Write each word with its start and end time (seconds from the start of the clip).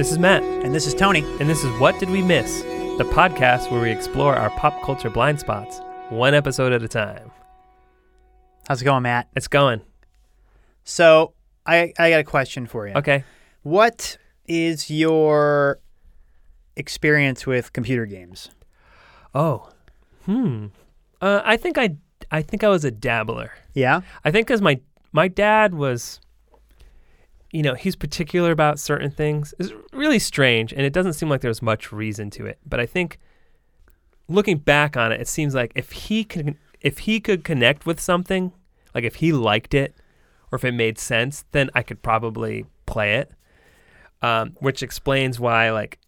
This 0.00 0.12
is 0.12 0.18
Matt, 0.18 0.42
And 0.42 0.74
this 0.74 0.86
is 0.86 0.94
Tony. 0.94 1.20
and 1.40 1.46
this 1.46 1.62
is 1.62 1.78
What 1.78 2.00
Did 2.00 2.08
We 2.08 2.22
Miss? 2.22 2.62
The 2.62 3.06
podcast 3.12 3.70
where 3.70 3.82
we 3.82 3.90
explore 3.90 4.34
our 4.34 4.48
pop 4.48 4.82
culture 4.82 5.10
blind 5.10 5.38
spots, 5.38 5.78
one 6.08 6.32
episode 6.32 6.72
at 6.72 6.82
a 6.82 6.88
time. 6.88 7.30
How's 8.66 8.80
it 8.80 8.86
going, 8.86 9.02
Matt? 9.02 9.28
It's 9.36 9.46
going. 9.46 9.82
So, 10.84 11.34
I, 11.66 11.92
I 11.98 12.08
got 12.08 12.20
a 12.20 12.24
question 12.24 12.64
for 12.64 12.88
you. 12.88 12.94
Okay. 12.94 13.24
What 13.62 14.16
is 14.46 14.90
your 14.90 15.80
experience 16.76 17.46
with 17.46 17.74
computer 17.74 18.06
games? 18.06 18.48
Oh. 19.34 19.68
Hmm. 20.24 20.68
Uh, 21.20 21.42
I 21.44 21.58
think 21.58 21.76
I 21.76 21.96
I 22.30 22.40
think 22.40 22.64
I 22.64 22.70
was 22.70 22.86
a 22.86 22.90
dabbler. 22.90 23.52
Yeah? 23.74 24.00
I 24.24 24.30
think 24.30 24.46
because 24.46 24.62
my 24.62 24.80
my 25.12 25.28
dad 25.28 25.74
was, 25.74 26.22
you 27.52 27.62
know, 27.62 27.74
he's 27.74 27.96
particular 27.96 28.50
about 28.52 28.78
certain 28.78 29.10
things. 29.10 29.54
It's 29.58 29.72
really 29.92 30.18
strange, 30.18 30.72
and 30.72 30.82
it 30.82 30.92
doesn't 30.92 31.14
seem 31.14 31.28
like 31.28 31.40
there's 31.40 31.62
much 31.62 31.92
reason 31.92 32.30
to 32.30 32.46
it. 32.46 32.58
But 32.64 32.80
I 32.80 32.86
think, 32.86 33.18
looking 34.28 34.58
back 34.58 34.96
on 34.96 35.12
it, 35.12 35.20
it 35.20 35.28
seems 35.28 35.54
like 35.54 35.72
if 35.74 35.92
he 35.92 36.24
could 36.24 36.56
if 36.80 36.98
he 37.00 37.20
could 37.20 37.44
connect 37.44 37.86
with 37.86 38.00
something, 38.00 38.52
like 38.94 39.04
if 39.04 39.16
he 39.16 39.32
liked 39.32 39.74
it, 39.74 39.94
or 40.50 40.56
if 40.56 40.64
it 40.64 40.72
made 40.72 40.98
sense, 40.98 41.44
then 41.52 41.70
I 41.74 41.82
could 41.82 42.02
probably 42.02 42.66
play 42.86 43.16
it. 43.16 43.32
Um, 44.22 44.54
which 44.60 44.82
explains 44.82 45.40
why, 45.40 45.70
like, 45.70 45.98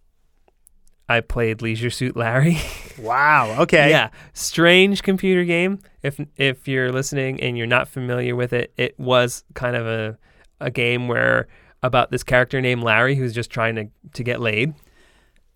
I 1.09 1.21
played 1.21 1.63
Leisure 1.63 1.91
Suit 1.91 2.17
Larry. 2.17 2.59
Wow. 2.99 3.63
Okay. 3.63 3.89
Yeah, 3.89 4.11
strange 4.35 5.03
computer 5.03 5.45
game. 5.45 5.81
If 6.03 6.21
if 6.37 6.69
you're 6.69 6.93
listening 6.93 7.41
and 7.41 7.57
you're 7.57 7.67
not 7.67 7.89
familiar 7.89 8.37
with 8.37 8.53
it, 8.53 8.71
it 8.77 8.97
was 9.01 9.45
kind 9.55 9.75
of 9.75 9.87
a 9.87 10.19
a 10.63 10.71
game 10.71 11.09
where 11.09 11.49
about 11.83 12.11
this 12.11 12.23
character 12.23 12.61
named 12.61 12.83
Larry 12.83 13.15
who's 13.17 13.35
just 13.35 13.51
trying 13.51 13.75
to 13.77 13.87
to 14.15 14.23
get 14.23 14.41
laid. 14.41 14.75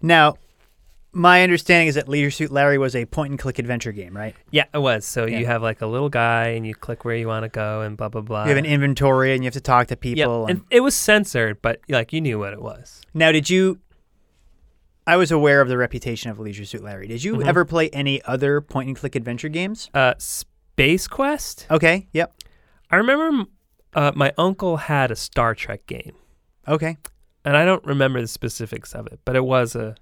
Now, 0.03 0.35
my 1.13 1.43
understanding 1.43 1.89
is 1.89 1.95
that 1.95 2.09
Leisure 2.09 2.31
Suit 2.31 2.51
Larry 2.53 2.77
was 2.77 2.95
a 2.95 3.07
point 3.07 3.31
and 3.31 3.39
click 3.39 3.59
adventure 3.59 3.93
game, 3.93 4.15
right? 4.15 4.35
Yeah, 4.51 4.65
it 4.75 4.79
was. 4.79 5.07
So 5.07 5.25
Yeah. 5.25 5.39
you 5.39 5.47
have 5.47 5.63
like 5.63 5.81
a 5.81 5.87
little 5.87 6.11
guy 6.11 6.49
and 6.49 6.67
you 6.67 6.75
click 6.75 7.05
where 7.07 7.17
you 7.17 7.27
want 7.29 7.45
to 7.45 7.49
go 7.49 7.81
and 7.81 7.97
blah 7.97 8.09
blah 8.11 8.21
blah. 8.21 8.43
You 8.45 8.51
have 8.51 8.59
an 8.59 8.67
inventory 8.67 9.33
and 9.33 9.43
you 9.43 9.47
have 9.47 9.55
to 9.55 9.61
talk 9.61 9.87
to 9.89 9.97
people. 9.97 10.19
yeah, 10.19 10.25
people. 10.25 10.47
and 10.47 10.61
it 10.71 10.81
was 10.81 10.95
censored, 10.95 11.63
but 11.63 11.81
like 11.89 12.13
you 12.13 12.21
knew 12.21 12.39
what 12.39 12.53
it 12.53 12.61
was. 12.61 13.01
Now, 13.15 13.33
did 13.33 13.49
you? 13.49 13.79
I 15.07 15.17
was 15.17 15.31
aware 15.31 15.61
of 15.61 15.69
the 15.69 15.79
reputation 15.79 16.31
of 16.33 16.41
Leisure 16.41 16.65
Suit 16.65 16.83
Larry. 16.83 17.07
Did 17.07 17.23
you 17.23 17.37
Mhm. 17.37 17.47
ever 17.47 17.65
play 17.65 17.89
any 17.91 18.21
other 18.25 18.61
point 18.61 18.89
and 18.89 18.97
click 18.97 19.15
adventure 19.15 19.49
games? 19.49 19.89
Uh, 19.95 20.15
Space 20.19 21.07
Quest. 21.07 21.67
Okay. 21.71 22.09
Yep. 22.13 22.35
I 22.91 22.97
remember 22.97 23.45
uh, 23.97 24.13
my 24.15 24.33
uncle 24.39 24.77
had 24.77 25.11
a 25.11 25.17
Star 25.17 25.55
Trek 25.57 25.85
game. 25.87 26.15
Okay. 26.69 26.97
and 27.45 27.57
I 27.57 27.65
don't 27.65 27.85
remember 27.85 28.21
the 28.21 28.29
specifics 28.29 28.93
of 28.95 29.07
it, 29.09 29.19
but 29.25 29.35
it 29.37 29.45
was 29.45 29.75
a, 29.75 29.95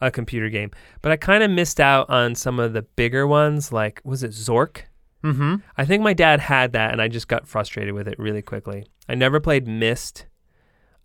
a 0.00 0.10
computer 0.10 0.48
game. 0.48 0.70
But 1.02 1.12
I 1.12 1.16
kind 1.16 1.42
of 1.42 1.50
missed 1.50 1.80
out 1.80 2.08
on 2.10 2.34
some 2.34 2.58
of 2.60 2.72
the 2.72 2.82
bigger 2.82 3.26
ones, 3.26 3.72
like 3.72 4.00
was 4.04 4.22
it 4.22 4.30
Zork? 4.32 4.82
Mm-hmm. 5.24 5.56
I 5.76 5.84
think 5.84 6.02
my 6.02 6.14
dad 6.14 6.40
had 6.40 6.72
that, 6.72 6.92
and 6.92 7.02
I 7.02 7.08
just 7.08 7.28
got 7.28 7.46
frustrated 7.46 7.92
with 7.94 8.08
it 8.08 8.18
really 8.18 8.40
quickly. 8.42 8.86
I 9.08 9.14
never 9.14 9.38
played 9.40 9.66
Myst, 9.68 10.24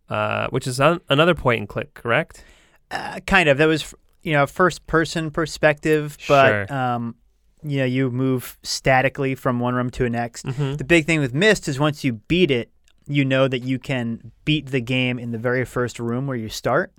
uh, 0.09 0.48
which 0.50 0.68
is 0.68 0.80
an, 0.80 1.00
another 1.09 1.34
point 1.36 1.59
and 1.59 1.68
click, 1.69 1.94
correct? 1.94 2.44
Uh, 2.92 3.19
kind 3.25 3.50
of. 3.50 3.58
That 3.58 3.66
was, 3.66 3.94
you 4.22 4.34
know, 4.34 4.46
first 4.46 4.86
person 4.88 5.31
perspective, 5.31 6.18
but 6.28 6.68
Sure. 6.69 6.74
um, 6.74 7.16
you 7.64 7.80
know, 7.80 7.86
you 7.86 8.12
move 8.12 8.58
statically 8.64 9.36
from 9.36 9.60
one 9.60 9.74
room 9.76 9.90
to 9.92 10.04
the 10.04 10.10
next. 10.10 10.46
Mm-hmm. 10.46 10.76
The 10.76 10.84
big 10.84 11.06
thing 11.06 11.20
with 11.20 11.34
Myst 11.34 11.68
is 11.68 11.80
once 11.80 12.04
you 12.04 12.14
beat 12.14 12.52
it, 12.52 12.72
you 13.08 13.24
know 13.26 13.48
that 13.48 13.60
you 13.60 13.80
can 13.80 14.32
beat 14.46 14.68
the 14.68 14.82
game 14.82 15.20
in 15.20 15.32
the 15.32 15.38
very 15.38 15.66
first 15.66 16.00
room 16.00 16.28
where 16.28 16.38
you 16.38 16.50
start. 16.50 16.94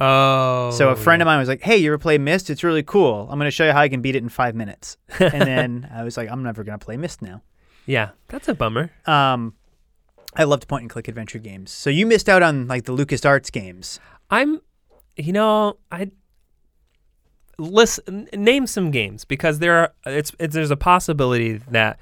Oh, 0.00 0.70
so 0.72 0.88
a 0.88 0.96
friend 0.96 1.22
of 1.22 1.26
mine 1.26 1.38
was 1.38 1.48
like, 1.48 1.62
"Hey, 1.62 1.76
you 1.76 1.90
ever 1.90 1.98
play 1.98 2.18
Myst? 2.18 2.50
It's 2.50 2.64
really 2.64 2.82
cool. 2.82 3.28
I'm 3.30 3.38
going 3.38 3.46
to 3.46 3.52
show 3.52 3.66
you 3.66 3.72
how 3.72 3.80
I 3.80 3.88
can 3.88 4.00
beat 4.00 4.16
it 4.16 4.22
in 4.22 4.28
five 4.28 4.54
minutes." 4.54 4.96
and 5.20 5.42
then 5.42 5.90
I 5.94 6.02
was 6.02 6.16
like, 6.16 6.28
"I'm 6.30 6.42
never 6.42 6.64
going 6.64 6.78
to 6.78 6.84
play 6.84 6.96
Myst 6.96 7.22
now." 7.22 7.42
yeah, 7.86 8.10
that's 8.28 8.48
a 8.48 8.54
bummer. 8.54 8.90
Um, 9.06 9.54
I 10.34 10.44
loved 10.44 10.66
point 10.68 10.82
and 10.82 10.90
click 10.90 11.08
adventure 11.08 11.38
games. 11.38 11.70
So 11.70 11.90
you 11.90 12.06
missed 12.06 12.28
out 12.28 12.42
on 12.42 12.66
like 12.68 12.84
the 12.84 12.92
LucasArts 12.92 13.52
games. 13.52 14.00
I'm, 14.30 14.60
you 15.16 15.32
know, 15.32 15.78
I 15.90 16.10
listen 17.58 18.28
name 18.32 18.66
some 18.66 18.90
games 18.90 19.24
because 19.24 19.58
there 19.58 19.76
are 19.76 19.92
it's, 20.06 20.32
it's 20.38 20.54
there's 20.54 20.70
a 20.70 20.76
possibility 20.76 21.58
that 21.70 21.98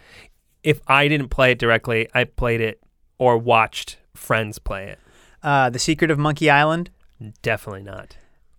if 0.63 0.81
I 0.87 1.09
didn't 1.09 1.29
play 1.29 1.53
it 1.53 1.59
directly, 1.59 2.09
I 2.15 2.25
played 2.25 2.61
it 2.61 2.81
or 3.19 3.39
watched 3.39 3.99
friends 4.15 4.59
play 4.59 4.89
it. 4.89 4.99
Uh, 5.43 5.71
the 5.71 5.79
Secret 5.79 6.11
of 6.11 6.19
Monkey 6.19 6.51
Island, 6.51 6.91
Definitely 7.43 7.83
not. 7.83 8.17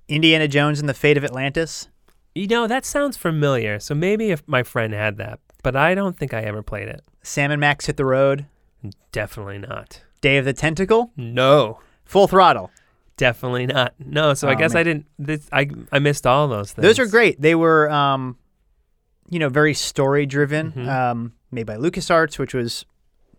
Indiana 0.07 0.47
Jones 0.47 0.79
and 0.79 0.87
the 0.87 0.93
Fate 0.93 1.17
of 1.17 1.23
Atlantis. 1.23 1.87
You 2.35 2.47
know, 2.47 2.67
that 2.67 2.85
sounds 2.85 3.17
familiar. 3.17 3.79
So 3.79 3.95
maybe 3.95 4.31
if 4.31 4.47
my 4.47 4.63
friend 4.63 4.93
had 4.93 5.17
that, 5.17 5.39
but 5.63 5.75
I 5.75 5.95
don't 5.95 6.17
think 6.17 6.33
I 6.33 6.41
ever 6.41 6.61
played 6.61 6.87
it. 6.87 7.01
Sam 7.23 7.51
and 7.51 7.59
Max 7.59 7.87
hit 7.87 7.97
the 7.97 8.05
road. 8.05 8.45
Definitely 9.11 9.59
not. 9.59 10.01
Day 10.21 10.37
of 10.37 10.45
the 10.45 10.53
Tentacle. 10.53 11.11
No. 11.17 11.79
Full 12.05 12.27
Throttle. 12.27 12.71
Definitely 13.17 13.67
not. 13.67 13.93
No, 13.99 14.33
so 14.33 14.47
I 14.47 14.53
Oh, 14.53 14.55
guess 14.55 14.73
man. 14.73 14.79
I 14.79 14.83
didn't 14.83 15.05
this, 15.19 15.47
I 15.51 15.69
I 15.91 15.99
missed 15.99 16.25
all 16.25 16.47
those 16.47 16.71
things. 16.71 16.83
Those 16.83 16.99
are 16.99 17.05
great. 17.07 17.39
They 17.41 17.53
were, 17.55 17.89
um, 17.91 18.37
you 19.29 19.37
know, 19.39 19.49
very 19.49 19.73
story 19.73 20.25
driven. 20.25 20.71
Mhm. 20.71 20.87
Um, 20.87 21.33
made 21.51 21.65
by 21.65 21.75
LucasArts, 21.75 22.39
which 22.39 22.53
was 22.53 22.85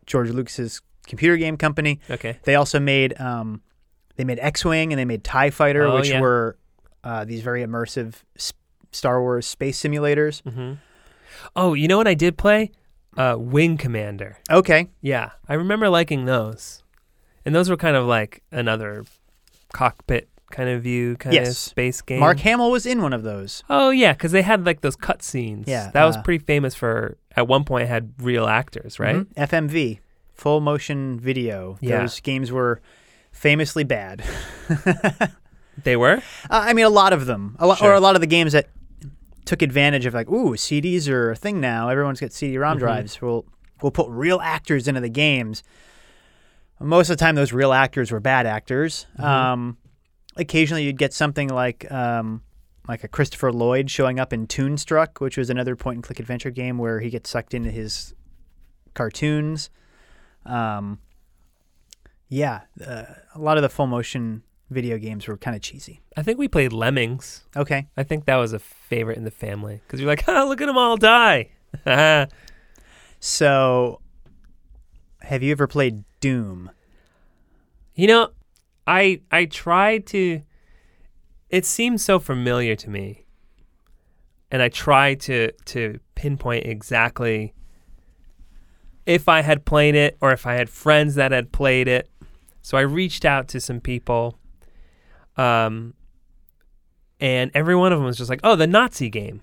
George 0.07 0.31
Lucas's 0.31 0.81
computer 1.09 1.37
game 1.37 1.57
company. 1.57 1.99
Okay. 2.11 2.39
They 2.45 2.55
also 2.55 2.79
made 2.79 3.19
um, 3.21 3.63
they 4.17 4.25
made 4.25 4.39
X-wing 4.41 4.93
and 4.93 4.99
they 5.01 5.05
made 5.05 5.25
Tie 5.25 5.51
Fighter, 5.51 5.85
Oh, 5.85 5.97
which 5.97 6.11
yeah. 6.11 6.21
were 6.21 6.57
uh, 7.03 7.25
these 7.25 7.41
very 7.43 7.65
immersive 7.65 8.15
s- 8.37 8.53
Star 8.93 9.21
Wars 9.21 9.47
space 9.47 9.81
simulators. 9.83 10.43
Mhm. 10.43 10.79
Oh, 11.57 11.75
you 11.75 11.89
know 11.89 11.97
what 11.97 12.07
I 12.07 12.15
did 12.15 12.37
play? 12.39 12.71
Uh 13.17 13.35
Wing 13.39 13.77
Commander. 13.77 14.39
Okay, 14.51 14.89
Yeah, 15.01 15.31
I 15.49 15.55
remember 15.55 15.89
liking 15.89 16.25
those. 16.27 16.83
And 17.45 17.55
those 17.55 17.69
were 17.69 17.77
kind 17.77 17.97
of 17.97 18.07
like 18.07 18.43
another 18.53 19.05
cockpit 19.73 20.29
kind 20.51 20.69
of 20.69 20.83
view 20.83 21.17
kind 21.17 21.37
of 21.39 21.49
space 21.57 22.03
game. 22.03 22.21
Mark 22.21 22.39
Hamill 22.41 22.71
was 22.71 22.85
in 22.87 23.01
one 23.01 23.13
of 23.15 23.23
those. 23.23 23.65
Oh 23.71 23.91
yeah, 23.91 24.13
because 24.13 24.33
they 24.33 24.43
had 24.43 24.67
like 24.67 24.83
those 24.83 24.97
cutscenes. 24.97 25.65
Yeah, 25.67 25.91
that 25.93 26.05
was 26.05 26.17
uh, 26.17 26.23
pretty 26.23 26.45
famous 26.45 26.75
for. 26.75 27.17
At 27.35 27.49
one 27.49 27.65
point, 27.65 27.89
had 27.89 28.13
real 28.21 28.47
actors, 28.47 28.99
right? 29.01 29.17
Mhm. 29.17 29.35
FMV, 29.35 30.01
full 30.35 30.61
motion 30.61 31.19
video. 31.19 31.79
Yeah. 31.81 32.01
Those 32.01 32.21
games 32.21 32.53
were 32.53 32.81
famously 33.33 33.85
bad. 33.85 34.23
They 35.85 35.97
were. 35.97 36.17
Uh, 36.51 36.65
I 36.69 36.75
mean, 36.75 36.85
a 36.85 36.91
lot 36.91 37.15
of 37.15 37.25
them, 37.27 37.57
a 37.59 37.67
lot, 37.67 37.79
Sure. 37.79 37.93
or 37.93 37.95
a 37.95 38.01
lot 38.01 38.15
of 38.15 38.21
the 38.21 38.27
games 38.27 38.53
that 38.53 38.69
took 39.47 39.63
advantage 39.63 40.05
of 40.05 40.13
like, 40.13 40.29
ooh, 40.29 40.55
CDs 40.55 41.09
are 41.09 41.31
a 41.31 41.35
thing 41.35 41.61
now. 41.63 41.89
Everyone's 41.89 42.21
got 42.21 42.31
CD-ROM 42.33 42.77
Mhm. 42.77 42.81
drives. 42.81 43.21
We'll 43.23 43.47
we'll 43.81 43.91
put 43.91 44.07
real 44.11 44.39
actors 44.43 44.87
into 44.87 45.01
the 45.01 45.09
games. 45.09 45.63
Most 46.83 47.11
of 47.11 47.17
the 47.17 47.25
time, 47.25 47.35
those 47.35 47.53
real 47.53 47.73
actors 47.73 48.11
were 48.11 48.21
bad 48.21 48.47
actors. 48.47 49.07
Mhm. 49.19 49.25
Um, 49.25 49.77
occasionally, 50.37 50.85
you'd 50.85 50.99
get 50.99 51.13
something 51.13 51.49
like 51.49 51.91
um, 51.91 52.43
like 52.89 53.05
a 53.05 53.09
Christopher 53.09 53.53
Lloyd 53.53 53.91
showing 53.91 54.19
up 54.19 54.33
in 54.33 54.47
Toonstruck, 54.47 55.21
which 55.21 55.37
was 55.37 55.51
another 55.51 55.77
point-and-click 55.77 56.19
adventure 56.19 56.51
game 56.51 56.79
where 56.79 57.01
he 57.01 57.11
gets 57.11 57.31
sucked 57.31 57.55
into 57.55 57.71
his 57.71 58.15
cartoons. 58.95 59.71
Um, 60.45 60.99
yeah, 62.29 62.63
uh, 62.85 63.05
a 63.35 63.39
lot 63.39 63.57
of 63.57 63.63
the 63.63 63.69
full 63.69 63.87
motion 63.87 64.43
video 64.71 64.99
games 64.99 65.29
were 65.29 65.37
kind 65.37 65.55
of 65.55 65.63
cheesy. 65.63 66.01
I 66.17 66.23
think 66.23 66.39
we 66.39 66.49
played 66.49 66.73
Lemmings. 66.73 67.45
Okay. 67.55 67.89
I 67.97 68.03
think 68.03 68.25
that 68.25 68.37
was 68.37 68.53
a 68.53 68.59
favorite 68.59 69.19
in 69.19 69.25
the 69.25 69.31
family 69.31 69.81
because 69.87 70.01
you're 70.01 70.09
like, 70.09 70.25
ah, 70.27 70.45
look 70.49 70.61
at 70.61 70.67
them 70.67 70.79
all 70.79 70.97
die. 70.97 71.51
So, 73.25 74.01
have 75.33 75.43
you 75.43 75.51
ever 75.51 75.67
played 75.67 76.05
Doom? 76.21 76.71
you 77.95 78.07
know, 78.07 78.31
I 78.87 79.23
I 79.31 79.47
tried 79.47 80.07
to. 80.09 80.43
It 81.49 81.65
seems 81.65 82.05
so 82.05 82.19
familiar 82.19 82.77
to 82.77 82.91
me, 82.91 83.25
and 84.51 84.61
I 84.61 84.69
tried 84.69 85.21
to 85.21 85.53
to 85.67 86.01
pinpoint 86.15 86.67
exactly 86.67 87.55
if 89.07 89.27
I 89.27 89.41
had 89.41 89.65
played 89.65 89.95
it 89.95 90.19
or 90.21 90.33
if 90.33 90.47
I 90.47 90.55
had 90.55 90.69
friends 90.69 91.15
that 91.15 91.33
had 91.33 91.51
played 91.51 91.89
it. 91.89 92.11
So 92.61 92.77
I 92.77 92.83
reached 92.83 93.25
out 93.25 93.49
to 93.49 93.61
some 93.61 93.81
people, 93.81 94.39
um, 95.39 95.95
and 97.21 97.51
every 97.55 97.75
one 97.75 97.91
of 97.91 97.99
them 97.99 98.05
was 98.05 98.19
just 98.19 98.29
like, 98.29 98.41
"Oh, 98.45 98.55
the 98.55 98.67
Nazi 98.67 99.09
game," 99.09 99.41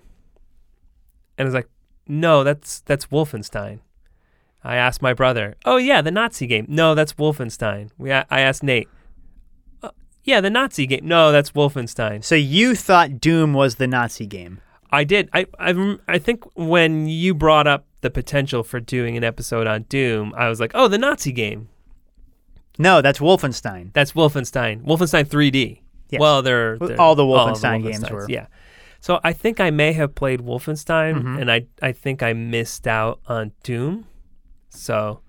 and 1.36 1.44
I 1.44 1.48
was 1.48 1.54
like, 1.54 1.68
"No, 2.06 2.44
that's 2.44 2.78
that's 2.80 3.06
Wolfenstein." 3.06 3.80
I 4.62 4.76
asked 4.76 5.00
my 5.02 5.14
brother, 5.14 5.56
"Oh 5.64 5.76
yeah, 5.76 6.02
the 6.02 6.10
Nazi 6.10 6.46
game." 6.46 6.66
No, 6.68 6.94
that's 6.94 7.14
Wolfenstein. 7.14 7.90
We 7.98 8.12
I 8.12 8.24
asked 8.30 8.62
Nate, 8.62 8.88
"Uh, 9.82 9.90
"Yeah, 10.24 10.40
the 10.40 10.50
Nazi 10.50 10.86
game." 10.86 11.00
No, 11.04 11.32
that's 11.32 11.52
Wolfenstein. 11.52 12.22
So 12.22 12.34
you 12.34 12.74
thought 12.74 13.20
Doom 13.20 13.54
was 13.54 13.76
the 13.76 13.86
Nazi 13.86 14.26
game? 14.26 14.60
I 14.90 15.04
did. 15.04 15.28
I 15.32 15.46
I 15.58 15.96
I 16.08 16.18
think 16.18 16.44
when 16.56 17.06
you 17.06 17.32
brought 17.34 17.66
up 17.66 17.86
the 18.02 18.10
potential 18.10 18.62
for 18.62 18.80
doing 18.80 19.16
an 19.16 19.24
episode 19.24 19.66
on 19.66 19.82
Doom, 19.84 20.34
I 20.36 20.48
was 20.48 20.60
like, 20.60 20.72
"Oh, 20.74 20.88
the 20.88 20.98
Nazi 20.98 21.32
game." 21.32 21.68
No, 22.78 23.02
that's 23.02 23.18
Wolfenstein. 23.18 23.92
That's 23.92 24.12
Wolfenstein. 24.12 24.82
Wolfenstein 24.84 25.26
3D. 25.26 25.80
Yes. 26.08 26.18
Well, 26.20 26.40
they're, 26.42 26.78
they're 26.78 27.00
all 27.00 27.14
the 27.14 27.22
Wolfenstein 27.24 27.82
games 27.82 28.00
Wolfensteins, 28.04 28.10
were. 28.10 28.26
Yeah. 28.28 28.46
So 29.00 29.20
I 29.22 29.32
think 29.32 29.60
I 29.60 29.70
may 29.70 29.92
have 29.92 30.14
played 30.14 30.40
Wolfenstein, 30.40 31.22
Mhm. 31.22 31.40
and 31.40 31.52
I 31.52 31.66
I 31.82 31.92
think 31.92 32.22
I 32.22 32.32
missed 32.32 32.86
out 32.86 33.20
on 33.26 33.52
Doom. 33.62 34.06
So, 34.70 35.20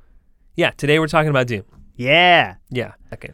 yeah, 0.56 0.72
today 0.72 1.00
we're 1.00 1.08
talking 1.08 1.30
about 1.30 1.48
Doom. 1.48 1.64
Yeah. 1.96 2.56
Yeah. 2.70 2.94
Okay. 3.14 3.32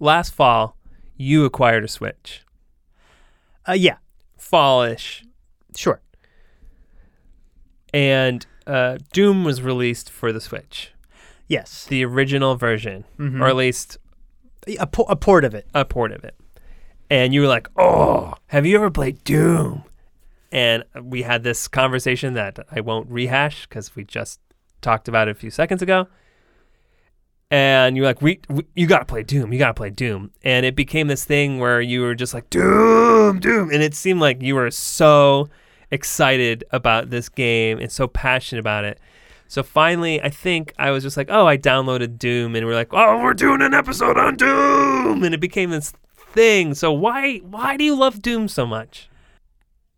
Last 0.00 0.32
fall, 0.34 0.76
you 1.16 1.44
acquired 1.44 1.84
a 1.84 1.88
Switch. 1.88 2.42
Uh, 3.68 3.72
yeah. 3.72 3.96
Fallish. 4.38 5.24
Sure. 5.76 6.00
And 7.94 8.46
uh, 8.66 8.98
Doom 9.12 9.44
was 9.44 9.62
released 9.62 10.08
for 10.10 10.32
the 10.32 10.40
Switch, 10.40 10.92
Yes. 11.48 11.84
the 11.86 12.04
original 12.04 12.56
version, 12.56 13.04
Mhm. 13.18 13.40
or 13.40 13.48
at 13.48 13.56
least 13.56 13.98
a, 14.78 14.86
po- 14.86 15.04
a 15.08 15.16
port 15.16 15.44
of 15.44 15.54
it. 15.54 15.66
a 15.74 15.84
port 15.84 16.12
of 16.12 16.24
it. 16.24 16.34
And 17.10 17.34
you 17.34 17.42
were 17.42 17.46
like, 17.48 17.68
"Oh, 17.76 18.32
have 18.46 18.64
you 18.64 18.74
ever 18.76 18.90
played 18.90 19.22
Doom?" 19.24 19.84
And 20.50 20.84
we 21.02 21.22
had 21.22 21.42
this 21.42 21.68
conversation 21.68 22.32
that 22.34 22.58
I 22.70 22.80
won't 22.80 23.10
rehash 23.10 23.66
because 23.66 23.94
we 23.94 24.04
just 24.04 24.40
talked 24.82 25.08
about 25.08 25.28
it 25.28 25.32
a 25.32 25.34
few 25.34 25.50
seconds 25.50 25.80
ago. 25.82 26.08
And 27.50 27.96
you're 27.96 28.06
like, 28.06 28.22
we, 28.22 28.40
we 28.48 28.66
you 28.74 28.86
gotta 28.86 29.04
play 29.04 29.22
Doom, 29.22 29.52
you 29.52 29.58
gotta 29.58 29.74
play 29.74 29.90
Doom, 29.90 30.30
and 30.42 30.64
it 30.64 30.74
became 30.74 31.08
this 31.08 31.24
thing 31.24 31.58
where 31.58 31.82
you 31.82 32.00
were 32.00 32.14
just 32.14 32.32
like 32.32 32.48
Doom, 32.48 33.40
Doom, 33.40 33.70
and 33.70 33.82
it 33.82 33.94
seemed 33.94 34.20
like 34.20 34.40
you 34.40 34.54
were 34.54 34.70
so 34.70 35.48
excited 35.90 36.64
about 36.70 37.10
this 37.10 37.28
game 37.28 37.78
and 37.78 37.92
so 37.92 38.08
passionate 38.08 38.60
about 38.60 38.84
it. 38.84 38.98
So 39.48 39.62
finally, 39.62 40.18
I 40.22 40.30
think 40.30 40.72
I 40.78 40.90
was 40.92 41.02
just 41.02 41.18
like, 41.18 41.28
oh, 41.30 41.46
I 41.46 41.58
downloaded 41.58 42.18
Doom, 42.18 42.56
and 42.56 42.64
we're 42.66 42.74
like, 42.74 42.94
oh, 42.94 43.22
we're 43.22 43.34
doing 43.34 43.60
an 43.60 43.74
episode 43.74 44.16
on 44.16 44.36
Doom, 44.36 45.22
and 45.22 45.34
it 45.34 45.40
became 45.40 45.68
this 45.68 45.92
thing. 46.16 46.72
So 46.72 46.90
why 46.90 47.36
why 47.38 47.76
do 47.76 47.84
you 47.84 47.94
love 47.94 48.22
Doom 48.22 48.48
so 48.48 48.64
much? 48.64 49.10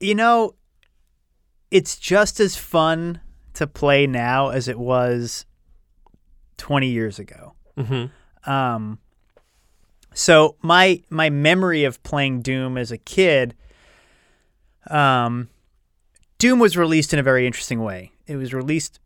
You 0.01 0.17
know, 0.17 0.57
it's 1.71 1.97
just 1.97 2.41
as 2.41 2.57
fun 2.57 3.21
to 3.55 3.67
play 3.67 4.07
now 4.07 4.49
as 4.51 4.69
it 4.69 4.79
was 4.79 5.47
20 6.59 6.89
years 6.89 7.19
ago. 7.19 7.55
Mm-hmm. 7.77 8.51
Um, 8.51 8.99
so 10.13 10.57
my 10.63 11.03
my 11.11 11.31
memory 11.31 11.85
of 11.85 12.03
playing 12.03 12.43
Doom 12.43 12.77
as 12.79 12.93
a 12.93 12.99
kid, 12.99 13.55
um, 14.91 15.49
Doom 16.39 16.59
was 16.59 16.77
released 16.77 17.13
in 17.13 17.19
a 17.19 17.23
very 17.23 17.47
interesting 17.47 17.83
way. 17.83 18.13
It 18.27 18.37
was 18.37 18.53
released 18.55 19.01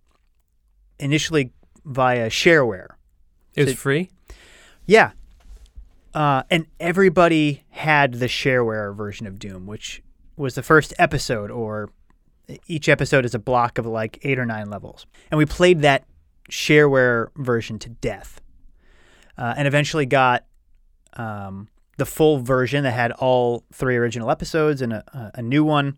initially 0.98 1.52
via 1.84 2.28
shareware. 2.28 2.88
It 3.54 3.62
was 3.64 3.70
So- 3.72 3.76
free. 3.76 4.10
Yeah. 4.86 5.12
Uh, 6.14 6.42
and 6.50 6.66
everybody 6.80 7.64
had 7.70 8.14
the 8.14 8.26
shareware 8.26 8.94
version 8.94 9.26
of 9.26 9.38
Doom, 9.38 9.66
which 9.66 10.02
was 10.36 10.54
the 10.54 10.62
first 10.62 10.92
episode, 10.98 11.50
or 11.50 11.90
each 12.66 12.88
episode 12.88 13.24
is 13.24 13.34
a 13.34 13.38
block 13.38 13.78
of 13.78 13.86
like 13.86 14.18
eight 14.22 14.38
or 14.38 14.46
nine 14.46 14.70
levels. 14.70 15.06
And 15.30 15.38
we 15.38 15.46
played 15.46 15.80
that 15.82 16.04
shareware 16.50 17.28
version 17.36 17.78
to 17.80 17.88
death. 17.90 18.40
Uh, 19.36 19.54
and 19.56 19.68
eventually 19.68 20.06
got 20.06 20.44
um, 21.14 21.68
the 21.96 22.06
full 22.06 22.38
version 22.38 22.84
that 22.84 22.90
had 22.92 23.12
all 23.12 23.64
three 23.72 23.96
original 23.96 24.30
episodes 24.30 24.82
and 24.82 24.92
a, 24.92 25.32
a- 25.34 25.42
new 25.42 25.62
one. 25.64 25.96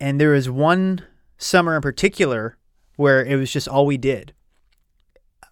And 0.00 0.20
there 0.20 0.30
was 0.32 0.50
one 0.50 1.02
summer 1.38 1.76
in 1.76 1.82
particular 1.82 2.58
where 2.96 3.24
it 3.24 3.36
was 3.36 3.50
just 3.52 3.68
all 3.68 3.86
we 3.86 3.96
did. 3.96 4.34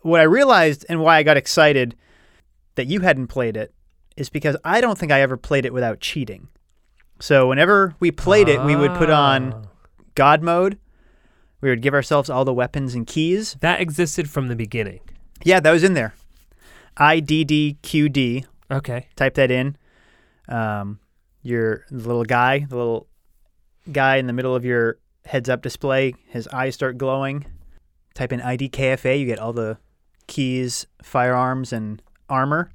What 0.02 0.20
I 0.20 0.24
realized 0.24 0.84
and 0.88 1.00
why 1.00 1.16
I 1.18 1.22
got 1.22 1.36
excited 1.36 1.94
that 2.74 2.86
you 2.86 3.00
hadn't 3.00 3.28
played 3.28 3.56
it 3.56 3.72
is 4.16 4.28
because 4.28 4.56
I 4.64 4.80
don't 4.80 4.98
think 4.98 5.12
I 5.12 5.20
ever 5.22 5.36
played 5.36 5.64
it 5.64 5.72
without 5.72 6.00
cheating. 6.00 6.48
So 7.20 7.48
whenever 7.48 7.94
we 8.00 8.10
played 8.10 8.48
it, 8.48 8.62
we 8.64 8.74
would 8.76 8.94
put 8.94 9.08
on 9.10 9.52
Ah. 9.52 9.62
God 10.14 10.42
mode. 10.42 10.78
We 11.60 11.68
would 11.68 11.82
give 11.82 11.94
ourselves 11.94 12.28
all 12.28 12.44
the 12.44 12.52
weapons 12.52 12.94
and 12.94 13.06
keys. 13.06 13.56
that 13.60 13.80
existed 13.80 14.28
from 14.28 14.48
the 14.48 14.56
beginning. 14.56 15.00
Yeah, 15.44 15.60
that 15.60 15.70
was 15.70 15.84
in 15.84 15.94
there. 15.94 16.14
IDDQD. 16.96 18.44
Okay. 18.70 19.06
Type 19.16 19.34
that 19.34 19.50
in. 19.50 19.76
Um, 20.48 20.98
your 21.42 21.84
little 21.90 22.24
guy, 22.24 22.66
the 22.68 22.76
little 22.76 23.06
guy 23.90 24.16
in 24.16 24.26
the 24.26 24.32
middle 24.32 24.54
of 24.54 24.64
your 24.64 24.98
heads 25.24 25.48
up 25.48 25.62
display, 25.62 26.14
his 26.26 26.48
eyes 26.48 26.74
start 26.74 26.98
glowing. 26.98 27.46
Type 28.14 28.32
in 28.32 28.40
IDKFA, 28.40 29.18
you 29.18 29.26
get 29.26 29.38
all 29.38 29.52
the 29.52 29.78
keys, 30.26 30.86
firearms, 31.02 31.72
and 31.72 32.02
armor. 32.28 32.70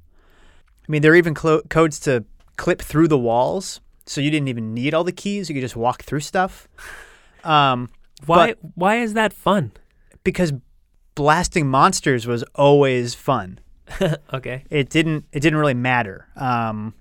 I 0.88 0.92
mean, 0.92 1.02
there 1.02 1.12
are 1.12 1.16
even 1.16 1.34
clo- 1.34 1.62
codes 1.70 2.00
to 2.02 2.26
clip 2.56 2.82
through 2.82 3.08
the 3.08 3.18
walls, 3.18 3.82
so 4.06 4.22
you 4.22 4.32
didn't 4.32 4.48
even 4.48 4.74
need 4.74 4.94
all 4.94 5.04
the 5.04 5.12
keys. 5.12 5.50
You 5.50 5.56
could 5.56 5.62
just 5.62 5.76
walk 5.76 6.04
through 6.04 6.22
stuff. 6.22 6.68
Um, 7.44 7.90
Why 8.26 8.56
why 8.76 8.98
is 8.98 9.14
that 9.14 9.34
fun? 9.34 9.72
because 10.28 10.52
blasting 11.16 11.68
monsters 11.68 12.28
was 12.28 12.44
always 12.54 13.16
fun. 13.16 13.60
okay. 14.34 14.66
It 14.70 14.90
didn't. 14.90 15.24
It 15.32 15.40
didn't 15.40 15.58
really 15.58 15.74
matter. 15.74 16.28
Um, 16.36 16.94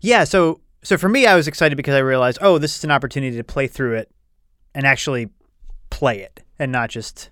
yeah. 0.00 0.22
So 0.22 0.60
so 0.84 0.96
for 0.96 1.08
me, 1.08 1.26
I 1.26 1.34
was 1.34 1.48
excited 1.48 1.74
because 1.74 1.96
I 1.96 1.98
realized, 1.98 2.38
oh, 2.40 2.58
this 2.58 2.76
is 2.76 2.84
an 2.84 2.92
opportunity 2.92 3.36
to 3.36 3.42
play 3.42 3.66
through 3.66 3.94
it 3.94 4.12
and 4.76 4.86
actually 4.86 5.30
play 5.90 6.20
it, 6.20 6.44
and 6.56 6.70
not 6.70 6.88
just 6.88 7.30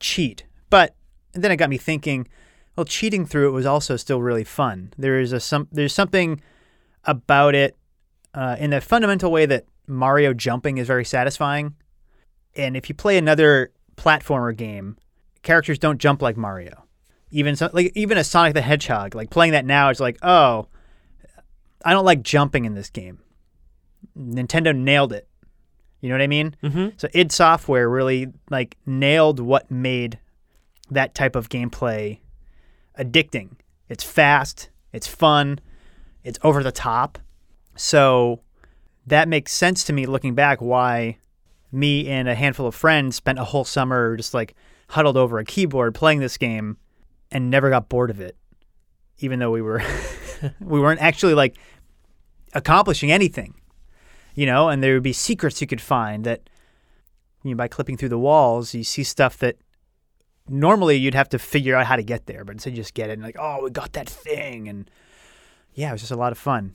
cheat. 0.00 0.44
But 0.70 0.94
then 1.34 1.50
it 1.50 1.56
got 1.56 1.68
me 1.68 1.76
thinking. 1.76 2.26
Well, 2.76 2.86
cheating 2.86 3.26
through 3.26 3.48
it 3.48 3.52
was 3.52 3.66
also 3.66 3.96
still 3.96 4.22
really 4.22 4.44
fun. 4.44 4.94
There 4.96 5.20
is 5.20 5.32
a 5.32 5.40
some. 5.40 5.68
There's 5.70 5.92
something 5.92 6.40
about 7.04 7.54
it 7.54 7.76
uh, 8.32 8.56
in 8.58 8.70
the 8.70 8.80
fundamental 8.80 9.30
way 9.30 9.44
that 9.44 9.66
Mario 9.86 10.34
jumping 10.34 10.78
is 10.78 10.86
very 10.86 11.04
satisfying. 11.04 11.74
And 12.54 12.76
if 12.76 12.88
you 12.88 12.94
play 12.94 13.18
another 13.18 13.72
platformer 13.96 14.54
game, 14.56 14.96
characters 15.42 15.78
don't 15.78 15.98
jump 15.98 16.22
like 16.22 16.36
Mario. 16.36 16.84
Even 17.30 17.56
so, 17.56 17.70
like 17.72 17.92
even 17.94 18.18
a 18.18 18.24
Sonic 18.24 18.54
the 18.54 18.62
Hedgehog, 18.62 19.14
like 19.14 19.30
playing 19.30 19.52
that 19.52 19.64
now, 19.64 19.90
it's 19.90 20.00
like, 20.00 20.18
oh, 20.22 20.68
I 21.84 21.92
don't 21.92 22.04
like 22.04 22.22
jumping 22.22 22.64
in 22.64 22.74
this 22.74 22.90
game. 22.90 23.18
Nintendo 24.18 24.74
nailed 24.76 25.12
it. 25.12 25.28
You 26.00 26.08
know 26.08 26.14
what 26.14 26.22
I 26.22 26.28
mean? 26.28 26.56
Mm-hmm. 26.62 26.88
So 26.96 27.08
id 27.14 27.32
Software 27.32 27.88
really 27.88 28.28
like 28.50 28.76
nailed 28.86 29.40
what 29.40 29.70
made 29.70 30.18
that 30.90 31.14
type 31.14 31.36
of 31.36 31.48
gameplay 31.48 32.20
addicting. 32.98 33.50
It's 33.88 34.04
fast, 34.04 34.70
it's 34.92 35.06
fun, 35.06 35.58
it's 36.22 36.38
over 36.42 36.62
the 36.62 36.72
top. 36.72 37.18
So 37.76 38.40
that 39.06 39.28
makes 39.28 39.52
sense 39.52 39.84
to 39.84 39.92
me 39.92 40.06
looking 40.06 40.34
back 40.34 40.60
why 40.60 41.18
me 41.72 42.08
and 42.08 42.28
a 42.28 42.34
handful 42.34 42.66
of 42.66 42.74
friends 42.74 43.16
spent 43.16 43.38
a 43.38 43.44
whole 43.44 43.64
summer 43.64 44.16
just 44.16 44.34
like 44.34 44.54
huddled 44.88 45.16
over 45.16 45.38
a 45.38 45.44
keyboard 45.44 45.94
playing 45.94 46.20
this 46.20 46.36
game 46.36 46.76
and 47.30 47.50
never 47.50 47.70
got 47.70 47.88
bored 47.88 48.10
of 48.10 48.20
it. 48.20 48.36
Even 49.18 49.38
though 49.38 49.50
we 49.50 49.62
were 49.62 49.82
we 50.60 50.80
weren't 50.80 51.00
actually 51.00 51.34
like 51.34 51.56
accomplishing 52.52 53.10
anything. 53.10 53.54
You 54.34 54.46
know, 54.46 54.68
and 54.68 54.82
there 54.82 54.94
would 54.94 55.02
be 55.02 55.14
secrets 55.14 55.60
you 55.60 55.66
could 55.66 55.80
find 55.80 56.24
that 56.24 56.50
you 57.42 57.52
know, 57.52 57.56
by 57.56 57.68
clipping 57.68 57.96
through 57.96 58.10
the 58.10 58.18
walls, 58.18 58.74
you 58.74 58.84
see 58.84 59.02
stuff 59.02 59.38
that 59.38 59.56
normally 60.48 60.96
you'd 60.96 61.14
have 61.14 61.28
to 61.30 61.38
figure 61.38 61.74
out 61.74 61.86
how 61.86 61.96
to 61.96 62.02
get 62.02 62.26
there, 62.26 62.44
but 62.44 62.52
instead 62.52 62.70
you 62.70 62.76
just 62.76 62.94
get 62.94 63.08
it 63.08 63.14
and 63.14 63.22
like, 63.22 63.36
oh, 63.38 63.62
we 63.62 63.70
got 63.70 63.92
that 63.94 64.08
thing, 64.08 64.68
and 64.68 64.90
yeah, 65.74 65.90
it 65.90 65.92
was 65.92 66.02
just 66.02 66.12
a 66.12 66.16
lot 66.16 66.32
of 66.32 66.38
fun. 66.38 66.74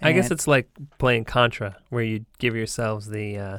I 0.00 0.12
guess 0.12 0.30
it's 0.30 0.46
like 0.48 0.68
playing 0.98 1.24
Contra, 1.26 1.76
where 1.90 2.02
you 2.02 2.24
give 2.38 2.56
yourselves 2.56 3.08
the 3.08 3.38
uh, 3.38 3.58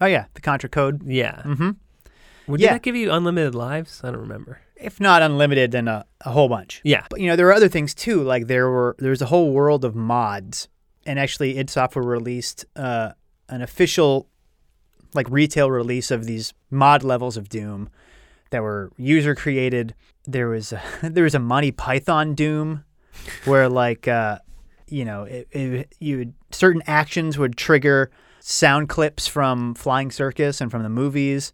oh 0.00 0.06
yeah, 0.06 0.26
the 0.34 0.40
Contra 0.40 0.68
code. 0.68 1.02
yeah. 1.06 1.42
Mm-hmm. 1.44 1.70
Would 2.48 2.60
Yeah. 2.60 2.72
that 2.74 2.82
give 2.82 2.94
you 2.96 3.10
unlimited 3.10 3.54
lives? 3.54 4.02
I 4.04 4.10
don't 4.10 4.20
remember. 4.20 4.60
If 4.76 5.00
not 5.00 5.22
unlimited, 5.22 5.70
then 5.70 5.88
a, 5.88 6.04
a 6.22 6.30
whole 6.32 6.48
bunch. 6.48 6.82
Yeah. 6.84 7.06
But 7.08 7.20
you 7.20 7.28
know, 7.28 7.36
there 7.36 7.46
were 7.46 7.54
other 7.54 7.68
things 7.68 7.94
too. 7.94 8.22
Like 8.22 8.46
there 8.48 8.68
were 8.68 8.96
there 8.98 9.10
was 9.10 9.22
a 9.22 9.26
whole 9.26 9.52
world 9.52 9.84
of 9.84 9.94
mods, 9.94 10.68
and 11.06 11.18
actually, 11.18 11.56
id 11.58 11.70
Software 11.70 12.04
released 12.04 12.66
uh, 12.76 13.12
an 13.48 13.62
official 13.62 14.28
like 15.14 15.30
retail 15.30 15.70
release 15.70 16.10
of 16.10 16.26
these 16.26 16.52
mod 16.70 17.02
levels 17.04 17.36
of 17.38 17.48
Doom 17.48 17.88
that 18.50 18.62
were 18.62 18.90
user 18.98 19.34
created. 19.34 19.94
There 20.26 20.48
was 20.48 20.72
a, 20.72 20.82
there 21.02 21.24
was 21.24 21.34
a 21.34 21.38
Monty 21.38 21.70
Python 21.70 22.34
Doom 22.34 22.84
where 23.46 23.68
like 23.70 24.06
uh, 24.08 24.40
you 24.94 25.04
know 25.04 25.24
it, 25.24 25.48
it, 25.50 25.94
you 25.98 26.18
would, 26.18 26.34
certain 26.50 26.82
actions 26.86 27.36
would 27.36 27.56
trigger 27.56 28.10
sound 28.40 28.88
clips 28.88 29.26
from 29.26 29.74
Flying 29.74 30.10
Circus 30.10 30.60
and 30.60 30.70
from 30.70 30.82
the 30.82 30.88
movies. 30.88 31.52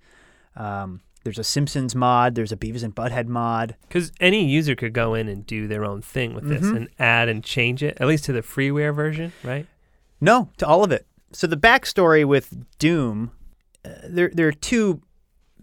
Um, 0.56 1.00
there's 1.24 1.38
a 1.38 1.44
Simpsons 1.44 1.94
mod. 1.94 2.34
There's 2.34 2.52
a 2.52 2.56
Beavis 2.56 2.82
and 2.82 2.94
Butthead 2.94 3.26
mod. 3.26 3.76
Because 3.88 4.10
any 4.20 4.44
user 4.44 4.74
could 4.74 4.92
go 4.92 5.14
in 5.14 5.28
and 5.28 5.46
do 5.46 5.68
their 5.68 5.84
own 5.84 6.00
thing 6.02 6.34
with 6.34 6.48
this 6.48 6.62
Mhm. 6.62 6.76
and 6.76 6.88
add 6.98 7.28
and 7.28 7.44
change 7.44 7.82
it, 7.82 7.96
at 8.00 8.06
least 8.08 8.24
to 8.24 8.32
the 8.32 8.42
freeware 8.42 8.94
version, 8.94 9.32
right? 9.44 9.66
No, 10.20 10.48
to 10.58 10.66
all 10.66 10.82
of 10.82 10.92
it. 10.92 11.06
So 11.32 11.46
the 11.46 11.56
backstory 11.56 12.24
with 12.26 12.46
Doom, 12.78 13.30
uh, 13.84 13.90
there 14.08 14.30
there 14.34 14.48
are 14.48 14.52
two 14.52 15.00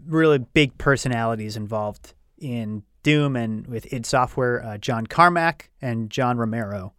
really 0.08 0.38
big 0.40 0.78
personalities 0.78 1.58
involved 1.58 2.14
in 2.40 2.84
Doom 3.04 3.36
and 3.36 3.68
with 3.68 3.92
id 3.92 4.06
Software, 4.06 4.64
uh, 4.64 4.78
John 4.78 5.06
Carmack 5.08 5.70
and 5.82 6.10
John 6.10 6.38
Romero. 6.38 6.94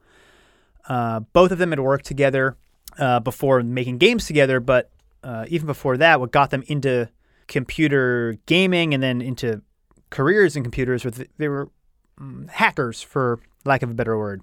Uh, 0.88 1.21
both 1.21 1.52
of 1.52 1.59
them 1.59 1.71
had 1.71 1.80
worked 1.80 2.07
together 2.07 2.57
uh, 2.99 3.21
before 3.21 3.62
making 3.62 3.99
games 3.99 4.26
together, 4.26 4.59
but 4.59 4.90
uh, 5.23 5.45
even 5.49 5.66
before 5.66 5.97
that, 5.99 6.18
what 6.18 6.33
got 6.33 6.50
them 6.50 6.64
into 6.66 7.09
computer 7.47 8.37
gaming 8.47 8.95
and 8.95 9.02
then 9.02 9.21
into 9.21 9.62
careers 10.11 10.57
in 10.57 10.62
computers 10.62 11.04
was 11.04 11.23
they 11.37 11.49
were 11.49 11.71
mm, 12.18 12.49
hackers, 12.49 13.02
for 13.02 13.38
lack 13.64 13.83
of 13.83 13.90
a 13.90 13.95
better 13.95 14.16
word. 14.18 14.42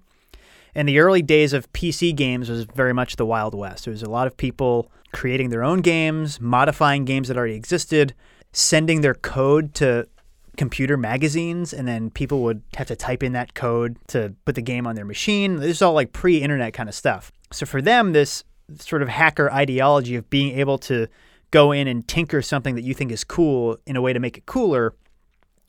And 0.75 0.87
the 0.87 0.99
early 0.99 1.21
days 1.21 1.53
of 1.53 1.71
PC 1.71 2.13
games 2.15 2.49
was 2.49 2.65
very 2.65 2.93
much 2.93 3.15
the 3.15 3.25
Wild 3.25 3.55
West. 3.55 3.85
There 3.85 3.91
was 3.91 4.03
a 4.03 4.09
lot 4.09 4.27
of 4.27 4.35
people 4.35 4.91
creating 5.13 5.49
their 5.49 5.63
own 5.63 5.79
games, 5.79 6.41
modifying 6.41 7.05
games 7.05 7.29
that 7.29 7.37
already 7.37 7.55
existed, 7.55 8.13
sending 8.51 9.01
their 9.01 9.13
code 9.13 9.73
to 9.75 10.07
computer 10.55 10.97
magazines, 10.97 11.73
and 11.73 11.87
then 11.87 12.09
people 12.09 12.43
would 12.43 12.61
have 12.75 12.87
to 12.87 12.95
type 12.95 13.23
in 13.23 13.33
that 13.33 13.53
code 13.53 13.97
to 14.07 14.33
put 14.45 14.55
the 14.55 14.61
game 14.61 14.87
on 14.87 14.95
their 14.95 15.05
machine. 15.05 15.57
This 15.57 15.77
is 15.77 15.81
all 15.81 15.93
like 15.93 16.13
pre 16.13 16.41
internet 16.41 16.73
kind 16.73 16.89
of 16.89 16.95
stuff. 16.95 17.31
So 17.51 17.65
for 17.65 17.81
them, 17.81 18.13
this 18.13 18.43
sort 18.79 19.01
of 19.01 19.09
hacker 19.09 19.51
ideology 19.51 20.15
of 20.15 20.29
being 20.29 20.57
able 20.57 20.77
to 20.79 21.07
go 21.51 21.71
in 21.71 21.87
and 21.87 22.07
tinker 22.07 22.41
something 22.41 22.75
that 22.75 22.83
you 22.83 22.93
think 22.93 23.11
is 23.11 23.23
cool 23.23 23.77
in 23.85 23.95
a 23.95 24.01
way 24.01 24.11
to 24.11 24.19
make 24.19 24.37
it 24.37 24.45
cooler 24.45 24.93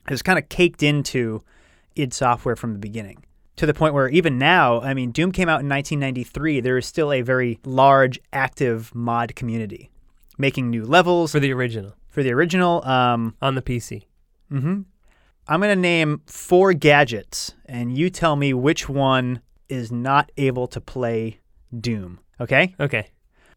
has 0.08 0.22
kind 0.22 0.38
of 0.38 0.48
caked 0.48 0.82
into 0.82 1.42
id 1.94 2.14
Software 2.14 2.56
from 2.56 2.72
the 2.72 2.78
beginning 2.78 3.22
to 3.56 3.66
the 3.66 3.74
point 3.74 3.94
where 3.94 4.08
even 4.08 4.38
now, 4.38 4.80
I 4.80 4.94
mean, 4.94 5.10
Doom 5.10 5.32
came 5.32 5.48
out 5.48 5.60
in 5.60 5.68
1993. 5.68 6.60
There 6.60 6.76
is 6.76 6.86
still 6.86 7.10
a 7.10 7.22
very 7.22 7.58
large, 7.64 8.20
active 8.32 8.94
mod 8.94 9.34
community 9.34 9.90
making 10.38 10.70
new 10.70 10.84
levels 10.84 11.32
For 11.32 11.40
the 11.40 11.52
original 11.52 11.94
for 12.08 12.22
the 12.22 12.32
original. 12.32 12.82
Um, 12.86 13.34
on 13.42 13.54
the 13.54 13.62
PC. 13.62 14.04
Hmm 14.48 14.82
I'm 15.48 15.60
going 15.60 15.70
to 15.74 15.80
name 15.80 16.22
four 16.26 16.72
gadgets, 16.72 17.54
and 17.66 17.96
you 17.96 18.10
tell 18.10 18.34
me 18.34 18.52
which 18.52 18.88
one 18.88 19.40
is 19.68 19.92
not 19.92 20.32
able 20.36 20.66
to 20.66 20.80
play 20.80 21.38
Doom. 21.80 22.18
Okay? 22.40 22.74
Okay. 22.80 23.08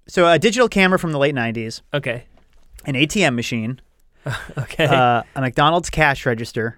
So, 0.08 0.28
a 0.32 0.38
digital 0.38 0.70
camera 0.70 1.00
from 1.00 1.12
the 1.14 1.18
late 1.18 1.34
90s, 1.34 1.82
Okay. 1.92 2.26
an 2.86 2.94
ATM 2.94 3.34
machine, 3.36 3.82
Okay. 4.58 4.86
uh, 4.86 5.24
a 5.36 5.42
McDonald's 5.42 5.90
cash 5.90 6.28
register, 6.28 6.78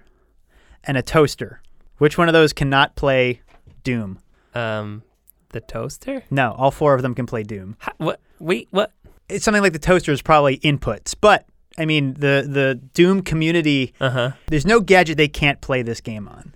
and 0.84 0.96
a 0.96 1.02
toaster. 1.02 1.60
Which 1.98 2.16
one 2.16 2.28
of 2.28 2.32
those 2.32 2.52
cannot 2.54 2.96
play 2.96 3.42
Doom? 3.84 4.18
um, 4.54 5.02
the 5.50 5.60
toaster? 5.60 6.24
No, 6.30 6.52
all 6.52 6.70
four 6.70 6.94
of 6.94 7.02
them 7.02 7.14
can 7.14 7.26
play 7.26 7.42
Doom. 7.42 7.76
Ha- 7.80 7.92
what? 7.98 8.18
Wait, 8.38 8.68
what? 8.70 8.92
It's 9.28 9.44
something 9.44 9.62
like 9.62 9.74
the 9.74 9.78
toaster 9.78 10.10
is 10.12 10.22
probably 10.22 10.56
inputs, 10.60 11.14
but 11.20 11.46
I 11.78 11.84
mean 11.86 12.14
the 12.14 12.46
the 12.48 12.80
Doom 12.94 13.22
community. 13.22 13.92
Uh 14.00 14.10
huh. 14.10 14.30
There's 14.46 14.66
no 14.66 14.80
gadget 14.80 15.16
they 15.16 15.28
can't 15.28 15.60
play 15.60 15.82
this 15.82 16.00
game 16.00 16.28
on. 16.28 16.54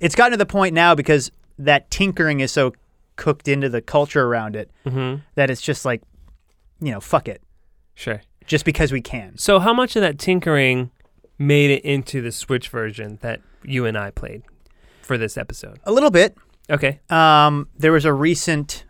It's 0.00 0.14
gotten 0.14 0.32
to 0.32 0.36
the 0.36 0.46
point 0.46 0.74
now 0.74 0.94
because 0.94 1.30
that 1.58 1.90
tinkering 1.90 2.40
is 2.40 2.50
so 2.52 2.72
cooked 3.16 3.46
into 3.48 3.68
the 3.68 3.80
culture 3.82 4.22
around 4.24 4.56
it 4.56 4.70
Mm-hmm. 4.86 5.20
that 5.36 5.50
it's 5.50 5.60
just 5.60 5.84
like, 5.84 6.02
you 6.80 6.90
know, 6.90 7.00
fuck 7.00 7.28
it, 7.28 7.40
Sure. 7.94 8.20
just 8.46 8.64
because 8.64 8.90
we 8.90 9.00
can. 9.00 9.36
So, 9.38 9.60
how 9.60 9.72
much 9.72 9.94
of 9.96 10.02
that 10.02 10.18
tinkering 10.18 10.90
made 11.38 11.70
it 11.70 11.84
into 11.84 12.20
the 12.20 12.32
Switch 12.32 12.68
version 12.68 13.18
that 13.22 13.40
you 13.62 13.84
and 13.86 13.96
I 13.96 14.10
played 14.10 14.42
for 15.02 15.16
this 15.18 15.36
episode? 15.36 15.78
A 15.84 15.92
little 15.92 16.10
bit. 16.10 16.36
Okay. 16.70 17.00
Um, 17.10 17.68
there 17.78 17.92
was 17.92 18.04
a 18.04 18.12
recent 18.12 18.86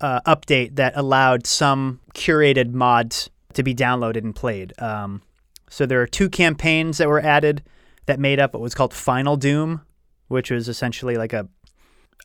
uh, 0.00 0.20
update 0.26 0.76
that 0.76 0.92
allowed 0.96 1.46
some 1.46 2.00
curated 2.14 2.72
mods 2.72 3.30
to 3.54 3.62
be 3.62 3.74
downloaded 3.74 4.18
and 4.18 4.34
played. 4.34 4.72
Um, 4.80 5.22
so 5.68 5.86
there 5.86 6.00
are 6.02 6.06
two 6.06 6.28
campaigns 6.28 6.98
that 6.98 7.08
were 7.08 7.20
added 7.20 7.62
that 8.06 8.20
made 8.20 8.38
up 8.38 8.52
what 8.52 8.62
was 8.62 8.74
called 8.74 8.92
Final 8.92 9.36
Doom, 9.36 9.82
which 10.28 10.50
was 10.50 10.68
essentially 10.68 11.16
like 11.16 11.32
a, 11.32 11.48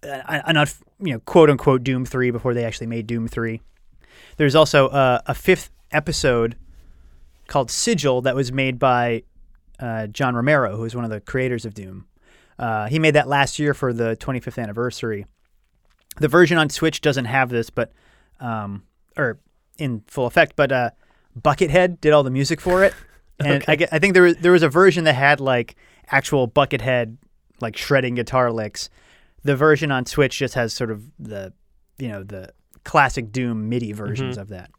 a, 0.04 0.68
you 1.00 1.14
know 1.14 1.20
quote 1.22 1.50
unquote 1.50 1.84
Doom 1.84 2.06
three 2.06 2.32
before 2.32 2.54
they 2.54 2.66
actually 2.66 2.88
made 2.88 3.08
Doom 3.08 3.28
three. 3.28 3.62
There's 4.38 4.56
also 4.56 4.90
a, 4.90 5.24
a 5.28 5.34
fifth 5.34 5.72
episode 5.92 6.56
called 7.48 7.72
Sigil 7.72 8.22
that 8.22 8.36
was 8.36 8.52
made 8.52 8.78
by 8.80 9.24
uh, 9.80 10.08
John 10.08 10.36
Romero, 10.36 10.76
who 10.76 10.86
is 10.86 10.96
one 10.96 11.04
of 11.04 11.10
the 11.10 11.20
creators 11.20 11.66
of 11.66 11.74
Doom. 11.74 12.06
Uh, 12.58 12.88
he 12.88 13.00
made 13.00 13.16
that 13.16 13.28
last 13.28 13.58
year 13.58 13.74
for 13.74 13.94
the 13.94 14.18
25th 14.18 14.62
anniversary. 14.62 15.26
The 16.18 16.28
version 16.28 16.58
on 16.58 16.70
Switch 16.70 17.00
doesn't 17.02 17.26
have 17.26 17.50
this, 17.50 17.70
but 17.70 17.94
um, 18.40 18.84
or 19.18 19.40
in 19.78 20.04
full 20.08 20.26
effect. 20.26 20.56
But 20.56 20.72
uh, 20.72 20.90
Buckethead 21.42 22.02
did 22.02 22.12
all 22.14 22.24
the 22.24 22.30
music 22.32 22.60
for 22.62 22.84
it, 22.84 22.94
and 23.40 23.64
I, 23.68 23.74
I 23.92 24.00
think 24.00 24.14
there 24.14 24.24
was 24.24 24.36
there 24.38 24.52
was 24.52 24.64
a 24.64 24.70
version 24.70 25.04
that 25.06 25.14
had 25.16 25.40
like 25.40 25.76
actual 26.12 26.48
Buckethead 26.48 27.18
like 27.62 27.78
shredding 27.78 28.16
guitar 28.16 28.52
licks. 28.52 28.90
The 29.44 29.56
version 29.56 29.92
on 29.92 30.06
Switch 30.06 30.38
just 30.38 30.54
has 30.56 30.74
sort 30.74 30.92
of 30.92 31.04
the 31.20 31.54
you 31.98 32.08
know 32.10 32.24
the 32.24 32.50
classic 32.84 33.32
Doom 33.32 33.70
MIDI 33.70 33.92
versions 33.94 34.38
Mhm. 34.38 34.42
of 34.42 34.48
that. 34.50 34.72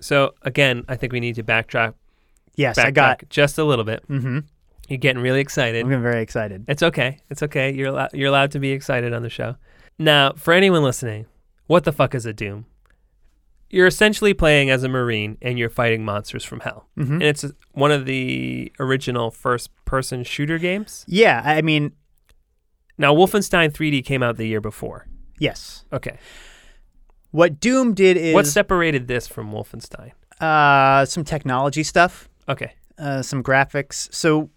So 0.00 0.34
again, 0.42 0.84
I 0.88 0.96
think 0.96 1.12
we 1.12 1.20
need 1.20 1.34
to 1.36 1.42
backtrack. 1.42 1.94
Yes, 2.56 2.78
backtrack 2.78 2.84
I 2.86 2.90
got. 2.90 3.22
just 3.30 3.58
a 3.58 3.64
little 3.64 3.84
bit. 3.84 4.06
Mm-hmm. 4.08 4.40
You're 4.88 4.98
getting 4.98 5.22
really 5.22 5.40
excited. 5.40 5.80
I'm 5.82 5.88
getting 5.88 6.02
very 6.02 6.20
excited. 6.22 6.64
It's 6.68 6.82
okay. 6.82 7.20
It's 7.30 7.42
okay. 7.42 7.72
You're 7.72 7.88
allowed, 7.88 8.10
you're 8.12 8.28
allowed 8.28 8.50
to 8.52 8.58
be 8.58 8.72
excited 8.72 9.12
on 9.14 9.22
the 9.22 9.30
show. 9.30 9.56
Now, 9.98 10.32
for 10.32 10.52
anyone 10.52 10.82
listening, 10.82 11.26
what 11.66 11.84
the 11.84 11.92
fuck 11.92 12.14
is 12.14 12.26
a 12.26 12.32
Doom? 12.32 12.66
You're 13.72 13.86
essentially 13.88 14.34
playing 14.34 14.70
as 14.70 14.84
a 14.84 14.88
marine 14.88 15.38
and 15.42 15.58
you're 15.58 15.70
fighting 15.70 16.04
monsters 16.04 16.44
from 16.44 16.60
hell. 16.60 16.88
Mm-hmm. 16.98 17.14
And 17.14 17.22
it's 17.22 17.44
one 17.72 17.90
of 17.90 18.06
the 18.06 18.70
original 18.78 19.30
first-person 19.32 20.22
shooter 20.24 20.58
games. 20.58 21.04
Yeah, 21.08 21.42
I 21.44 21.62
mean, 21.62 21.92
Now, 22.98 23.14
Wolfenstein 23.14 23.72
3D 23.72 24.04
came 24.04 24.22
out 24.22 24.36
the 24.36 24.46
year 24.46 24.60
before. 24.60 25.06
yes. 25.38 25.84
Okay. 25.92 26.18
What 27.30 27.60
Doom 27.60 27.94
did 27.94 28.18
is 28.18 28.34
what 28.34 28.46
separated 28.46 29.08
this 29.08 29.26
from 29.26 29.50
Wolfenstein? 29.52 30.12
uh, 30.40 31.04
some 31.06 31.24
technology 31.24 31.82
stuff. 31.82 32.28
Okay. 32.48 32.74
uh, 32.98 33.22
some 33.22 33.42
graphics. 33.42 34.12
So, 34.14 34.50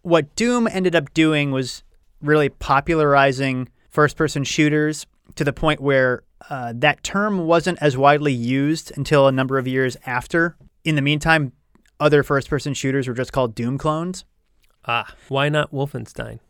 what 0.00 0.34
Doom 0.34 0.66
ended 0.66 0.96
up 0.96 1.12
doing 1.12 1.50
was 1.52 1.84
really 2.22 2.48
popularizing 2.48 3.68
first 3.90 4.16
person 4.16 4.42
shooters 4.42 5.06
to 5.34 5.44
the 5.44 5.52
point 5.52 5.80
where 5.80 6.22
uh, 6.50 6.72
that 6.76 7.02
term 7.02 7.46
wasn't 7.46 7.78
as 7.80 7.96
widely 7.96 8.32
used 8.32 8.92
until 8.96 9.26
a 9.28 9.32
number 9.32 9.58
of 9.58 9.66
years 9.66 9.96
after. 10.06 10.56
In 10.84 10.94
the 10.96 11.02
meantime, 11.02 11.52
other 12.00 12.22
first 12.22 12.48
person 12.48 12.74
shooters 12.74 13.06
were 13.08 13.14
just 13.14 13.32
called 13.32 13.54
Doom 13.54 13.78
clones 13.78 14.24
Ah, 14.84 15.14
why 15.28 15.48
not 15.48 15.70
Wolfenstein? 15.72 16.40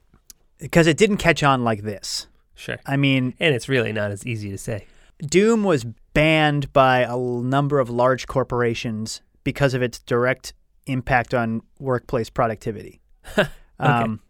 because 0.58 0.86
it 0.86 0.96
didn't 0.96 1.16
catch 1.16 1.42
on 1.42 1.64
like 1.64 1.82
this. 1.82 2.28
Sure. 2.54 2.78
I 2.86 2.96
mean, 2.96 3.34
And 3.40 3.54
it's 3.54 3.68
really 3.68 3.92
not 3.92 4.10
as 4.12 4.24
easy 4.26 4.50
to 4.50 4.58
say. 4.58 4.86
Doom 5.20 5.64
was 5.64 5.84
banned 6.14 6.72
by 6.72 7.00
a 7.00 7.16
number 7.16 7.80
of 7.80 7.90
large 7.90 8.26
corporations 8.28 9.22
because 9.42 9.74
of 9.74 9.82
its 9.82 9.98
direct 9.98 10.54
impact 10.86 11.34
on 11.34 11.62
workplace 11.80 12.30
productivity. 12.30 13.00
um, 13.80 14.20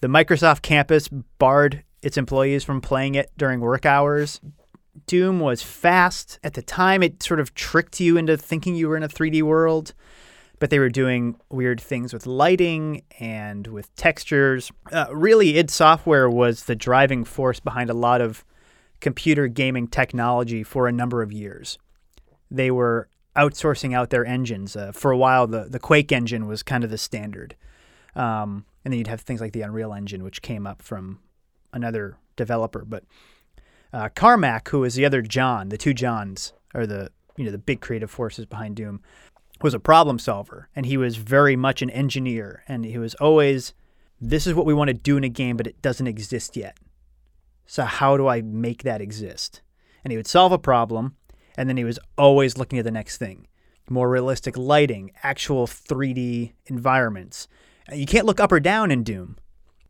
the 0.00 0.08
Microsoft 0.08 0.62
campus 0.62 1.08
barred 1.38 1.84
its 2.02 2.16
employees 2.16 2.64
from 2.64 2.80
playing 2.80 3.14
it 3.14 3.30
during 3.36 3.60
work 3.60 3.86
hours. 3.86 4.40
Doom 5.06 5.40
was 5.40 5.62
fast. 5.62 6.38
At 6.42 6.54
the 6.54 6.62
time, 6.62 7.02
it 7.02 7.22
sort 7.22 7.40
of 7.40 7.54
tricked 7.54 8.00
you 8.00 8.16
into 8.16 8.36
thinking 8.36 8.74
you 8.74 8.88
were 8.88 8.96
in 8.96 9.02
a 9.02 9.08
3D 9.08 9.42
world, 9.42 9.94
but 10.58 10.70
they 10.70 10.78
were 10.78 10.88
doing 10.88 11.36
weird 11.50 11.80
things 11.80 12.12
with 12.12 12.26
lighting 12.26 13.02
and 13.20 13.66
with 13.66 13.94
textures. 13.96 14.70
Uh, 14.92 15.06
really, 15.12 15.58
id 15.58 15.70
Software 15.70 16.28
was 16.28 16.64
the 16.64 16.76
driving 16.76 17.24
force 17.24 17.60
behind 17.60 17.90
a 17.90 17.94
lot 17.94 18.20
of 18.20 18.44
computer 19.00 19.46
gaming 19.46 19.86
technology 19.86 20.62
for 20.62 20.88
a 20.88 20.92
number 20.92 21.22
of 21.22 21.32
years. 21.32 21.78
They 22.50 22.70
were 22.70 23.08
outsourcing 23.36 23.94
out 23.94 24.10
their 24.10 24.26
engines. 24.26 24.76
Uh, 24.76 24.92
for 24.92 25.12
a 25.12 25.16
while, 25.16 25.46
the, 25.46 25.64
the 25.64 25.78
Quake 25.78 26.10
engine 26.10 26.46
was 26.46 26.62
kind 26.62 26.82
of 26.82 26.90
the 26.90 26.98
standard. 26.98 27.54
Um, 28.16 28.64
and 28.84 28.92
then 28.92 28.98
you'd 28.98 29.06
have 29.06 29.20
things 29.20 29.40
like 29.40 29.52
the 29.52 29.62
Unreal 29.62 29.94
Engine, 29.94 30.24
which 30.24 30.42
came 30.42 30.66
up 30.66 30.82
from 30.82 31.20
another 31.72 32.16
developer. 32.36 32.84
But 32.84 33.04
uh, 33.92 34.08
Carmack, 34.14 34.68
who 34.68 34.80
was 34.80 34.94
the 34.94 35.04
other 35.04 35.22
John, 35.22 35.68
the 35.68 35.78
two 35.78 35.94
Johns 35.94 36.52
are 36.74 36.86
the 36.86 37.10
you 37.36 37.44
know 37.44 37.50
the 37.50 37.58
big 37.58 37.80
creative 37.80 38.10
forces 38.10 38.46
behind 38.46 38.76
Doom, 38.76 39.00
was 39.62 39.74
a 39.74 39.80
problem 39.80 40.18
solver, 40.18 40.68
and 40.74 40.86
he 40.86 40.96
was 40.96 41.16
very 41.16 41.56
much 41.56 41.82
an 41.82 41.90
engineer, 41.90 42.64
and 42.68 42.84
he 42.84 42.98
was 42.98 43.14
always, 43.16 43.74
this 44.20 44.46
is 44.46 44.54
what 44.54 44.66
we 44.66 44.74
want 44.74 44.88
to 44.88 44.94
do 44.94 45.16
in 45.16 45.24
a 45.24 45.28
game, 45.28 45.56
but 45.56 45.66
it 45.66 45.80
doesn't 45.82 46.06
exist 46.06 46.56
yet. 46.56 46.76
So 47.66 47.84
how 47.84 48.16
do 48.16 48.26
I 48.26 48.40
make 48.40 48.82
that 48.82 49.00
exist? 49.00 49.62
And 50.04 50.10
he 50.12 50.16
would 50.16 50.26
solve 50.26 50.52
a 50.52 50.58
problem, 50.58 51.16
and 51.56 51.68
then 51.68 51.76
he 51.76 51.84
was 51.84 51.98
always 52.16 52.56
looking 52.56 52.78
at 52.78 52.84
the 52.84 52.90
next 52.90 53.18
thing. 53.18 53.46
More 53.90 54.08
realistic 54.08 54.56
lighting, 54.56 55.12
actual 55.22 55.66
3D 55.66 56.52
environments. 56.66 57.48
You 57.92 58.06
can't 58.06 58.26
look 58.26 58.40
up 58.40 58.52
or 58.52 58.60
down 58.60 58.90
in 58.90 59.02
Doom. 59.02 59.36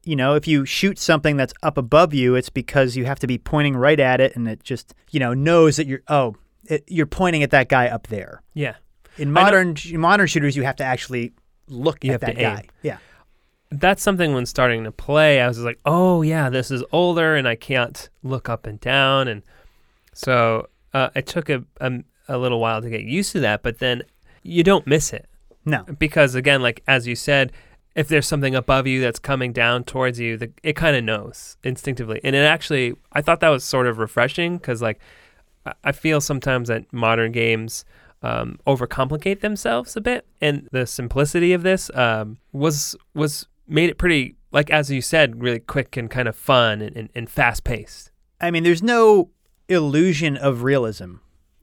You 0.09 0.17
know, 0.17 0.35
if 0.35 0.49
you 0.49 0.65
shoot 0.65 0.99
something 0.99 1.37
that's 1.37 1.53
up 1.63 1.77
above 1.77 2.15
you, 2.15 2.35
it's 2.35 2.49
because 2.49 2.97
you 2.97 3.05
have 3.05 3.19
to 3.21 3.27
be 3.27 3.37
pointing 3.39 3.77
right 3.77 4.01
at 4.01 4.21
it, 4.21 4.35
and 4.37 4.49
it 4.49 4.63
just, 4.63 4.95
you 5.11 5.21
know, 5.21 5.35
knows 5.35 5.77
that 5.77 5.87
you're, 5.87 6.01
oh, 6.09 6.35
it, 6.65 6.83
you're 6.87 7.07
pointing 7.07 7.43
at 7.43 7.51
that 7.51 7.69
guy 7.69 7.89
up 7.89 8.07
there. 8.07 8.43
Yeah. 8.55 8.77
In 9.19 9.31
modern 9.33 9.77
in 9.91 10.01
modern 10.01 10.27
shooters, 10.27 10.57
you 10.57 10.63
have 10.63 10.77
to 10.77 10.85
actually 10.85 11.33
look 11.69 12.03
You 12.05 12.13
at 12.13 12.13
have 12.13 12.21
that 12.23 12.37
to 12.37 12.41
aim. 12.41 12.57
guy. 12.57 12.65
Yeah. 12.83 12.99
that's 13.71 14.03
something 14.03 14.33
when 14.33 14.47
starting 14.47 14.85
to 14.85 14.93
play, 14.93 15.41
I 15.43 15.47
was 15.49 15.57
just 15.59 15.67
like, 15.67 15.81
oh 15.85 16.23
yeah, 16.23 16.49
this 16.49 16.71
is 16.71 16.83
older, 16.93 17.35
and 17.37 17.47
I 17.47 17.55
can't 17.57 18.09
look 18.23 18.49
up 18.49 18.67
and 18.67 18.81
down, 18.81 19.29
and 19.29 19.43
so 20.15 20.69
uh, 20.95 21.11
it 21.15 21.27
took 21.27 21.49
a, 21.51 21.65
a 21.81 21.93
a 22.29 22.39
little 22.39 22.61
while 22.61 22.81
to 22.83 22.89
get 22.91 23.03
used 23.03 23.33
to 23.33 23.41
that. 23.41 23.63
But 23.63 23.79
then 23.79 24.03
you 24.43 24.63
don't 24.63 24.87
miss 24.87 25.13
it 25.13 25.27
No. 25.65 25.85
because 25.99 26.35
again, 26.35 26.63
like 26.63 26.83
as 26.87 27.07
you 27.07 27.15
said, 27.17 27.53
if 27.99 28.07
there's 28.07 28.29
something 28.29 28.55
above 28.55 28.87
you 28.87 29.01
that's 29.01 29.19
coming 29.19 29.53
down 29.53 29.83
towards 29.83 30.21
you, 30.21 30.37
the, 30.37 30.53
it 30.63 30.77
kind 30.77 30.95
of 30.95 31.03
knows 31.03 31.57
instinctively, 31.65 32.21
and 32.23 32.37
it 32.37 32.45
actually, 32.45 32.95
I 33.13 33.23
thought 33.23 33.41
that 33.41 33.49
was 33.49 33.65
sort 33.65 33.89
of 33.89 33.99
refreshing 33.99 34.57
because 34.57 34.81
like 34.81 35.01
I- 35.83 35.91
feel 35.91 36.21
sometimes 36.21 36.69
that 36.69 36.91
modern 36.93 37.33
games 37.33 37.85
um, 38.23 38.61
overcomplicate 38.69 39.41
themselves 39.41 39.97
a 39.97 40.01
bit, 40.01 40.25
and 40.41 40.69
the 40.71 40.87
simplicity 40.87 41.53
of 41.53 41.65
this 41.65 41.91
um, 41.93 42.39
was 42.53 42.95
was 43.15 43.49
made 43.67 43.91
it 43.91 43.99
pretty 43.99 44.37
like 44.53 44.71
as 44.71 44.93
you 44.93 45.03
said, 45.03 45.43
really 45.43 45.59
quick 45.59 45.97
and 45.97 46.09
kind 46.09 46.29
of 46.29 46.37
fun 46.37 46.81
and, 46.81 46.97
and, 46.97 47.11
and 47.17 47.29
fast 47.29 47.65
paced. 47.65 48.13
I 48.41 48.53
mean, 48.53 48.63
there's 48.63 48.83
no 48.83 49.31
illusion 49.69 50.37
of 50.37 50.63
realism. 50.63 51.17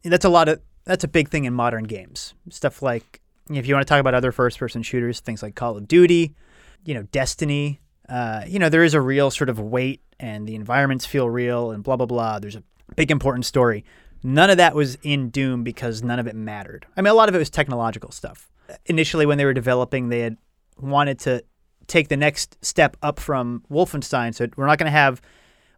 That's 0.03 0.25
a 0.25 0.29
lot 0.29 0.49
of 0.49 0.59
that's 0.83 1.05
a 1.05 1.07
big 1.07 1.29
thing 1.29 1.45
in 1.45 1.53
modern 1.53 1.85
games. 1.85 2.33
Stuff 2.49 2.81
like 2.81 3.21
if 3.49 3.67
you 3.67 3.73
want 3.73 3.85
to 3.85 3.89
talk 3.89 3.99
about 3.99 4.13
other 4.13 4.31
first-person 4.31 4.83
shooters, 4.83 5.19
things 5.19 5.43
like 5.43 5.55
Call 5.55 5.77
of 5.77 5.87
Duty, 5.87 6.35
you 6.83 6.93
know, 6.93 7.03
Destiny. 7.03 7.79
Uh, 8.07 8.43
you 8.47 8.59
know, 8.59 8.69
there 8.69 8.83
is 8.83 8.93
a 8.93 9.01
real 9.01 9.31
sort 9.31 9.49
of 9.49 9.59
weight, 9.59 10.01
and 10.19 10.47
the 10.47 10.55
environments 10.55 11.05
feel 11.05 11.29
real, 11.29 11.71
and 11.71 11.83
blah 11.83 11.95
blah 11.95 12.05
blah. 12.05 12.39
There's 12.39 12.55
a 12.55 12.63
big 12.95 13.11
important 13.11 13.45
story. 13.45 13.83
None 14.23 14.49
of 14.49 14.57
that 14.57 14.73
was 14.75 14.95
in 15.03 15.29
Doom 15.29 15.63
because 15.63 16.01
none 16.03 16.19
of 16.19 16.27
it 16.27 16.35
mattered. 16.35 16.85
I 16.97 17.01
mean, 17.01 17.11
a 17.11 17.15
lot 17.15 17.29
of 17.29 17.35
it 17.35 17.37
was 17.37 17.49
technological 17.49 18.11
stuff. 18.11 18.49
Initially, 18.85 19.25
when 19.25 19.37
they 19.37 19.45
were 19.45 19.53
developing, 19.53 20.09
they 20.09 20.21
had 20.21 20.37
wanted 20.79 21.19
to 21.19 21.43
take 21.87 22.07
the 22.07 22.17
next 22.17 22.57
step 22.65 22.97
up 23.03 23.19
from 23.19 23.63
Wolfenstein. 23.71 24.33
So 24.33 24.47
we're 24.57 24.65
not 24.65 24.79
going 24.79 24.87
to 24.87 24.91
have 24.91 25.21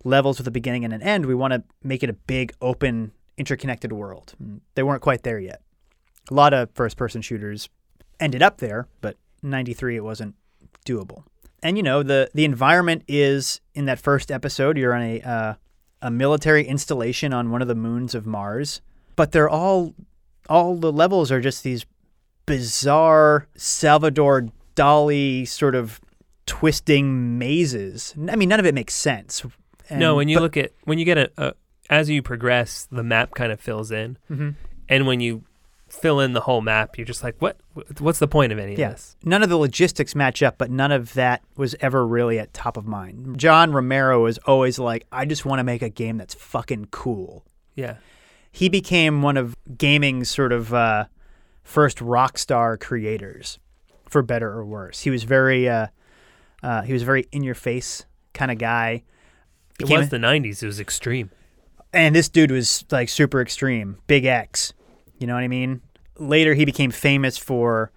levels 0.05 0.37
with 0.37 0.47
a 0.47 0.51
beginning 0.51 0.85
and 0.85 0.93
an 0.93 1.01
end. 1.01 1.25
We 1.25 1.35
want 1.35 1.53
to 1.53 1.63
make 1.83 2.03
it 2.03 2.09
a 2.09 2.13
big, 2.13 2.53
open, 2.61 3.11
interconnected 3.37 3.91
world. 3.91 4.33
They 4.75 4.83
weren't 4.83 5.01
quite 5.01 5.23
there 5.23 5.39
yet. 5.39 5.61
A 6.29 6.33
lot 6.33 6.53
of 6.53 6.69
first 6.73 6.97
person 6.97 7.21
shooters 7.21 7.69
ended 8.19 8.41
up 8.43 8.57
there, 8.57 8.87
but 9.01 9.15
93 9.43 9.95
it 9.97 10.03
wasn't 10.03 10.35
doable. 10.85 11.23
And 11.63 11.77
you 11.77 11.83
know, 11.83 12.03
the 12.03 12.29
the 12.33 12.45
environment 12.45 13.03
is 13.07 13.61
in 13.73 13.85
that 13.85 13.99
first 13.99 14.31
episode, 14.31 14.77
you're 14.77 14.93
on 14.93 15.01
a 15.01 15.21
uh, 15.21 15.53
a 16.01 16.11
military 16.11 16.65
installation 16.65 17.33
on 17.33 17.49
one 17.49 17.61
of 17.61 17.67
the 17.67 17.75
moons 17.75 18.13
of 18.13 18.25
Mars, 18.25 18.81
but 19.15 19.31
they're 19.31 19.49
all 19.49 19.93
all 20.49 20.75
the 20.75 20.91
levels 20.91 21.31
are 21.31 21.41
just 21.41 21.63
these 21.63 21.85
bizarre 22.45 23.47
Salvador 23.55 24.47
Dali 24.75 25.47
sort 25.47 25.75
of 25.75 25.99
twisting 26.45 27.37
mazes. 27.37 28.13
I 28.29 28.35
mean, 28.35 28.49
none 28.49 28.59
of 28.59 28.65
it 28.65 28.73
makes 28.73 28.93
sense. 28.93 29.45
And- 29.89 29.99
no, 29.99 30.15
when 30.15 30.27
you 30.29 30.37
but- 30.37 30.43
look 30.43 30.57
at 30.57 30.71
when 30.85 30.97
you 30.99 31.05
get 31.05 31.17
a, 31.17 31.31
a 31.37 31.53
as 31.89 32.09
you 32.09 32.21
progress, 32.21 32.87
the 32.91 33.03
map 33.03 33.31
kind 33.35 33.51
of 33.51 33.59
fills 33.59 33.91
in, 33.91 34.17
Mhm. 34.29 34.55
and 34.89 35.07
when 35.07 35.19
you 35.21 35.43
fill 35.89 36.19
in 36.19 36.33
the 36.33 36.41
whole 36.41 36.61
map, 36.61 36.97
you're 36.97 37.05
just 37.05 37.23
like, 37.23 37.35
what? 37.39 37.57
What's 37.99 38.19
the 38.19 38.27
point 38.27 38.51
of 38.51 38.59
any 38.59 38.73
of 38.73 38.77
this? 38.91 39.15
none 39.23 39.41
of 39.43 39.49
the 39.49 39.57
logistics 39.57 40.15
match 40.15 40.43
up, 40.43 40.57
but 40.57 40.69
none 40.69 40.91
of 40.91 41.13
that 41.13 41.43
was 41.55 41.75
ever 41.79 42.05
really 42.05 42.39
at 42.39 42.53
top 42.53 42.77
of 42.77 42.85
mind. 42.85 43.37
John 43.39 43.71
Romero 43.71 44.23
was 44.23 44.37
always 44.39 44.79
like, 44.79 45.05
I 45.11 45.25
just 45.25 45.45
want 45.45 45.59
to 45.59 45.63
make 45.63 45.81
a 45.81 45.89
game 45.89 46.17
that's 46.17 46.33
fucking 46.33 46.87
cool. 46.91 47.45
Yeah, 47.75 47.97
He 48.51 48.69
became 48.69 49.21
one 49.21 49.37
of 49.37 49.55
gaming's 49.77 50.29
sort 50.29 50.51
of 50.51 50.73
uh, 50.73 51.05
first 51.63 52.01
rock 52.01 52.37
star 52.37 52.75
creators, 52.77 53.59
for 54.09 54.21
better 54.21 54.49
or 54.51 54.65
worse. 54.65 55.01
He 55.01 55.09
was 55.09 55.23
very, 55.23 55.69
uh, 55.69 55.87
uh, 56.63 56.81
he 56.81 56.91
was 56.93 57.03
very 57.03 57.27
in 57.31 57.43
your 57.43 57.55
face 57.55 58.05
kind 58.33 58.49
of 58.51 58.57
guy. 58.57 59.03
it 59.79 59.83
Became 59.85 59.99
was 59.99 60.09
the 60.09 60.17
'90s. 60.17 60.63
It 60.63 60.65
was 60.65 60.79
extreme. 60.79 61.29
and 61.93 62.15
this 62.15 62.29
dude 62.29 62.51
was 62.51 62.83
like 62.91 63.09
super 63.09 63.41
extreme, 63.41 63.97
big 64.07 64.25
X. 64.25 64.73
You 65.17 65.27
know 65.27 65.33
what 65.33 65.43
I 65.43 65.47
mean? 65.47 65.81
Later, 66.17 66.53
he 66.53 66.65
became 66.65 66.91
famous 66.91 67.37
for 67.37 67.91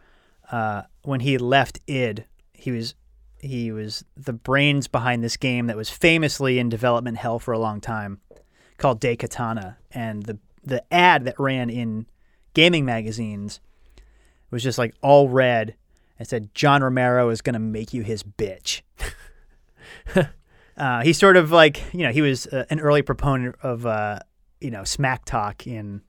uh, 0.50 0.82
when 1.02 1.20
he 1.20 1.38
left 1.38 1.80
id. 1.86 2.24
He 2.52 2.70
was 2.70 2.94
he 3.40 3.72
was 3.72 4.04
the 4.16 4.34
brains 4.34 4.86
behind 4.86 5.24
this 5.24 5.36
game 5.36 5.66
that 5.66 5.76
was 5.76 5.88
famously 5.88 6.58
in 6.58 6.68
development 6.68 7.16
hell 7.16 7.38
for 7.38 7.52
a 7.52 7.58
long 7.58 7.80
time, 7.80 8.20
called 8.76 9.00
Daikatana. 9.00 9.76
And 9.90 10.24
the 10.24 10.38
the 10.62 10.82
ad 10.92 11.24
that 11.24 11.38
ran 11.38 11.70
in 11.70 12.06
gaming 12.52 12.84
magazines 12.84 13.60
was 14.50 14.62
just 14.62 14.78
like 14.78 14.94
all 15.02 15.28
red 15.28 15.74
and 16.18 16.28
said, 16.28 16.54
"John 16.54 16.82
Romero 16.82 17.30
is 17.30 17.40
gonna 17.40 17.58
make 17.58 17.94
you 17.94 18.02
his 18.02 18.22
bitch." 18.22 18.82
uh, 20.76 21.02
he 21.02 21.12
sort 21.12 21.36
of 21.36 21.50
like 21.50 21.82
you 21.94 22.04
know 22.04 22.12
he 22.12 22.20
was 22.20 22.46
uh, 22.48 22.64
an 22.70 22.80
early 22.80 23.02
proponent 23.02 23.56
of 23.62 23.86
uh, 23.86 24.18
you 24.60 24.70
know 24.70 24.84
smack 24.84 25.24
talk 25.24 25.66
in 25.66 26.02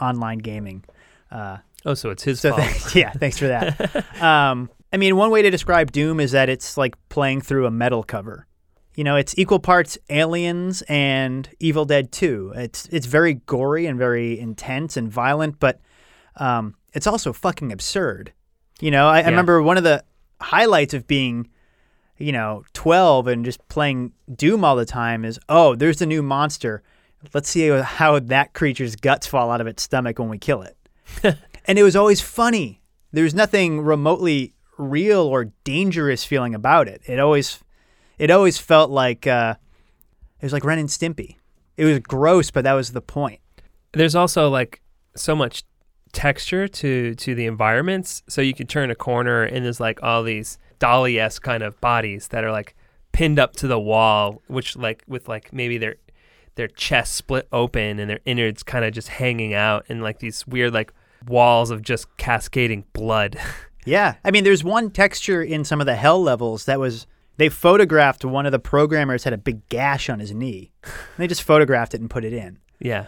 online 0.00 0.38
gaming. 0.38 0.84
Uh, 1.30 1.58
Oh, 1.86 1.94
so 1.94 2.10
it's 2.10 2.22
his 2.22 2.40
so 2.40 2.50
fault. 2.50 2.62
thanks, 2.62 2.94
yeah, 2.94 3.10
thanks 3.12 3.38
for 3.38 3.48
that. 3.48 4.04
um, 4.22 4.68
I 4.92 4.96
mean, 4.96 5.16
one 5.16 5.30
way 5.30 5.42
to 5.42 5.50
describe 5.50 5.92
Doom 5.92 6.20
is 6.20 6.32
that 6.32 6.48
it's 6.48 6.76
like 6.76 6.94
playing 7.08 7.40
through 7.40 7.66
a 7.66 7.70
metal 7.70 8.02
cover. 8.02 8.46
You 8.96 9.04
know, 9.04 9.16
it's 9.16 9.34
equal 9.38 9.60
parts 9.60 9.96
Aliens 10.10 10.82
and 10.88 11.48
Evil 11.58 11.84
Dead 11.84 12.12
2. 12.12 12.52
It's 12.56 12.86
it's 12.88 13.06
very 13.06 13.34
gory 13.34 13.86
and 13.86 13.98
very 13.98 14.38
intense 14.38 14.96
and 14.96 15.10
violent, 15.10 15.58
but 15.58 15.80
um, 16.36 16.74
it's 16.92 17.06
also 17.06 17.32
fucking 17.32 17.72
absurd. 17.72 18.32
You 18.80 18.90
know, 18.90 19.08
I, 19.08 19.20
I 19.20 19.28
remember 19.28 19.62
one 19.62 19.78
of 19.78 19.84
the 19.84 20.04
highlights 20.40 20.92
of 20.92 21.06
being, 21.06 21.48
you 22.18 22.32
know, 22.32 22.64
12 22.72 23.28
and 23.28 23.44
just 23.44 23.66
playing 23.68 24.12
Doom 24.34 24.64
all 24.64 24.74
the 24.76 24.84
time 24.86 25.24
is, 25.24 25.38
oh, 25.48 25.74
there's 25.76 25.98
the 25.98 26.06
new 26.06 26.22
monster. 26.22 26.82
Let's 27.34 27.48
see 27.48 27.68
how 27.68 28.18
that 28.18 28.54
creature's 28.54 28.96
guts 28.96 29.26
fall 29.26 29.50
out 29.50 29.60
of 29.60 29.66
its 29.66 29.82
stomach 29.82 30.18
when 30.18 30.28
we 30.28 30.38
kill 30.38 30.62
it 30.62 30.76
and 31.66 31.78
it 31.78 31.82
was 31.82 31.96
always 31.96 32.20
funny. 32.20 32.80
There 33.12 33.24
was 33.24 33.34
nothing 33.34 33.80
remotely 33.80 34.54
real 34.78 35.20
or 35.20 35.46
dangerous 35.64 36.24
feeling 36.24 36.54
about 36.54 36.88
it. 36.88 37.02
It 37.06 37.18
always, 37.18 37.60
it 38.18 38.30
always 38.30 38.58
felt 38.58 38.90
like 38.90 39.26
uh, 39.26 39.54
it 40.40 40.44
was 40.44 40.52
like 40.52 40.64
Ren 40.64 40.78
and 40.78 40.88
Stimpy. 40.88 41.36
It 41.76 41.84
was 41.84 41.98
gross, 42.00 42.50
but 42.50 42.64
that 42.64 42.74
was 42.74 42.92
the 42.92 43.00
point. 43.00 43.40
There's 43.92 44.14
also 44.14 44.48
like 44.48 44.80
so 45.16 45.34
much 45.34 45.64
texture 46.12 46.66
to 46.66 47.14
to 47.14 47.34
the 47.34 47.46
environments. 47.46 48.22
So 48.28 48.40
you 48.40 48.54
can 48.54 48.66
turn 48.66 48.90
a 48.90 48.94
corner 48.94 49.42
and 49.42 49.64
there's 49.64 49.80
like 49.80 50.02
all 50.02 50.22
these 50.22 50.58
Dali 50.78 51.20
esque 51.20 51.42
kind 51.42 51.62
of 51.62 51.80
bodies 51.80 52.28
that 52.28 52.44
are 52.44 52.52
like 52.52 52.74
pinned 53.12 53.38
up 53.38 53.56
to 53.56 53.66
the 53.66 53.80
wall, 53.80 54.42
which 54.46 54.76
like 54.76 55.02
with 55.06 55.28
like 55.28 55.52
maybe 55.52 55.78
their 55.78 55.96
their 56.60 56.68
chest 56.68 57.14
split 57.14 57.48
open 57.52 57.98
and 57.98 58.10
their 58.10 58.20
innards 58.26 58.62
kind 58.62 58.84
of 58.84 58.92
just 58.92 59.08
hanging 59.08 59.54
out 59.54 59.86
and 59.88 60.02
like 60.02 60.18
these 60.18 60.46
weird 60.46 60.74
like 60.74 60.92
walls 61.26 61.70
of 61.70 61.80
just 61.80 62.14
cascading 62.18 62.84
blood. 62.92 63.36
Yeah, 63.86 64.16
I 64.22 64.30
mean, 64.30 64.44
there's 64.44 64.62
one 64.62 64.90
texture 64.90 65.42
in 65.42 65.64
some 65.64 65.80
of 65.80 65.86
the 65.86 65.96
hell 65.96 66.22
levels 66.22 66.66
that 66.66 66.78
was 66.78 67.06
they 67.38 67.48
photographed 67.48 68.26
one 68.26 68.44
of 68.44 68.52
the 68.52 68.58
programmers 68.58 69.24
had 69.24 69.32
a 69.32 69.38
big 69.38 69.66
gash 69.70 70.10
on 70.10 70.20
his 70.20 70.34
knee. 70.34 70.70
they 71.16 71.26
just 71.26 71.42
photographed 71.42 71.94
it 71.94 72.00
and 72.02 72.10
put 72.10 72.22
it 72.22 72.34
in. 72.34 72.58
yeah. 72.78 73.06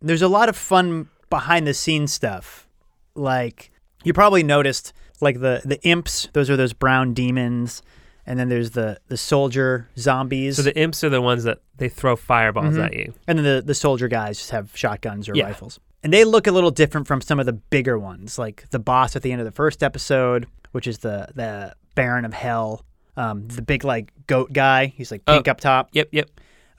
there's 0.00 0.22
a 0.22 0.28
lot 0.28 0.48
of 0.48 0.56
fun 0.56 1.08
behind 1.30 1.66
the 1.66 1.74
scenes 1.74 2.12
stuff. 2.12 2.68
Like 3.16 3.72
you 4.04 4.12
probably 4.12 4.44
noticed, 4.44 4.92
like 5.20 5.40
the 5.40 5.62
the 5.64 5.82
imps. 5.82 6.28
Those 6.32 6.48
are 6.48 6.56
those 6.56 6.72
brown 6.72 7.12
demons, 7.12 7.82
and 8.26 8.38
then 8.38 8.48
there's 8.48 8.70
the 8.70 8.98
the 9.08 9.16
soldier 9.16 9.88
zombies, 9.98 10.56
So 10.56 10.62
the 10.62 10.76
imps 10.78 11.02
are 11.04 11.08
the 11.10 11.20
ones 11.22 11.44
that 11.44 11.58
they 11.76 11.88
throw 11.88 12.16
fireballs 12.16 12.74
Mhm. 12.76 12.84
at 12.86 12.94
you. 12.94 13.12
and 13.26 13.38
then 13.38 13.44
the 13.44 13.62
the 13.62 13.74
soldier 13.74 14.08
guys 14.08 14.38
just 14.38 14.50
have 14.50 14.70
shotguns 14.76 15.28
or 15.28 15.34
Yeah. 15.34 15.44
rifles, 15.46 15.78
and 16.02 16.12
they 16.12 16.24
look 16.24 16.46
a 16.46 16.52
little 16.52 16.70
different 16.70 17.06
from 17.06 17.20
some 17.20 17.38
of 17.40 17.46
the 17.46 17.52
bigger 17.52 17.98
ones, 17.98 18.38
like 18.38 18.64
the 18.70 18.78
boss 18.78 19.14
at 19.16 19.22
the 19.22 19.32
end 19.32 19.40
of 19.40 19.44
the 19.44 19.52
first 19.52 19.82
episode, 19.82 20.46
which 20.72 20.86
is 20.86 20.98
the 20.98 21.28
the 21.34 21.74
Baron 21.94 22.24
of 22.24 22.32
Hell. 22.34 22.84
Um, 23.16 23.46
the 23.48 23.62
big 23.62 23.84
like 23.84 24.12
goat 24.26 24.52
guy, 24.52 24.86
he's 24.86 25.10
like 25.12 25.22
Oh. 25.28 25.34
pink 25.34 25.46
up 25.48 25.60
top, 25.60 25.88
Yep, 25.92 26.08
yep. 26.10 26.30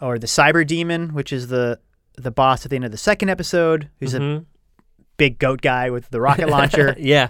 or 0.02 0.20
the 0.20 0.28
cyber 0.28 0.68
demon, 0.68 1.14
which 1.14 1.32
is 1.32 1.48
the 1.48 1.80
the 2.18 2.32
boss 2.32 2.66
at 2.66 2.70
the 2.72 2.76
end 2.76 2.86
of 2.86 2.92
the 2.92 2.98
second 2.98 3.30
episode, 3.30 3.90
who's 4.00 4.14
a 4.14 4.20
Mhm. 4.20 4.46
big 5.18 5.38
goat 5.40 5.62
guy 5.62 5.90
with 5.90 6.10
the 6.10 6.20
rocket 6.22 6.50
launcher, 6.50 6.96
yeah. 7.00 7.28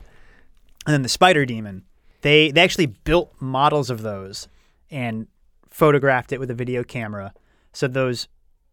and 0.87 0.93
then 0.93 1.01
the 1.03 1.09
spider 1.09 1.45
demon. 1.45 1.83
They 2.25 2.49
they 2.49 2.61
actually 2.63 2.87
built 2.87 3.31
models 3.39 3.91
of 3.91 4.01
those 4.01 4.47
and 4.89 5.27
photographed 5.69 6.31
it 6.31 6.39
with 6.39 6.49
a 6.49 6.55
video 6.55 6.83
camera. 6.83 7.35
So 7.71 7.87
those 7.87 8.27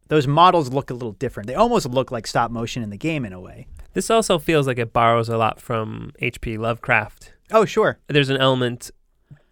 those 0.09 0.27
models 0.27 0.73
look 0.73 0.89
a 0.89 0.95
little 0.95 1.13
different. 1.13 1.49
They 1.49 1.55
almost 1.55 1.87
look 1.87 2.11
like 2.11 2.27
stop 2.27 2.51
motion 2.51 2.83
in 2.83 2.89
the 2.89 2.97
game 2.97 3.27
in 3.27 3.35
a 3.35 3.41
way. 3.41 3.67
This 3.93 4.09
also 4.11 4.39
feels 4.39 4.67
like 4.67 4.79
it 4.79 4.95
borrows 4.95 5.29
a 5.29 5.37
lot 5.37 5.61
from 5.61 6.13
H.P. 6.19 6.57
Lovecraft. 6.57 7.35
Oh, 7.51 7.67
sure. 7.67 7.99
There's 8.09 8.31
an 8.31 8.39
element. 8.39 8.91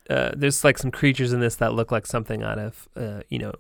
Uh, 0.09 0.31
there's 0.35 0.65
like 0.65 0.79
some 0.79 0.91
creatures 0.91 1.35
in 1.35 1.41
this 1.41 1.57
that 1.57 1.75
look 1.75 1.93
like 1.93 2.07
something 2.07 2.43
out 2.43 2.59
of, 2.59 2.89
uh, 2.97 3.21
you 3.29 3.39
know, 3.39 3.53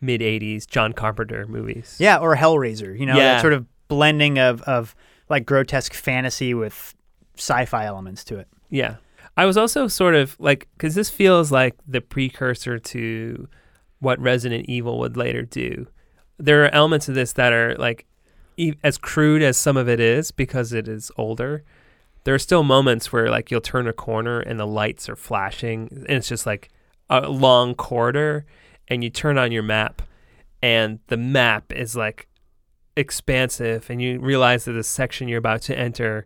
mid 0.00 0.20
'80s 0.20 0.66
John 0.66 0.92
Carpenter 0.94 1.46
movies. 1.46 1.96
Yeah, 2.00 2.18
or 2.18 2.34
Hellraiser, 2.34 2.98
you 2.98 3.06
know, 3.06 3.16
Yeah. 3.16 3.34
that 3.34 3.40
sort 3.40 3.52
of 3.52 3.66
blending 3.86 4.36
of 4.40 4.62
of 4.62 4.96
like 5.28 5.46
grotesque 5.46 5.94
fantasy 5.94 6.54
with 6.54 6.96
sci-fi 7.36 7.84
elements 7.84 8.24
to 8.24 8.38
it. 8.38 8.48
Yeah. 8.68 8.96
I 9.36 9.46
was 9.46 9.56
also 9.56 9.88
sort 9.88 10.14
of 10.14 10.36
like, 10.38 10.68
because 10.76 10.94
this 10.94 11.10
feels 11.10 11.50
like 11.50 11.76
the 11.86 12.00
precursor 12.00 12.78
to 12.78 13.48
what 13.98 14.20
Resident 14.20 14.68
Evil 14.68 14.98
would 15.00 15.16
later 15.16 15.42
do. 15.42 15.86
There 16.38 16.64
are 16.64 16.68
elements 16.74 17.08
of 17.08 17.14
this 17.14 17.32
that 17.34 17.52
are 17.52 17.74
like 17.76 18.06
e- 18.56 18.74
as 18.82 18.98
crude 18.98 19.42
as 19.42 19.56
some 19.56 19.76
of 19.76 19.88
it 19.88 20.00
is 20.00 20.30
because 20.30 20.72
it 20.72 20.88
is 20.88 21.10
older. 21.16 21.64
There 22.24 22.34
are 22.34 22.38
still 22.38 22.62
moments 22.62 23.12
where 23.12 23.28
like 23.30 23.50
you'll 23.50 23.60
turn 23.60 23.86
a 23.86 23.92
corner 23.92 24.40
and 24.40 24.58
the 24.58 24.66
lights 24.66 25.08
are 25.08 25.16
flashing 25.16 25.88
and 25.90 26.10
it's 26.10 26.28
just 26.28 26.46
like 26.46 26.70
a 27.10 27.28
long 27.28 27.74
corridor 27.74 28.46
and 28.88 29.02
you 29.02 29.10
turn 29.10 29.38
on 29.38 29.52
your 29.52 29.62
map 29.62 30.02
and 30.62 31.00
the 31.08 31.16
map 31.16 31.72
is 31.72 31.94
like 31.96 32.28
expansive 32.96 33.90
and 33.90 34.00
you 34.00 34.18
realize 34.20 34.64
that 34.64 34.72
the 34.72 34.82
section 34.82 35.28
you're 35.28 35.38
about 35.38 35.62
to 35.62 35.78
enter 35.78 36.24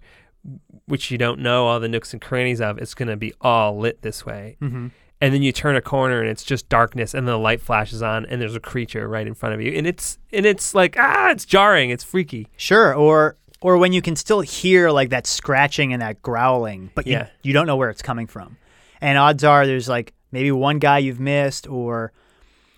which 0.87 1.11
you 1.11 1.19
don't 1.19 1.41
know 1.41 1.67
all 1.67 1.81
the 1.81 1.89
nooks 1.89 2.13
and 2.13 2.21
crannies 2.23 2.61
of 2.61 2.79
it's 2.79 2.95
going 2.95 3.09
to 3.09 3.17
be 3.17 3.33
all 3.41 3.79
lit 3.79 4.03
this 4.03 4.25
way 4.27 4.57
Mm-hmm. 4.61 4.89
and 5.21 5.35
then 5.35 5.43
you 5.43 5.53
turn 5.53 5.77
a 5.77 5.81
corner 5.83 6.21
and 6.21 6.29
it's 6.31 6.45
just 6.45 6.69
darkness 6.69 7.15
and 7.15 7.27
the 7.29 7.37
light 7.37 7.61
flashes 7.61 8.03
on 8.03 8.25
and 8.27 8.41
there's 8.41 8.55
a 8.55 8.61
creature 8.61 9.09
right 9.09 9.27
in 9.27 9.35
front 9.35 9.55
of 9.55 9.61
you 9.61 9.73
and 9.73 9.87
it's 9.87 10.19
and 10.33 10.47
it's 10.47 10.75
like 10.75 10.97
ah 10.99 11.31
it's 11.31 11.45
jarring 11.45 11.91
it's 11.91 12.05
freaky 12.05 12.49
Sure, 12.57 12.95
or 12.95 13.37
or 13.61 13.77
when 13.77 13.93
you 13.93 14.01
can 14.01 14.15
still 14.17 14.41
hear 14.41 14.91
like 14.91 15.11
that 15.11 15.27
scratching 15.27 15.93
and 15.93 16.01
that 16.01 16.23
growling, 16.23 16.91
but 16.95 17.07
you, 17.09 17.15
Yeah. 17.15 17.27
you 17.43 17.53
don't 17.53 17.67
know 17.67 17.75
where 17.77 17.91
it's 17.91 18.03
coming 18.03 18.29
from. 18.29 18.57
And 19.01 19.19
odds 19.19 19.43
are 19.43 19.67
there's 19.67 19.89
like 19.89 20.15
maybe 20.31 20.53
one 20.53 20.79
guy 20.79 20.99
you've 20.99 21.19
missed, 21.19 21.67
or 21.67 22.13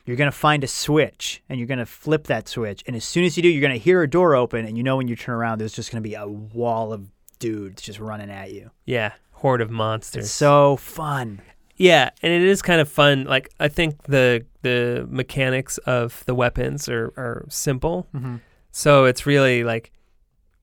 you're 0.06 0.16
gonna 0.16 0.32
find 0.32 0.64
a 0.64 0.66
switch 0.66 1.42
and 1.50 1.58
you're 1.58 1.66
gonna 1.68 1.84
flip 1.84 2.24
that 2.28 2.48
switch, 2.48 2.82
and 2.86 2.96
as 2.96 3.04
soon 3.04 3.24
as 3.24 3.36
you 3.36 3.42
do, 3.42 3.48
you're 3.50 3.60
gonna 3.60 3.76
hear 3.76 4.00
a 4.02 4.08
door 4.08 4.34
open, 4.34 4.64
and 4.64 4.78
you 4.78 4.82
know 4.82 4.96
when 4.96 5.06
you 5.06 5.16
turn 5.16 5.34
around, 5.34 5.58
there's 5.58 5.74
just 5.74 5.92
gonna 5.92 6.00
be 6.00 6.14
a 6.14 6.26
wall 6.26 6.94
of 6.94 7.08
dudes 7.40 7.82
just 7.82 7.98
running 7.98 8.30
at 8.30 8.52
you. 8.52 8.70
yeah 8.86 9.12
horde 9.32 9.60
of 9.60 9.70
monsters 9.70 10.24
It's 10.26 10.32
so 10.32 10.76
fun. 10.76 11.40
Yeah, 11.76 12.10
and 12.22 12.30
it 12.30 12.42
is 12.42 12.60
kind 12.60 12.78
of 12.78 12.90
fun. 12.90 13.24
Like 13.24 13.48
I 13.58 13.68
think 13.68 14.02
the 14.02 14.44
the 14.60 15.06
mechanics 15.08 15.78
of 15.78 16.22
the 16.26 16.34
weapons 16.34 16.90
are 16.90 17.06
are 17.16 17.46
simple. 17.48 18.06
Mm-hmm. 18.14 18.36
So 18.70 19.06
it's 19.06 19.24
really 19.24 19.64
like 19.64 19.90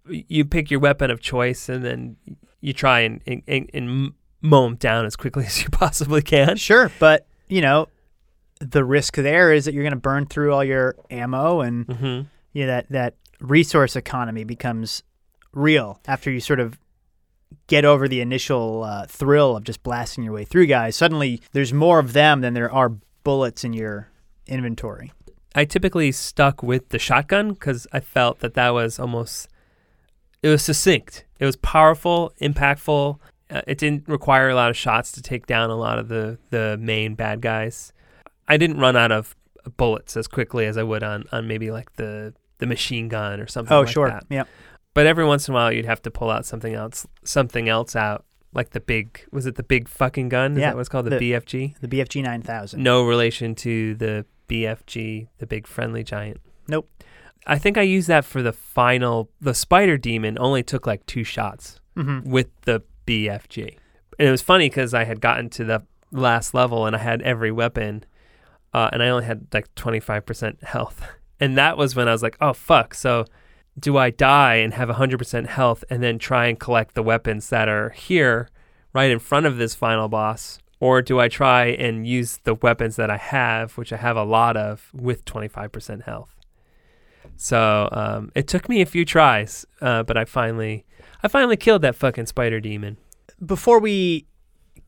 you 0.05 0.45
pick 0.45 0.69
your 0.69 0.79
weapon 0.79 1.09
of 1.09 1.19
choice 1.19 1.69
and 1.69 1.83
then 1.83 2.17
you 2.61 2.71
try 2.71 2.99
and 2.99 3.19
and, 3.25 3.41
and, 3.47 3.69
and 3.73 4.13
mow 4.43 4.65
them 4.65 4.75
down 4.75 5.05
as 5.07 5.15
quickly 5.15 5.45
as 5.47 5.63
you 5.63 5.69
possibly 5.69 6.21
can. 6.21 6.55
Sure, 6.55 6.91
but 6.99 7.25
you 7.47 7.61
know, 7.61 7.87
the 8.59 8.85
risk 8.85 9.15
there 9.15 9.51
is 9.51 9.65
that 9.65 9.73
you're 9.73 9.83
gonna 9.83 9.95
burn 9.95 10.27
through 10.27 10.53
all 10.53 10.63
your 10.63 10.95
ammo 11.09 11.61
and 11.61 11.85
hmm 11.91 12.21
yeah, 12.53 12.67
that 12.67 12.89
that 12.91 13.15
resource 13.39 13.95
economy 13.95 14.43
becomes 14.43 15.01
real 15.57 15.99
after 16.07 16.31
you 16.31 16.39
sort 16.39 16.59
of 16.59 16.79
get 17.67 17.85
over 17.85 18.07
the 18.07 18.21
initial 18.21 18.83
uh, 18.83 19.05
thrill 19.07 19.57
of 19.57 19.63
just 19.63 19.83
blasting 19.83 20.23
your 20.23 20.33
way 20.33 20.45
through 20.45 20.67
guys. 20.67 20.95
Suddenly, 20.95 21.41
there's 21.51 21.73
more 21.73 21.99
of 21.99 22.13
them 22.13 22.41
than 22.41 22.53
there 22.53 22.71
are 22.71 22.93
bullets 23.23 23.63
in 23.63 23.73
your 23.73 24.09
inventory. 24.45 25.11
I 25.55 25.65
typically 25.65 26.11
stuck 26.11 26.61
with 26.61 26.89
the 26.89 26.99
shotgun 26.99 27.49
because 27.49 27.87
I 27.91 27.99
felt 27.99 28.39
that 28.39 28.53
that 28.53 28.69
was 28.69 28.99
almost 28.99 29.49
it 30.43 30.49
was 30.49 30.63
succinct. 30.63 31.25
It 31.39 31.45
was 31.45 31.55
powerful, 31.55 32.31
impactful. 32.39 33.17
Uh, 33.49 33.61
it 33.65 33.77
didn't 33.77 34.07
require 34.07 34.49
a 34.49 34.55
lot 34.55 34.69
of 34.69 34.77
shots 34.77 35.11
to 35.13 35.21
take 35.21 35.47
down 35.47 35.69
a 35.69 35.75
lot 35.75 35.99
of 35.99 36.09
the 36.09 36.37
the 36.51 36.77
main 36.79 37.15
bad 37.15 37.41
guys. 37.41 37.91
I 38.47 38.57
didn't 38.57 38.77
run 38.77 38.95
out 38.95 39.11
of 39.11 39.35
bullets 39.75 40.15
as 40.15 40.27
quickly 40.27 40.65
as 40.65 40.77
I 40.77 40.83
would 40.83 41.03
on 41.03 41.25
on 41.31 41.47
maybe 41.47 41.71
like 41.71 41.93
the 41.95 42.33
the 42.59 42.67
machine 42.67 43.07
gun 43.07 43.39
or 43.39 43.47
something. 43.47 43.73
Oh, 43.75 43.81
like 43.81 43.89
sure, 43.89 44.09
that. 44.09 44.25
yeah. 44.29 44.43
But 44.97 45.05
every 45.05 45.25
once 45.25 45.47
in 45.47 45.53
a 45.53 45.55
while, 45.55 45.71
you'd 45.71 45.85
have 45.85 46.01
to 46.01 46.11
pull 46.11 46.31
out 46.31 46.43
something 46.47 46.73
else, 46.73 47.05
something 47.23 47.69
else 47.69 47.95
out, 47.95 48.25
like 48.53 48.71
the 48.71 48.79
big. 48.79 49.21
Was 49.31 49.45
it 49.45 49.53
the 49.53 49.61
big 49.63 49.87
fucking 49.87 50.29
gun? 50.29 50.53
Is 50.53 50.59
Yeah, 50.61 50.69
that 50.69 50.75
what 50.75 50.79
it's 50.81 50.89
called? 50.89 51.05
The, 51.05 51.11
the- 51.19 51.31
BFG. 51.33 51.79
The 51.79 51.87
BFG 51.87 52.23
9000. 52.23 52.81
No 52.81 53.03
relation 53.05 53.53
to 53.55 53.93
the 53.93 54.25
BFG, 54.49 55.27
the 55.37 55.45
big 55.45 55.67
friendly 55.67 56.03
giant. 56.03 56.41
Nope. 56.67 56.89
I 57.45 57.59
think 57.59 57.77
I 57.77 57.83
used 57.83 58.07
that 58.07 58.25
for 58.25 58.41
the 58.41 58.51
final. 58.51 59.29
The 59.39 59.53
spider 59.53 59.97
demon 59.97 60.35
only 60.39 60.63
took 60.63 60.87
like 60.87 61.05
two 61.05 61.23
shots 61.23 61.79
Mm-hmm. 61.95 62.29
with 62.29 62.47
the 62.65 62.81
BFG, 63.07 63.77
and 64.19 64.27
it 64.27 64.31
was 64.31 64.41
funny 64.41 64.67
because 64.69 64.93
I 64.93 65.03
had 65.03 65.21
gotten 65.21 65.49
to 65.51 65.63
the 65.63 65.83
last 66.11 66.53
level 66.53 66.85
and 66.87 66.95
I 66.95 66.99
had 66.99 67.21
every 67.21 67.51
weapon, 67.51 68.03
uh, 68.73 68.89
and 68.93 69.01
I 69.03 69.09
only 69.09 69.25
had 69.25 69.47
like 69.53 69.73
twenty 69.75 69.99
five 69.99 70.25
percent 70.25 70.63
health, 70.63 71.01
and 71.39 71.55
that 71.57 71.75
was 71.77 71.95
when 71.95 72.07
I 72.07 72.11
was 72.11 72.21
like, 72.23 72.37
oh 72.41 72.53
fuck, 72.53 72.93
so. 72.95 73.25
Do 73.79 73.97
I 73.97 74.09
die 74.09 74.55
and 74.55 74.73
have 74.73 74.89
100% 74.89 75.47
health 75.47 75.83
and 75.89 76.01
then 76.01 76.17
try 76.17 76.47
and 76.47 76.59
collect 76.59 76.95
the 76.95 77.03
weapons 77.03 77.49
that 77.49 77.69
are 77.69 77.89
here 77.91 78.49
right 78.93 79.11
in 79.11 79.19
front 79.19 79.45
of 79.45 79.57
this 79.57 79.75
final 79.75 80.07
boss? 80.07 80.59
Or 80.79 81.01
do 81.01 81.19
I 81.19 81.27
try 81.27 81.65
and 81.65 82.07
use 82.07 82.39
the 82.43 82.53
weapons 82.53 82.95
that 82.97 83.09
I 83.09 83.17
have, 83.17 83.77
which 83.77 83.91
I 83.91 83.97
have 83.97 84.15
a 84.15 84.23
lot 84.23 84.55
of, 84.57 84.89
with 84.93 85.25
25% 85.25 86.03
health? 86.03 86.35
So 87.35 87.89
um, 87.91 88.31
it 88.35 88.47
took 88.47 88.67
me 88.67 88.81
a 88.81 88.85
few 88.85 89.05
tries, 89.05 89.65
uh, 89.81 90.03
but 90.03 90.17
I 90.17 90.25
finally, 90.25 90.85
I 91.23 91.27
finally 91.27 91.57
killed 91.57 91.83
that 91.83 91.95
fucking 91.95 92.25
spider 92.27 92.59
demon. 92.59 92.97
Before 93.43 93.79
we 93.79 94.25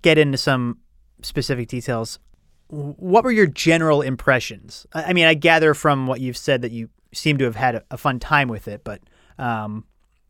get 0.02 0.17
into 0.17 0.38
some 0.38 0.80
specific 1.21 1.67
details, 1.67 2.19
what 2.67 3.23
were 3.23 3.32
your 3.32 3.47
general 3.47 4.02
impressions? 4.02 4.86
I 4.93 5.06
I 5.06 5.13
mean, 5.13 5.25
I 5.25 5.34
gather 5.34 5.73
from 5.73 6.08
what 6.08 6.21
you've 6.21 6.38
said 6.38 6.62
that 6.62 6.71
you 6.71 6.89
seem 7.13 7.37
to 7.37 7.45
have 7.45 7.55
had 7.55 7.75
a, 7.75 7.83
a 7.91 7.97
fun 7.97 8.19
time 8.19 8.47
with 8.47 8.67
it, 8.67 8.83
but 8.83 9.01
um, 9.37 9.85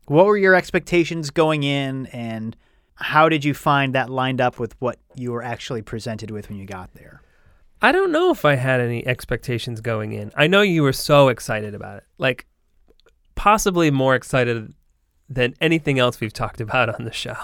what 0.06 0.26
were 0.26 0.36
your 0.36 0.54
expectations 0.54 1.30
going 1.30 1.62
in, 1.62 2.06
and 2.06 2.56
how 2.94 3.28
did 3.28 3.44
you 3.44 3.54
find 3.54 3.94
that 3.94 4.10
lined 4.10 4.40
up 4.40 4.58
with 4.58 4.74
what 4.80 4.98
you 5.14 5.32
were 5.32 5.42
actually 5.42 5.82
presented 5.82 6.30
with 6.30 6.48
when 6.48 6.58
you 6.58 6.66
got 6.66 6.92
there? 6.94 7.22
I 7.82 7.92
don't 7.92 8.12
know 8.12 8.30
if 8.30 8.44
I 8.44 8.56
had 8.56 8.80
any 8.80 9.06
expectations 9.06 9.80
going 9.80 10.12
in. 10.12 10.30
I 10.36 10.46
know 10.46 10.60
you 10.60 10.82
were 10.82 10.92
so 10.92 11.28
excited 11.28 11.74
about 11.74 11.98
it, 11.98 12.04
like 12.18 12.46
possibly 13.34 13.90
more 13.90 14.14
excited 14.14 14.74
than 15.28 15.54
anything 15.60 15.98
else 15.98 16.20
we've 16.20 16.32
talked 16.32 16.60
about 16.60 16.94
on 16.94 17.04
the 17.04 17.12
show. 17.12 17.36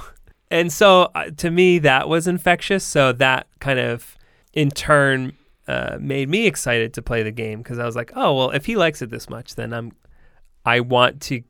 And 0.50 0.72
so 0.72 1.10
uh, 1.14 1.30
to 1.38 1.50
me, 1.50 1.78
that 1.78 2.08
was 2.08 2.28
infectious. 2.28 2.84
So 2.84 3.12
that 3.12 3.46
kind 3.60 3.78
of 3.78 4.16
in 4.52 4.70
turn 4.70 5.32
uh, 5.68 5.98
made 6.00 6.28
me 6.28 6.46
excited 6.46 6.94
to 6.94 7.02
play 7.02 7.22
the 7.22 7.32
game 7.32 7.58
because 7.58 7.78
I 7.78 7.86
was 7.86 7.96
like, 7.96 8.12
oh 8.14 8.34
well, 8.34 8.50
if 8.50 8.66
he 8.66 8.76
likes 8.76 9.02
it 9.02 9.10
this 9.10 9.28
much, 9.28 9.54
then 9.54 9.72
I'm, 9.72 9.92
I 10.64 10.80
want 10.80 11.20
to. 11.22 11.42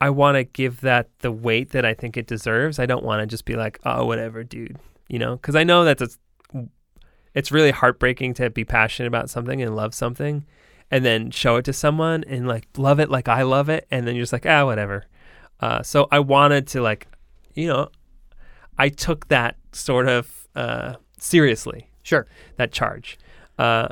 I 0.00 0.10
want 0.10 0.36
to 0.36 0.44
give 0.44 0.82
that 0.82 1.08
the 1.20 1.32
weight 1.32 1.70
that 1.70 1.84
I 1.84 1.92
think 1.92 2.16
it 2.16 2.28
deserves. 2.28 2.78
I 2.78 2.86
don't 2.86 3.04
want 3.04 3.20
to 3.20 3.26
just 3.26 3.44
be 3.44 3.56
like, 3.56 3.80
oh, 3.84 4.06
whatever, 4.06 4.44
dude. 4.44 4.78
You 5.08 5.18
know, 5.18 5.34
because 5.34 5.56
I 5.56 5.64
know 5.64 5.84
that 5.84 6.00
it's 6.00 6.18
it's 7.34 7.52
really 7.52 7.70
heartbreaking 7.70 8.34
to 8.34 8.50
be 8.50 8.64
passionate 8.64 9.06
about 9.08 9.30
something 9.30 9.62
and 9.62 9.74
love 9.76 9.94
something 9.94 10.44
and 10.90 11.04
then 11.04 11.30
show 11.30 11.56
it 11.56 11.64
to 11.66 11.72
someone 11.72 12.24
and 12.24 12.48
like 12.48 12.66
love 12.76 12.98
it 12.98 13.10
like 13.10 13.28
I 13.28 13.42
love 13.42 13.68
it 13.68 13.86
and 13.90 14.06
then 14.06 14.14
you're 14.14 14.22
just 14.22 14.32
like 14.32 14.46
ah 14.46 14.64
whatever 14.64 15.04
uh, 15.60 15.82
so 15.82 16.08
I 16.10 16.20
wanted 16.20 16.66
to 16.68 16.82
like 16.82 17.06
you 17.54 17.68
know 17.68 17.90
I 18.78 18.88
took 18.88 19.28
that 19.28 19.56
sort 19.72 20.08
of 20.08 20.48
uh, 20.54 20.94
seriously 21.18 21.87
Sure. 22.08 22.26
that 22.56 22.72
charge 22.72 23.18
uh, 23.58 23.88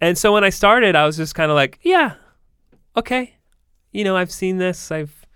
and 0.00 0.18
so 0.18 0.32
when 0.32 0.44
I 0.44 0.50
started 0.50 0.94
I 0.96 1.06
was 1.06 1.16
just 1.16 1.34
kind 1.34 1.50
of 1.50 1.54
like 1.54 1.78
yeah 1.82 2.14
okay 2.96 3.34
you 3.92 4.04
know 4.04 4.16
I've 4.16 4.32
seen 4.32 4.58
this 4.58 4.90
I've 4.90 5.26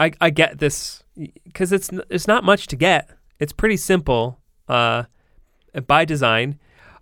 I, 0.00 0.12
I 0.20 0.30
get 0.30 0.58
this 0.58 1.04
because 1.44 1.72
it's 1.72 1.90
it's 2.10 2.26
not 2.26 2.44
much 2.44 2.66
to 2.68 2.76
get 2.76 3.10
it's 3.38 3.52
pretty 3.52 3.76
simple 3.76 4.38
uh, 4.68 5.04
by 5.86 6.04
design. 6.04 6.58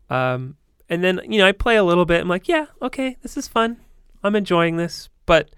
Um, 0.09 0.57
and 0.89 1.05
then, 1.05 1.21
you 1.29 1.39
know, 1.39 1.47
I 1.47 1.53
play 1.53 1.77
a 1.77 1.85
little 1.85 2.05
bit. 2.05 2.21
I'm 2.21 2.29
like, 2.29 2.49
yeah, 2.49 2.67
okay, 2.83 3.17
this 3.23 3.37
is 3.37 3.47
fun. 3.47 3.79
I'm 4.23 4.35
enjoying 4.35 4.77
this. 4.77 5.09
But 5.27 5.51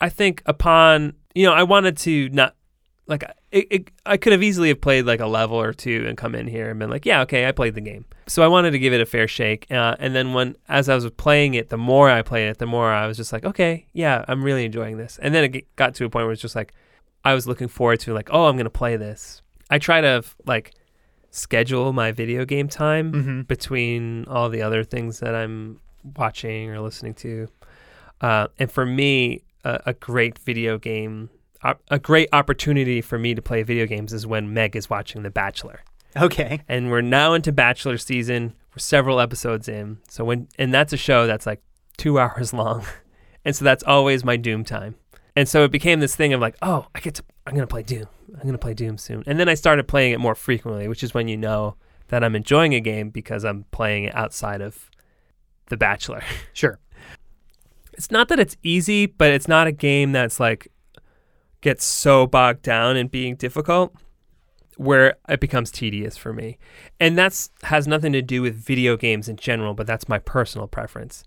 I 0.00 0.08
think 0.08 0.42
upon, 0.46 1.14
you 1.34 1.44
know, 1.46 1.52
I 1.52 1.62
wanted 1.62 1.96
to 1.98 2.28
not, 2.30 2.54
like, 3.08 3.24
it, 3.50 3.66
it, 3.70 3.90
I 4.06 4.16
could 4.18 4.32
have 4.32 4.42
easily 4.42 4.68
have 4.68 4.80
played 4.80 5.06
like 5.06 5.20
a 5.20 5.26
level 5.26 5.56
or 5.60 5.72
two 5.72 6.04
and 6.06 6.16
come 6.16 6.34
in 6.34 6.46
here 6.46 6.70
and 6.70 6.78
been 6.78 6.90
like, 6.90 7.06
yeah, 7.06 7.22
okay, 7.22 7.48
I 7.48 7.52
played 7.52 7.74
the 7.74 7.80
game. 7.80 8.04
So 8.26 8.42
I 8.42 8.48
wanted 8.48 8.72
to 8.72 8.78
give 8.78 8.92
it 8.92 9.00
a 9.00 9.06
fair 9.06 9.26
shake. 9.26 9.66
Uh, 9.70 9.96
and 9.98 10.14
then 10.14 10.34
when, 10.34 10.56
as 10.68 10.88
I 10.88 10.94
was 10.94 11.08
playing 11.12 11.54
it, 11.54 11.70
the 11.70 11.78
more 11.78 12.10
I 12.10 12.20
played 12.22 12.48
it, 12.48 12.58
the 12.58 12.66
more 12.66 12.92
I 12.92 13.06
was 13.06 13.16
just 13.16 13.32
like, 13.32 13.44
okay, 13.44 13.86
yeah, 13.94 14.24
I'm 14.28 14.42
really 14.44 14.64
enjoying 14.66 14.98
this. 14.98 15.18
And 15.22 15.34
then 15.34 15.44
it 15.44 15.76
got 15.76 15.94
to 15.96 16.04
a 16.04 16.10
point 16.10 16.26
where 16.26 16.32
it's 16.32 16.42
just 16.42 16.54
like, 16.54 16.74
I 17.24 17.34
was 17.34 17.46
looking 17.46 17.68
forward 17.68 18.00
to 18.00 18.12
like, 18.14 18.28
oh, 18.32 18.44
I'm 18.44 18.56
going 18.56 18.64
to 18.64 18.70
play 18.70 18.96
this. 18.96 19.42
I 19.70 19.78
try 19.78 20.00
to 20.02 20.22
like 20.46 20.72
schedule 21.30 21.92
my 21.92 22.12
video 22.12 22.44
game 22.44 22.68
time 22.68 23.12
Mm-hmm. 23.12 23.40
between 23.42 24.24
all 24.26 24.48
the 24.48 24.62
other 24.62 24.84
things 24.84 25.20
that 25.20 25.34
I'm 25.34 25.80
watching 26.16 26.70
or 26.70 26.80
listening 26.80 27.14
to. 27.14 27.48
Uh, 28.20 28.48
and 28.58 28.70
for 28.70 28.84
me, 28.86 29.42
a, 29.64 29.80
a 29.86 29.92
great 29.94 30.38
video 30.38 30.78
game, 30.78 31.30
a 31.62 31.98
great 31.98 32.28
opportunity 32.32 33.00
for 33.00 33.18
me 33.18 33.34
to 33.34 33.42
play 33.42 33.62
video 33.62 33.86
games 33.86 34.12
is 34.12 34.26
when 34.26 34.52
Meg 34.54 34.76
is 34.76 34.88
watching 34.88 35.22
The 35.22 35.30
Bachelor. 35.30 35.80
Okay. 36.16 36.60
And 36.68 36.90
we're 36.90 37.00
now 37.00 37.34
into 37.34 37.52
Bachelor 37.52 37.98
season. 37.98 38.54
We're 38.74 38.78
several 38.78 39.20
episodes 39.20 39.68
in. 39.68 39.98
So 40.08 40.24
when 40.24 40.48
and 40.58 40.72
that's 40.72 40.92
a 40.92 40.96
show 40.96 41.26
that's 41.26 41.46
like 41.46 41.62
two 41.96 42.18
hours 42.20 42.52
long, 42.52 42.84
and 43.44 43.54
so 43.54 43.64
that's 43.64 43.82
always 43.84 44.24
my 44.24 44.36
doom 44.36 44.64
time. 44.64 44.94
And 45.36 45.48
so 45.48 45.62
it 45.62 45.70
became 45.70 46.00
this 46.00 46.16
thing 46.16 46.32
of 46.32 46.40
like, 46.40 46.56
oh, 46.62 46.86
I 46.94 47.00
get 47.00 47.14
to, 47.16 47.24
I'm 47.46 47.54
gonna 47.54 47.66
play 47.66 47.84
Doom. 47.84 48.06
I'm 48.34 48.44
gonna 48.44 48.58
play 48.58 48.74
Doom 48.74 48.98
soon. 48.98 49.22
And 49.26 49.38
then 49.38 49.48
I 49.48 49.54
started 49.54 49.86
playing 49.86 50.12
it 50.12 50.18
more 50.18 50.34
frequently, 50.34 50.88
which 50.88 51.04
is 51.04 51.14
when 51.14 51.28
you 51.28 51.36
know 51.36 51.76
that 52.08 52.24
I'm 52.24 52.34
enjoying 52.34 52.74
a 52.74 52.80
game 52.80 53.10
because 53.10 53.44
I'm 53.44 53.64
playing 53.70 54.04
it 54.04 54.14
outside 54.16 54.60
of 54.60 54.90
The 55.68 55.76
Bachelor. 55.76 56.22
Sure. 56.52 56.80
It's 57.92 58.10
not 58.10 58.28
that 58.28 58.38
it's 58.40 58.56
easy, 58.62 59.06
but 59.06 59.30
it's 59.30 59.48
not 59.48 59.66
a 59.66 59.72
game 59.72 60.12
that's 60.12 60.40
like 60.40 60.68
gets 61.60 61.84
so 61.84 62.26
bogged 62.26 62.62
down 62.62 62.96
in 62.96 63.08
being 63.08 63.36
difficult 63.36 63.94
where 64.78 65.16
it 65.28 65.40
becomes 65.40 65.72
tedious 65.72 66.16
for 66.16 66.32
me. 66.32 66.56
And 67.00 67.18
that's 67.18 67.50
has 67.64 67.86
nothing 67.88 68.12
to 68.12 68.22
do 68.22 68.42
with 68.42 68.54
video 68.54 68.96
games 68.96 69.28
in 69.28 69.36
general, 69.36 69.74
but 69.74 69.86
that's 69.86 70.08
my 70.08 70.20
personal 70.20 70.68
preference. 70.68 71.24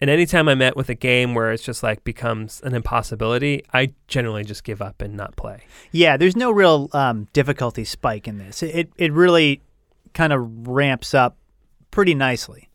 And 0.00 0.08
anytime 0.08 0.48
I 0.48 0.54
met 0.54 0.76
with 0.76 0.88
a 0.88 0.94
game 0.94 1.34
where 1.34 1.52
it's 1.52 1.62
just 1.62 1.82
like 1.82 2.02
becomes 2.04 2.60
an 2.64 2.74
impossibility, 2.74 3.64
I 3.72 3.92
generally 4.08 4.44
just 4.44 4.64
give 4.64 4.80
up 4.80 5.02
and 5.02 5.16
not 5.16 5.36
play. 5.36 5.64
Yeah, 5.90 6.16
there's 6.16 6.36
no 6.36 6.50
real 6.50 6.88
um, 6.92 7.28
difficulty 7.32 7.84
spike 7.84 8.26
in 8.26 8.38
this. 8.38 8.62
It 8.62 8.90
it 8.96 9.12
really 9.12 9.62
kind 10.14 10.32
of 10.32 10.68
ramps 10.68 11.12
up 11.12 11.36
pretty 11.90 12.14
nicely. 12.14 12.68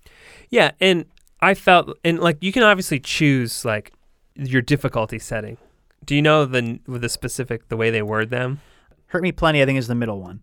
Yeah, 0.50 0.72
and 0.80 1.06
I 1.42 1.54
felt 1.54 1.98
and 2.04 2.20
like 2.20 2.38
you 2.42 2.52
can 2.52 2.64
obviously 2.64 3.00
choose 3.00 3.64
like 3.64 3.94
your 4.36 4.62
difficulty 4.62 5.20
setting. 5.20 5.58
Do 6.06 6.16
you 6.16 6.22
know 6.22 6.46
the 6.46 6.80
the 6.88 7.10
specific 7.10 7.70
the 7.70 7.78
way 7.78 7.90
they 7.90 8.02
word 8.02 8.30
them? 8.30 8.62
Hurt 9.08 9.24
Me 9.24 9.32
Plenty, 9.32 9.62
I 9.62 9.66
think, 9.66 9.80
is 9.80 9.88
the 9.88 9.96
middle 9.96 10.22
one. 10.22 10.42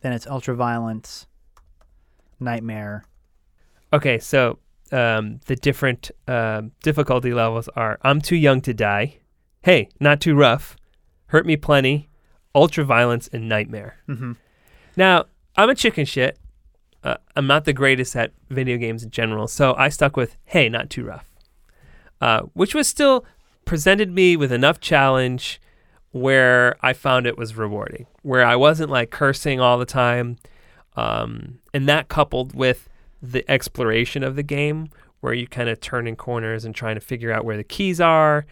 Then 0.00 0.12
it's 0.12 0.26
Ultraviolence, 0.26 1.26
Nightmare. 2.40 3.04
Okay, 3.92 4.18
so 4.18 4.58
um, 4.90 5.40
the 5.46 5.56
different 5.56 6.10
uh, 6.26 6.62
difficulty 6.82 7.32
levels 7.32 7.68
are 7.76 7.98
I'm 8.02 8.20
Too 8.20 8.36
Young 8.36 8.60
to 8.62 8.74
Die, 8.74 9.18
Hey, 9.62 9.88
Not 10.00 10.20
Too 10.20 10.34
Rough, 10.34 10.76
Hurt 11.26 11.46
Me 11.46 11.56
Plenty, 11.56 12.08
Ultraviolence, 12.54 13.32
and 13.32 13.48
Nightmare. 13.48 13.96
Mm-hmm. 14.08 14.32
Now, 14.96 15.26
I'm 15.56 15.70
a 15.70 15.74
chicken 15.74 16.04
shit. 16.04 16.38
Uh, 17.04 17.16
I'm 17.34 17.46
not 17.46 17.64
the 17.64 17.72
greatest 17.72 18.14
at 18.14 18.32
video 18.48 18.76
games 18.76 19.02
in 19.02 19.10
general, 19.10 19.48
so 19.48 19.74
I 19.74 19.88
stuck 19.88 20.16
with 20.16 20.36
Hey, 20.44 20.68
Not 20.68 20.90
Too 20.90 21.04
Rough, 21.04 21.26
uh, 22.20 22.42
which 22.52 22.74
was 22.74 22.86
still 22.86 23.24
presented 23.64 24.12
me 24.12 24.36
with 24.36 24.52
enough 24.52 24.80
challenge 24.80 25.60
where 26.12 26.76
I 26.82 26.92
found 26.92 27.26
it 27.26 27.38
was 27.38 27.56
rewarding, 27.56 28.06
where 28.22 28.44
I 28.44 28.56
wasn't 28.56 28.90
like 28.90 29.10
cursing 29.10 29.60
all 29.60 29.78
the 29.78 29.86
time. 29.86 30.36
Um, 30.94 31.58
and 31.72 31.88
that 31.88 32.08
coupled 32.08 32.54
with 32.54 32.88
the 33.22 33.48
exploration 33.50 34.22
of 34.22 34.36
the 34.36 34.42
game, 34.42 34.90
where 35.20 35.32
you 35.32 35.46
kind 35.46 35.68
of 35.68 35.80
turning 35.80 36.16
corners 36.16 36.64
and 36.64 36.74
trying 36.74 36.96
to 36.96 37.00
figure 37.00 37.32
out 37.32 37.44
where 37.44 37.56
the 37.56 37.64
keys 37.64 38.00
are, 38.00 38.44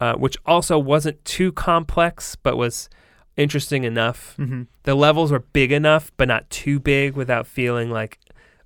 uh, 0.00 0.14
which 0.14 0.36
also 0.46 0.78
wasn't 0.78 1.24
too 1.24 1.50
complex, 1.50 2.36
but 2.36 2.56
was 2.56 2.88
interesting 3.36 3.84
enough. 3.84 4.36
Mm-hmm. 4.38 4.62
The 4.84 4.94
levels 4.94 5.32
were 5.32 5.40
big 5.40 5.72
enough, 5.72 6.12
but 6.16 6.28
not 6.28 6.48
too 6.50 6.78
big 6.78 7.14
without 7.16 7.46
feeling 7.46 7.90
like 7.90 8.18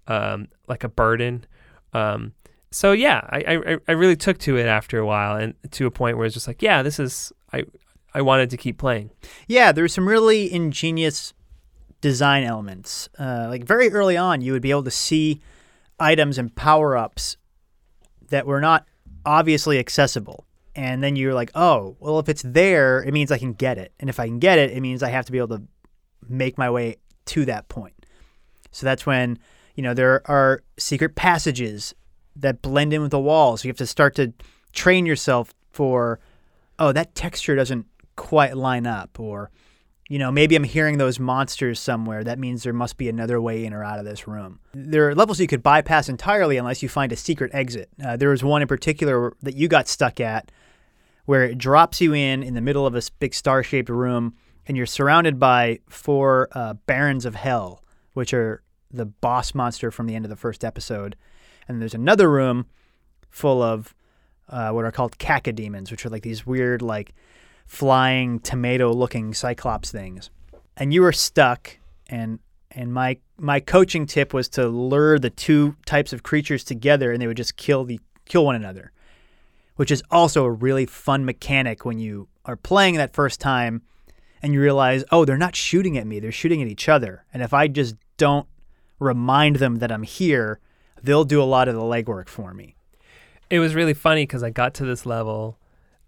um, 0.09 0.49
like 0.67 0.85
a 0.85 0.89
burden. 0.89 1.47
Um, 1.93 2.33
so 2.73 2.93
yeah, 2.93 3.21
I, 3.31 3.57
I 3.67 3.77
I 3.89 3.93
really 3.93 4.17
took 4.17 4.39
to 4.39 4.57
it 4.57 4.67
after 4.67 4.99
a 4.99 5.07
while, 5.07 5.37
and 5.37 5.55
to 5.73 5.87
a 5.87 5.91
point 5.91 6.17
where 6.17 6.27
it's 6.27 6.35
just 6.35 6.49
like, 6.49 6.63
yeah, 6.63 6.83
this 6.83 6.99
is 6.99 7.33
I 7.53 7.65
I 8.15 8.23
wanted 8.23 8.51
to 8.51 8.57
keep 8.57 8.79
playing. 8.79 9.11
Yeah, 9.47 9.73
there's 9.73 9.93
some 9.93 10.09
really 10.09 10.53
ingenious 10.53 11.33
design 12.01 12.45
elements. 12.45 13.09
Uh, 13.19 13.47
like 13.49 13.65
very 13.65 13.91
early 13.91 14.17
on, 14.17 14.41
you 14.41 14.53
would 14.53 14.63
be 14.63 14.71
able 14.71 14.83
to 14.85 14.91
see 14.91 15.41
items 15.99 16.37
and 16.37 16.55
power 16.55 16.97
ups 16.97 17.37
that 18.29 18.47
were 18.47 18.61
not 18.61 18.87
obviously 19.25 19.79
accessible. 19.79 20.45
And 20.75 21.03
then 21.03 21.17
you're 21.17 21.35
like, 21.35 21.51
oh, 21.55 21.97
well, 22.01 22.19
if 22.19 22.29
it's 22.29 22.43
there, 22.43 23.03
it 23.03 23.13
means 23.13 23.31
I 23.31 23.39
can 23.39 23.53
get 23.53 23.79
it. 23.79 23.93
And 24.01 24.09
if 24.09 24.19
I 24.19 24.27
can 24.27 24.39
get 24.39 24.59
it, 24.59 24.71
it 24.71 24.81
means 24.81 25.03
I 25.03 25.11
have 25.11 25.27
to 25.27 25.33
be 25.33 25.39
able 25.39 25.59
to 25.59 25.63
make 26.29 26.57
my 26.57 26.71
way 26.71 26.97
to 27.27 27.45
that 27.45 27.69
point. 27.69 28.07
So 28.71 28.87
that's 28.87 29.05
when, 29.05 29.39
you 29.75 29.83
know, 29.83 29.93
there 29.93 30.23
are 30.29 30.63
secret 30.79 31.15
passages 31.15 31.95
that 32.37 32.63
blend 32.63 32.93
in 32.93 33.03
with 33.03 33.11
the 33.11 33.21
walls. 33.21 33.65
You 33.65 33.69
have 33.69 33.77
to 33.79 33.87
start 33.87 34.15
to 34.17 34.33
train 34.73 35.07
yourself 35.07 35.55
for, 35.71 36.21
oh, 36.79 36.93
that 36.93 37.15
texture 37.15 37.55
doesn't 37.55 37.87
quite 38.17 38.57
line 38.57 38.87
up. 38.87 39.19
Or, 39.21 39.51
you 40.09 40.19
know, 40.19 40.31
maybe 40.31 40.57
I'm 40.57 40.65
hearing 40.65 40.99
those 40.99 41.19
monsters 41.19 41.79
somewhere. 41.79 42.25
That 42.25 42.39
means 42.39 42.63
there 42.63 42.73
must 42.73 42.97
be 42.97 43.09
another 43.09 43.41
way 43.41 43.65
in 43.65 43.73
or 43.73 43.85
out 43.85 43.99
of 43.99 44.05
this 44.05 44.27
room. 44.27 44.61
There 44.73 45.09
are 45.09 45.15
levels 45.15 45.41
you 45.41 45.47
could 45.47 45.63
bypass 45.63 46.09
entirely 46.09 46.57
unless 46.57 46.83
you 46.83 46.89
find 46.89 47.13
a 47.13 47.17
secret 47.17 47.51
exit. 47.55 47.89
Uh, 48.05 48.17
there 48.17 48.31
was 48.31 48.45
one 48.45 48.63
in 48.63 48.69
particular 48.69 49.35
that 49.43 49.57
you 49.57 49.69
got 49.69 49.89
stuck 49.89 50.21
at 50.21 50.51
where 51.25 51.45
it 51.45 51.59
drops 51.59 52.01
you 52.01 52.15
in 52.15 52.43
in 52.43 52.55
the 52.55 52.61
middle 52.61 52.87
of 52.87 52.95
a 52.95 53.03
big 53.19 53.35
star 53.35 53.63
shaped 53.63 53.89
room 53.89 54.35
and 54.67 54.77
you're 54.77 54.87
surrounded 54.87 55.39
by 55.39 55.81
four 55.89 56.49
uh, 56.53 56.75
Barons 56.87 57.25
of 57.25 57.35
Hell, 57.35 57.83
which 58.13 58.33
are 58.33 58.63
the 58.91 59.07
boss 59.07 59.55
monster 59.55 59.91
from 59.91 60.07
the 60.07 60.15
end 60.15 60.25
of 60.25 60.29
the 60.29 60.37
first 60.37 60.65
episode. 60.65 61.17
And 61.73 61.83
there's 61.83 61.95
another 61.95 62.31
room 62.31 62.67
full 63.31 63.63
of 63.63 63.95
uh, 64.49 64.71
what 64.71 64.85
are 64.85 64.93
called 64.93 65.19
cacodemons, 65.19 65.91
which 65.91 66.05
are 66.05 66.11
like 66.11 66.23
these 66.23 66.47
weird, 66.47 66.83
like 66.83 67.15
flying 67.67 68.39
tomato-looking 68.41 69.33
cyclops 69.35 69.91
things. 69.91 70.31
And 70.77 70.93
you 70.93 71.03
were 71.03 71.13
stuck, 71.13 71.79
and 72.09 72.39
and 72.71 72.93
my 72.93 73.19
my 73.39 73.61
coaching 73.61 74.07
tip 74.07 74.35
was 74.35 74.49
to 74.51 74.69
lure 74.69 75.19
the 75.19 75.31
two 75.31 75.77
types 75.87 76.13
of 76.13 76.23
creatures 76.23 76.65
together, 76.65 77.13
and 77.13 77.21
they 77.21 77.27
would 77.27 77.37
just 77.37 77.57
kill 77.57 77.85
the 77.85 78.01
kill 78.25 78.45
one 78.45 78.57
another, 78.57 78.93
which 79.77 79.91
is 79.91 80.03
also 80.11 80.45
a 80.45 80.51
really 80.51 80.87
fun 80.87 81.25
mechanic 81.25 81.85
when 81.85 81.99
you 81.99 82.29
are 82.45 82.57
playing 82.57 82.97
that 82.97 83.15
first 83.15 83.41
time, 83.41 83.83
and 84.43 84.53
you 84.53 84.61
realize, 84.61 85.05
oh, 85.11 85.25
they're 85.25 85.39
not 85.39 85.57
shooting 85.57 85.97
at 85.97 86.07
me; 86.07 86.21
they're 86.21 86.33
shooting 86.33 86.63
at 86.63 86.69
each 86.69 86.89
other. 86.89 87.25
And 87.33 87.43
if 87.43 87.55
I 87.55 87.69
just 87.69 87.97
don't 88.17 88.47
remind 88.99 89.57
them 89.57 89.77
that 89.77 89.93
I'm 89.93 90.03
here, 90.03 90.61
they'll 91.03 91.25
do 91.25 91.43
a 91.43 91.45
lot 91.45 91.69
of 91.69 91.75
the 91.75 91.83
legwork 91.83 92.29
for 92.29 92.55
me. 92.55 92.77
It 93.51 93.59
was 93.59 93.75
really 93.75 93.95
funny 93.95 94.23
because 94.23 94.43
I 94.43 94.51
got 94.51 94.75
to 94.75 94.85
this 94.85 95.05
level. 95.05 95.59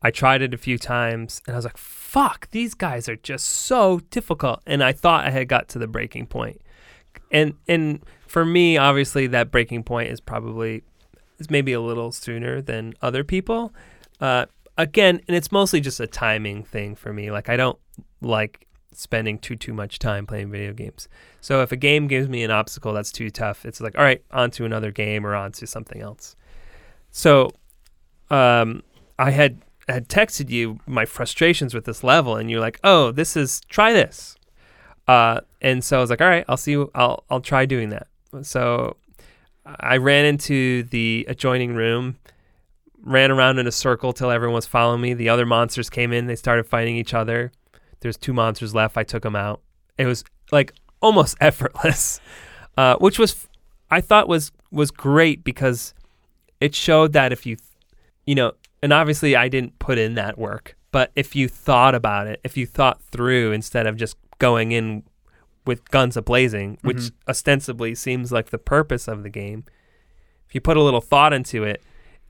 I 0.02 0.10
tried 0.10 0.42
it 0.42 0.54
a 0.54 0.58
few 0.58 0.78
times 0.78 1.42
and 1.46 1.54
I 1.54 1.58
was 1.58 1.64
like, 1.64 1.76
fuck, 1.78 2.50
these 2.50 2.74
guys 2.74 3.08
are 3.08 3.16
just 3.16 3.46
so 3.46 4.00
difficult. 4.10 4.60
And 4.66 4.82
I 4.82 4.92
thought 4.92 5.24
I 5.24 5.30
had 5.30 5.48
got 5.48 5.68
to 5.68 5.78
the 5.78 5.86
breaking 5.86 6.26
point. 6.26 6.60
And 7.30 7.54
and 7.68 8.00
for 8.26 8.44
me, 8.44 8.76
obviously 8.76 9.26
that 9.28 9.50
breaking 9.50 9.84
point 9.84 10.10
is 10.10 10.20
probably 10.20 10.82
is 11.38 11.50
maybe 11.50 11.72
a 11.72 11.80
little 11.80 12.12
sooner 12.12 12.60
than 12.60 12.94
other 13.02 13.24
people. 13.24 13.74
Uh, 14.20 14.46
again, 14.76 15.20
and 15.26 15.36
it's 15.36 15.50
mostly 15.52 15.80
just 15.80 16.00
a 16.00 16.06
timing 16.06 16.64
thing 16.64 16.94
for 16.94 17.12
me. 17.12 17.30
Like 17.30 17.48
I 17.48 17.56
don't 17.56 17.78
like 18.20 18.63
spending 18.96 19.38
too 19.38 19.56
too 19.56 19.72
much 19.72 19.98
time 19.98 20.26
playing 20.26 20.50
video 20.50 20.72
games. 20.72 21.08
So 21.40 21.62
if 21.62 21.72
a 21.72 21.76
game 21.76 22.06
gives 22.06 22.28
me 22.28 22.42
an 22.42 22.50
obstacle 22.50 22.92
that's 22.92 23.12
too 23.12 23.30
tough, 23.30 23.64
it's 23.64 23.80
like 23.80 23.96
all 23.96 24.04
right, 24.04 24.22
on 24.30 24.50
to 24.52 24.64
another 24.64 24.90
game 24.90 25.26
or 25.26 25.34
on 25.34 25.52
to 25.52 25.66
something 25.66 26.00
else. 26.00 26.36
So 27.10 27.50
um, 28.30 28.82
I 29.18 29.30
had 29.30 29.60
had 29.88 30.08
texted 30.08 30.50
you 30.50 30.80
my 30.86 31.04
frustrations 31.04 31.74
with 31.74 31.84
this 31.84 32.02
level, 32.02 32.36
and 32.36 32.50
you're 32.50 32.60
like, 32.60 32.80
"Oh, 32.82 33.10
this 33.12 33.36
is 33.36 33.60
try 33.68 33.92
this," 33.92 34.36
uh, 35.06 35.40
and 35.60 35.84
so 35.84 35.98
I 35.98 36.00
was 36.00 36.10
like, 36.10 36.20
"All 36.20 36.28
right, 36.28 36.44
I'll 36.48 36.56
see. 36.56 36.82
I'll 36.94 37.24
I'll 37.30 37.40
try 37.40 37.66
doing 37.66 37.90
that." 37.90 38.08
So 38.42 38.96
I 39.66 39.96
ran 39.96 40.24
into 40.24 40.82
the 40.84 41.24
adjoining 41.28 41.74
room, 41.74 42.16
ran 43.02 43.30
around 43.30 43.58
in 43.58 43.66
a 43.66 43.72
circle 43.72 44.12
till 44.12 44.30
everyone 44.30 44.54
was 44.54 44.66
following 44.66 45.00
me. 45.00 45.14
The 45.14 45.28
other 45.28 45.46
monsters 45.46 45.90
came 45.90 46.12
in. 46.12 46.26
They 46.26 46.36
started 46.36 46.66
fighting 46.66 46.96
each 46.96 47.14
other. 47.14 47.52
There's 48.04 48.18
two 48.18 48.34
monsters 48.34 48.74
left. 48.74 48.98
I 48.98 49.02
took 49.02 49.22
them 49.22 49.34
out. 49.34 49.62
It 49.96 50.04
was 50.04 50.24
like 50.52 50.74
almost 51.00 51.38
effortless, 51.40 52.20
uh, 52.76 52.96
which 52.96 53.18
was 53.18 53.48
I 53.90 54.02
thought 54.02 54.28
was 54.28 54.52
was 54.70 54.90
great 54.90 55.42
because 55.42 55.94
it 56.60 56.74
showed 56.74 57.14
that 57.14 57.32
if 57.32 57.46
you, 57.46 57.56
you 58.26 58.34
know, 58.34 58.52
and 58.82 58.92
obviously 58.92 59.34
I 59.34 59.48
didn't 59.48 59.78
put 59.78 59.96
in 59.96 60.14
that 60.16 60.36
work, 60.36 60.76
but 60.92 61.12
if 61.16 61.34
you 61.34 61.48
thought 61.48 61.94
about 61.94 62.26
it, 62.26 62.40
if 62.44 62.58
you 62.58 62.66
thought 62.66 63.00
through 63.00 63.52
instead 63.52 63.86
of 63.86 63.96
just 63.96 64.18
going 64.38 64.72
in 64.72 65.02
with 65.64 65.90
guns 65.90 66.14
a 66.14 66.20
blazing, 66.22 66.76
which 66.82 66.98
Mhm. 66.98 67.10
ostensibly 67.26 67.94
seems 67.94 68.30
like 68.30 68.50
the 68.50 68.58
purpose 68.58 69.08
of 69.08 69.22
the 69.22 69.30
game, 69.30 69.64
if 70.46 70.54
you 70.54 70.60
put 70.60 70.76
a 70.76 70.82
little 70.82 71.00
thought 71.00 71.32
into 71.32 71.64
it, 71.64 71.82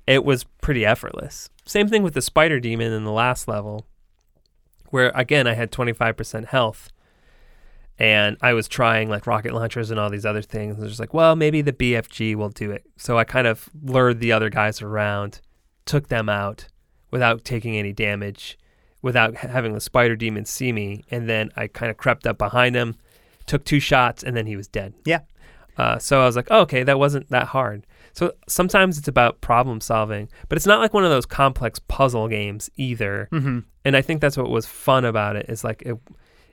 it 0.06 0.24
was 0.24 0.44
pretty 0.62 0.86
effortless. 0.86 1.50
Same 1.66 1.88
thing 1.88 2.04
with 2.04 2.14
the 2.14 2.22
spider 2.22 2.60
demon 2.60 2.92
in 2.92 3.02
the 3.02 3.10
last 3.10 3.48
level, 3.48 3.88
where 4.94 5.10
again 5.16 5.48
I 5.48 5.54
had 5.54 5.72
25% 5.72 6.46
health 6.46 6.88
and 7.98 8.36
I 8.40 8.52
was 8.52 8.68
trying 8.68 9.10
like 9.10 9.26
rocket 9.26 9.52
launchers 9.52 9.90
and 9.90 9.98
all 9.98 10.08
these 10.08 10.24
other 10.24 10.40
things. 10.40 10.78
And 10.78 10.86
just 10.86 11.00
like, 11.00 11.12
well, 11.12 11.34
maybe 11.34 11.62
the 11.62 11.72
BFG 11.72 12.36
will 12.36 12.50
do 12.50 12.70
it. 12.70 12.84
So 12.96 13.18
I 13.18 13.24
kind 13.24 13.48
of 13.48 13.68
lured 13.82 14.20
the 14.20 14.30
other 14.30 14.50
guys 14.50 14.80
around, 14.80 15.40
took 15.84 16.10
them 16.10 16.28
out 16.28 16.68
without 17.10 17.44
taking 17.44 17.76
any 17.76 17.92
damage, 17.92 18.56
without 19.02 19.34
having 19.34 19.74
the 19.74 19.80
spider 19.80 20.14
demon 20.14 20.44
see 20.44 20.70
me, 20.70 21.02
and 21.10 21.28
then 21.28 21.50
I 21.56 21.66
kind 21.66 21.90
of 21.90 21.96
crept 21.96 22.24
up 22.24 22.38
behind 22.38 22.76
him, 22.76 22.94
took 23.46 23.64
two 23.64 23.80
shots, 23.80 24.22
and 24.22 24.36
then 24.36 24.46
he 24.46 24.54
was 24.54 24.68
dead. 24.68 24.94
Yeah. 25.04 25.22
Uh, 25.76 25.98
so 25.98 26.22
I 26.22 26.26
was 26.26 26.36
like, 26.36 26.48
oh, 26.52 26.60
okay, 26.60 26.84
that 26.84 27.00
wasn't 27.00 27.30
that 27.30 27.48
hard. 27.48 27.84
So 28.14 28.32
sometimes 28.48 28.96
it's 28.96 29.08
about 29.08 29.40
problem 29.40 29.80
solving, 29.80 30.28
but 30.48 30.56
it's 30.56 30.66
not 30.66 30.80
like 30.80 30.94
one 30.94 31.04
of 31.04 31.10
those 31.10 31.26
complex 31.26 31.80
puzzle 31.80 32.28
games 32.28 32.70
either. 32.76 33.28
Mm-hmm. 33.32 33.60
And 33.84 33.96
I 33.96 34.02
think 34.02 34.20
that's 34.20 34.36
what 34.36 34.48
was 34.48 34.66
fun 34.66 35.04
about 35.04 35.36
it 35.36 35.46
is 35.48 35.64
like 35.64 35.82
it 35.82 35.98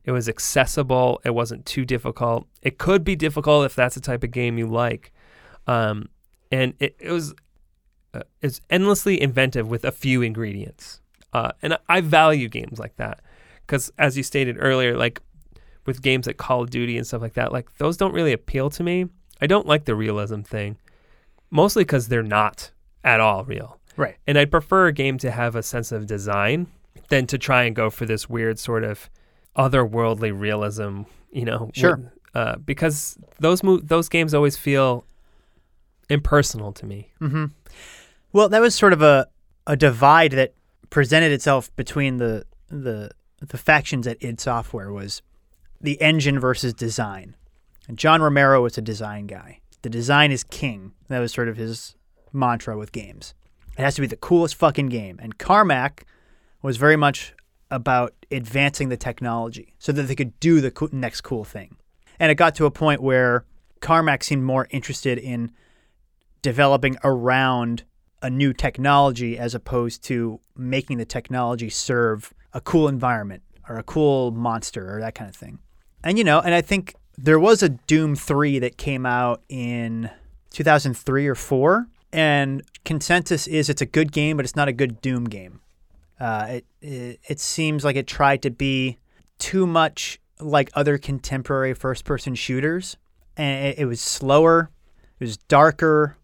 it 0.04 0.12
was 0.12 0.28
accessible, 0.28 1.22
it 1.24 1.36
wasn't 1.36 1.66
too 1.68 1.86
difficult. 1.86 2.48
It 2.64 2.80
could 2.80 3.04
be 3.04 3.16
difficult 3.16 3.66
if 3.66 3.76
that's 3.76 3.94
the 3.94 4.02
type 4.02 4.24
of 4.24 4.32
game 4.32 4.58
you 4.58 4.66
like. 4.66 5.14
Um, 5.68 6.10
and 6.52 6.74
it, 6.80 6.96
it 7.00 7.12
was 7.12 7.36
uh, 8.14 8.24
it's 8.42 8.60
endlessly 8.70 9.22
inventive 9.22 9.70
with 9.70 9.86
a 9.86 9.92
few 9.92 10.24
ingredients. 10.24 11.02
Uh, 11.32 11.52
and 11.62 11.74
I, 11.74 11.78
I 11.88 12.02
value 12.02 12.50
games 12.50 12.80
like 12.80 12.96
that 12.98 13.22
because 13.66 13.92
as 14.00 14.18
you 14.18 14.24
stated 14.24 14.58
earlier, 14.60 14.98
like 14.98 15.22
with 15.86 16.02
games 16.02 16.28
like 16.28 16.38
Call 16.38 16.62
of 16.62 16.72
Duty 16.72 16.98
and 16.98 17.06
stuff 17.06 17.22
like 17.22 17.36
that, 17.36 17.54
like 17.54 17.78
those 17.78 17.98
don't 17.98 18.14
really 18.14 18.34
appeal 18.34 18.70
to 18.72 18.84
me. 18.84 19.06
I 19.40 19.48
don't 19.48 19.68
like 19.68 19.86
the 19.86 19.96
realism 19.96 20.42
thing, 20.42 20.78
mostly 21.52 21.84
because 21.84 22.08
they're 22.08 22.24
not 22.24 22.72
at 23.04 23.20
all 23.20 23.44
real. 23.46 23.80
Right. 23.98 24.16
And 24.26 24.38
I'd 24.38 24.50
prefer 24.50 24.88
a 24.88 24.94
game 24.94 25.18
to 25.20 25.30
have 25.32 25.56
a 25.56 25.62
sense 25.62 25.92
of 25.92 26.08
design 26.08 26.68
than 27.10 27.28
to 27.28 27.38
try 27.38 27.64
and 27.64 27.76
go 27.76 27.90
for 27.90 28.06
this 28.06 28.30
weird 28.30 28.58
sort 28.58 28.84
of 28.84 29.10
otherworldly 29.58 30.32
realism, 30.38 31.02
you 31.32 31.46
know. 31.46 31.70
Sure. 31.74 31.98
with- 31.98 32.10
uh, 32.34 32.56
because 32.56 33.18
those 33.42 33.62
mo- 33.62 33.82
those 33.84 34.08
games 34.08 34.34
always 34.34 34.56
feel 34.56 35.06
impersonal 36.10 36.72
to 36.74 36.86
me. 36.86 37.12
Mm-hmm. 37.20 37.46
Well, 38.34 38.50
that 38.50 38.62
was 38.62 38.76
sort 38.76 38.94
of 38.94 39.02
a, 39.02 39.28
a 39.68 39.76
divide 39.76 40.32
that 40.34 40.54
presented 40.90 41.32
itself 41.32 41.74
between 41.76 42.18
the 42.18 42.46
the 42.70 43.12
the 43.40 43.58
factions 43.58 44.08
at 44.08 44.18
id 44.24 44.40
Software 44.40 44.92
was 44.94 45.22
the 45.82 46.00
engine 46.02 46.40
versus 46.40 46.74
design. 46.74 47.36
And 47.88 47.98
John 47.98 48.22
Romero 48.22 48.62
was 48.62 48.78
a 48.78 48.82
design 48.82 49.26
guy. 49.28 49.60
The 49.82 49.90
design 49.90 50.32
is 50.32 50.44
king. 50.44 50.94
That 51.08 51.20
was 51.20 51.32
sort 51.32 51.50
of 51.50 51.58
his 51.58 51.96
mantra 52.34 52.78
with 52.78 52.92
games. 52.92 53.34
It 53.78 53.82
has 53.82 53.96
to 53.96 54.02
be 54.02 54.08
the 54.08 54.16
coolest 54.16 54.56
fucking 54.56 54.90
game. 54.90 55.20
And 55.22 55.38
Carmack 55.38 56.06
was 56.62 56.78
very 56.78 56.96
much 56.96 57.34
about 57.70 58.14
advancing 58.30 58.90
the 58.90 58.98
technology 58.98 59.74
so 59.80 59.92
that 59.92 60.04
they 60.04 60.16
could 60.16 60.40
do 60.40 60.62
the 60.62 60.72
co- 60.72 60.90
next 60.92 61.22
cool 61.22 61.44
thing. 61.44 61.78
And 62.20 62.32
it 62.32 62.36
got 62.36 62.54
to 62.56 62.66
a 62.66 62.72
point 62.72 63.02
where 63.02 63.46
Carmack 63.80 64.24
seemed 64.24 64.44
more 64.44 64.68
interested 64.70 65.18
in 65.18 65.52
developing 66.42 66.98
around 67.04 67.84
a 68.22 68.30
new 68.30 68.54
technology 68.54 69.38
as 69.38 69.56
opposed 69.56 70.04
to 70.04 70.40
making 70.56 70.98
the 70.98 71.06
technology 71.06 71.70
serve 71.70 72.34
a 72.54 72.62
cool 72.62 72.88
environment 72.88 73.42
or 73.68 73.78
a 73.78 73.84
cool 73.84 74.32
monster 74.32 74.96
or 74.96 75.00
that 75.00 75.16
kind 75.16 75.30
of 75.30 75.36
thing. 75.36 75.60
And 76.04 76.18
you 76.18 76.24
know, 76.24 76.40
and 76.40 76.54
I 76.54 76.62
think 76.62 76.96
there 77.18 77.40
was 77.40 77.62
a 77.62 77.70
Doom 77.70 78.16
3 78.16 78.60
that 78.60 78.78
came 78.78 79.06
out 79.06 79.42
in 79.50 80.10
2003 80.52 81.28
or 81.28 81.36
4 81.36 81.88
and 82.14 82.64
consensus 82.84 83.48
is 83.48 83.70
it's 83.70 83.82
a 83.82 83.86
good 83.86 84.12
game 84.12 84.38
but 84.38 84.46
it's 84.46 84.56
not 84.56 84.68
a 84.68 84.74
good 84.74 85.02
Doom 85.02 85.26
game. 85.26 85.62
Uh, 86.20 86.46
it, 86.50 86.66
it 86.82 87.20
it 87.28 87.40
seems 87.40 87.84
like 87.84 87.96
it 87.96 88.06
tried 88.06 88.44
to 88.44 88.52
be 88.52 89.00
too 89.40 89.66
much 89.66 90.20
like 90.40 90.70
other 90.76 91.00
contemporary 91.00 91.74
first-person 91.74 92.36
shooters, 92.36 92.96
and 93.36 93.66
it, 93.68 93.80
it 93.80 93.86
was 93.86 94.00
slower, 94.00 94.70
it 95.20 95.24
was 95.24 95.38
darker, 95.38 96.16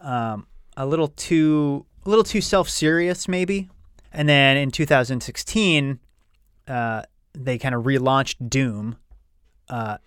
um, 0.00 0.46
a 0.78 0.86
little 0.86 1.08
too 1.08 1.84
a 2.06 2.08
little 2.08 2.24
too 2.24 2.40
self-serious 2.40 3.28
maybe. 3.28 3.68
And 4.14 4.26
then 4.26 4.56
in 4.56 4.70
2016, 4.70 5.98
uh, 6.66 7.02
they 7.34 7.58
kind 7.58 7.74
of 7.74 7.84
relaunched 7.84 8.48
Doom, 8.48 8.96
uh, 9.70 9.98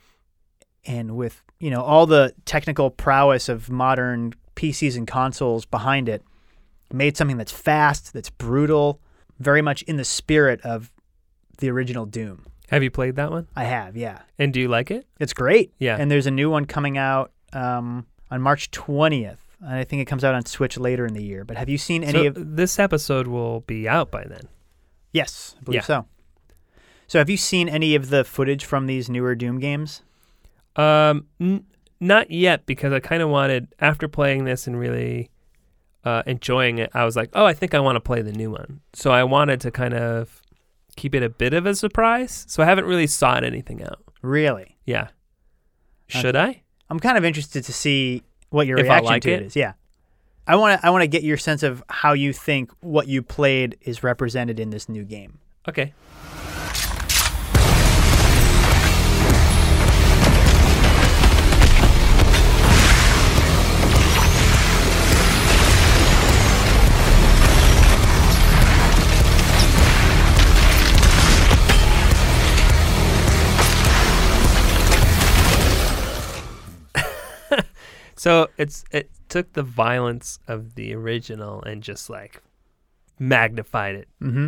and 0.86 1.16
with 1.16 1.42
you 1.60 1.70
know 1.70 1.82
all 1.82 2.06
the 2.06 2.34
technical 2.46 2.90
prowess 2.90 3.50
of 3.50 3.70
modern 3.70 4.34
PCs 4.56 4.98
and 4.98 5.08
consoles 5.08 5.66
behind 5.66 6.10
it, 6.10 6.24
made 6.92 7.18
something 7.18 7.38
that's 7.38 7.52
fast, 7.52 8.14
that's 8.14 8.30
brutal, 8.30 9.00
very 9.40 9.62
much 9.62 9.82
in 9.84 9.98
the 9.98 10.06
spirit 10.06 10.62
of 10.62 10.92
the 11.60 11.70
original 11.70 12.06
Doom. 12.06 12.46
Have 12.70 12.84
you 12.84 12.92
played 12.92 13.16
that 13.18 13.32
one? 13.32 13.48
I 13.56 13.66
have, 13.66 13.98
yeah. 13.98 14.20
And 14.40 14.54
do 14.54 14.60
you 14.62 14.68
like 14.70 14.92
it? 14.92 15.06
It's 15.20 15.34
great. 15.34 15.74
Yeah. 15.78 15.98
And 16.00 16.10
there's 16.10 16.26
a 16.26 16.32
new 16.32 16.50
one 16.50 16.66
coming 16.66 16.98
out 16.98 17.32
um, 17.54 18.06
on 18.30 18.42
March 18.42 18.72
20th. 18.72 19.38
And 19.60 19.76
I 19.76 19.84
think 19.84 20.02
it 20.02 20.06
comes 20.06 20.24
out 20.24 20.34
on 20.36 20.46
Switch 20.46 20.78
later 20.78 21.06
in 21.06 21.14
the 21.14 21.22
year. 21.22 21.44
But 21.44 21.58
have 21.58 21.68
you 21.68 21.78
seen 21.78 22.02
any 22.04 22.24
so 22.24 22.28
of? 22.28 22.56
this 22.56 22.80
episode 22.80 23.28
will 23.28 23.60
be 23.62 23.90
out 23.90 24.10
by 24.10 24.24
then. 24.24 24.48
Yes, 25.12 25.56
I 25.60 25.64
believe 25.66 25.82
Yeah. 25.82 25.86
so. 25.86 26.06
So 27.12 27.20
have 27.20 27.30
you 27.30 27.36
seen 27.36 27.68
any 27.68 27.94
of 27.96 28.10
the 28.10 28.24
footage 28.24 28.64
from 28.64 28.88
these 28.88 29.10
newer 29.10 29.36
Doom 29.36 29.60
games? 29.60 30.02
Um, 30.78 31.26
n- 31.42 31.66
not 32.00 32.32
yet 32.32 32.66
because 32.66 32.94
I 32.94 33.02
kind 33.02 33.22
of 33.22 33.28
wanted 33.28 33.68
after 33.82 34.08
playing 34.08 34.46
this 34.46 34.66
and 34.66 34.80
really 34.80 35.30
uh, 36.06 36.24
enjoying 36.26 36.78
it. 36.78 36.90
I 36.94 37.04
was 37.04 37.18
like, 37.18 37.30
oh, 37.34 37.44
I 37.44 37.54
think 37.54 37.74
I 37.74 37.82
want 37.82 37.98
to 37.98 38.00
play 38.00 38.22
the 38.22 38.32
new 38.32 38.50
one. 38.50 38.80
So 38.94 39.12
I 39.12 39.26
wanted 39.26 39.60
to 39.60 39.72
kind 39.72 39.94
of 39.94 40.42
keep 40.96 41.14
it 41.14 41.22
a 41.22 41.28
bit 41.28 41.54
of 41.54 41.66
a 41.66 41.76
surprise. 41.76 42.46
So 42.48 42.64
I 42.64 42.66
haven't 42.66 42.86
really 42.86 43.08
sought 43.08 43.44
anything 43.44 43.84
out. 43.84 44.00
Really? 44.22 44.78
Yeah. 44.86 45.10
Should 46.08 46.38
I? 46.38 46.62
I'm 46.90 47.02
kind 47.02 47.18
of 47.18 47.26
interested 47.26 47.66
to 47.66 47.74
see 47.74 48.24
what 48.52 48.68
your 48.68 48.78
If 48.78 48.84
reaction 48.86 49.06
like 49.06 49.24
to 49.24 49.32
it 49.32 49.42
it? 49.42 49.46
is. 49.48 49.56
Yeah. 49.58 49.74
I 50.48 50.56
want 50.56 50.80
to 50.80 50.88
I 50.88 50.90
want 50.92 51.02
to 51.02 51.08
get 51.10 51.24
your 51.24 51.36
sense 51.36 51.62
of 51.62 51.84
how 51.90 52.14
you 52.14 52.32
think 52.32 52.72
what 52.80 53.10
you 53.10 53.22
played 53.22 53.78
is 53.82 54.02
represented 54.02 54.62
in 54.62 54.70
this 54.70 54.88
new 54.88 55.04
game. 55.04 55.40
Okay. 55.68 55.94
So 78.22 78.50
it's 78.56 78.84
it 78.92 79.10
took 79.30 79.54
the 79.54 79.64
violence 79.64 80.38
of 80.48 80.76
the 80.76 80.94
original 80.94 81.64
and 81.64 81.82
just 81.82 82.08
like 82.08 82.40
magnified 83.20 83.96
it 83.96 84.08
Mm-hmm. 84.22 84.48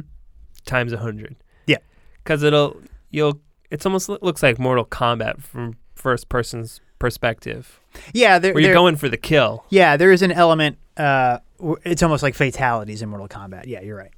times 0.66 0.94
a 0.94 0.98
hundred. 0.98 1.36
Yeah. 1.66 1.78
because 2.24 2.44
it'll 2.44 2.78
you'll 3.10 3.42
it's 3.72 3.86
almost 3.88 4.10
looks 4.10 4.44
like 4.44 4.60
Mortal 4.60 4.86
Kombat 4.86 5.42
from 5.42 5.76
first 5.96 6.30
person's 6.30 6.82
perspective, 7.00 7.80
Yeah, 8.14 8.38
there, 8.38 8.54
where 8.54 8.62
you're 8.62 8.68
there- 8.70 8.76
going 8.76 8.96
for 8.96 9.10
the 9.10 9.18
kill. 9.18 9.66
Yeah, 9.70 9.98
there 9.98 10.12
is 10.12 10.22
an 10.22 10.32
element. 10.32 10.78
Uh, 10.96 11.40
it's 11.84 12.04
almost 12.04 12.22
like 12.22 12.36
fatalities 12.36 13.02
in 13.02 13.10
Mortal 13.10 13.28
Kombat. 13.28 13.66
Yeah, 13.66 13.82
you're 13.82 13.98
right. 13.98 14.12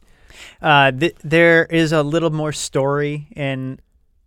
Uh, 0.61 0.91
th- 0.91 1.15
there 1.23 1.65
is 1.67 1.93
a 1.93 2.03
little 2.03 2.29
more 2.31 2.51
story 2.51 3.27
in 3.37 3.79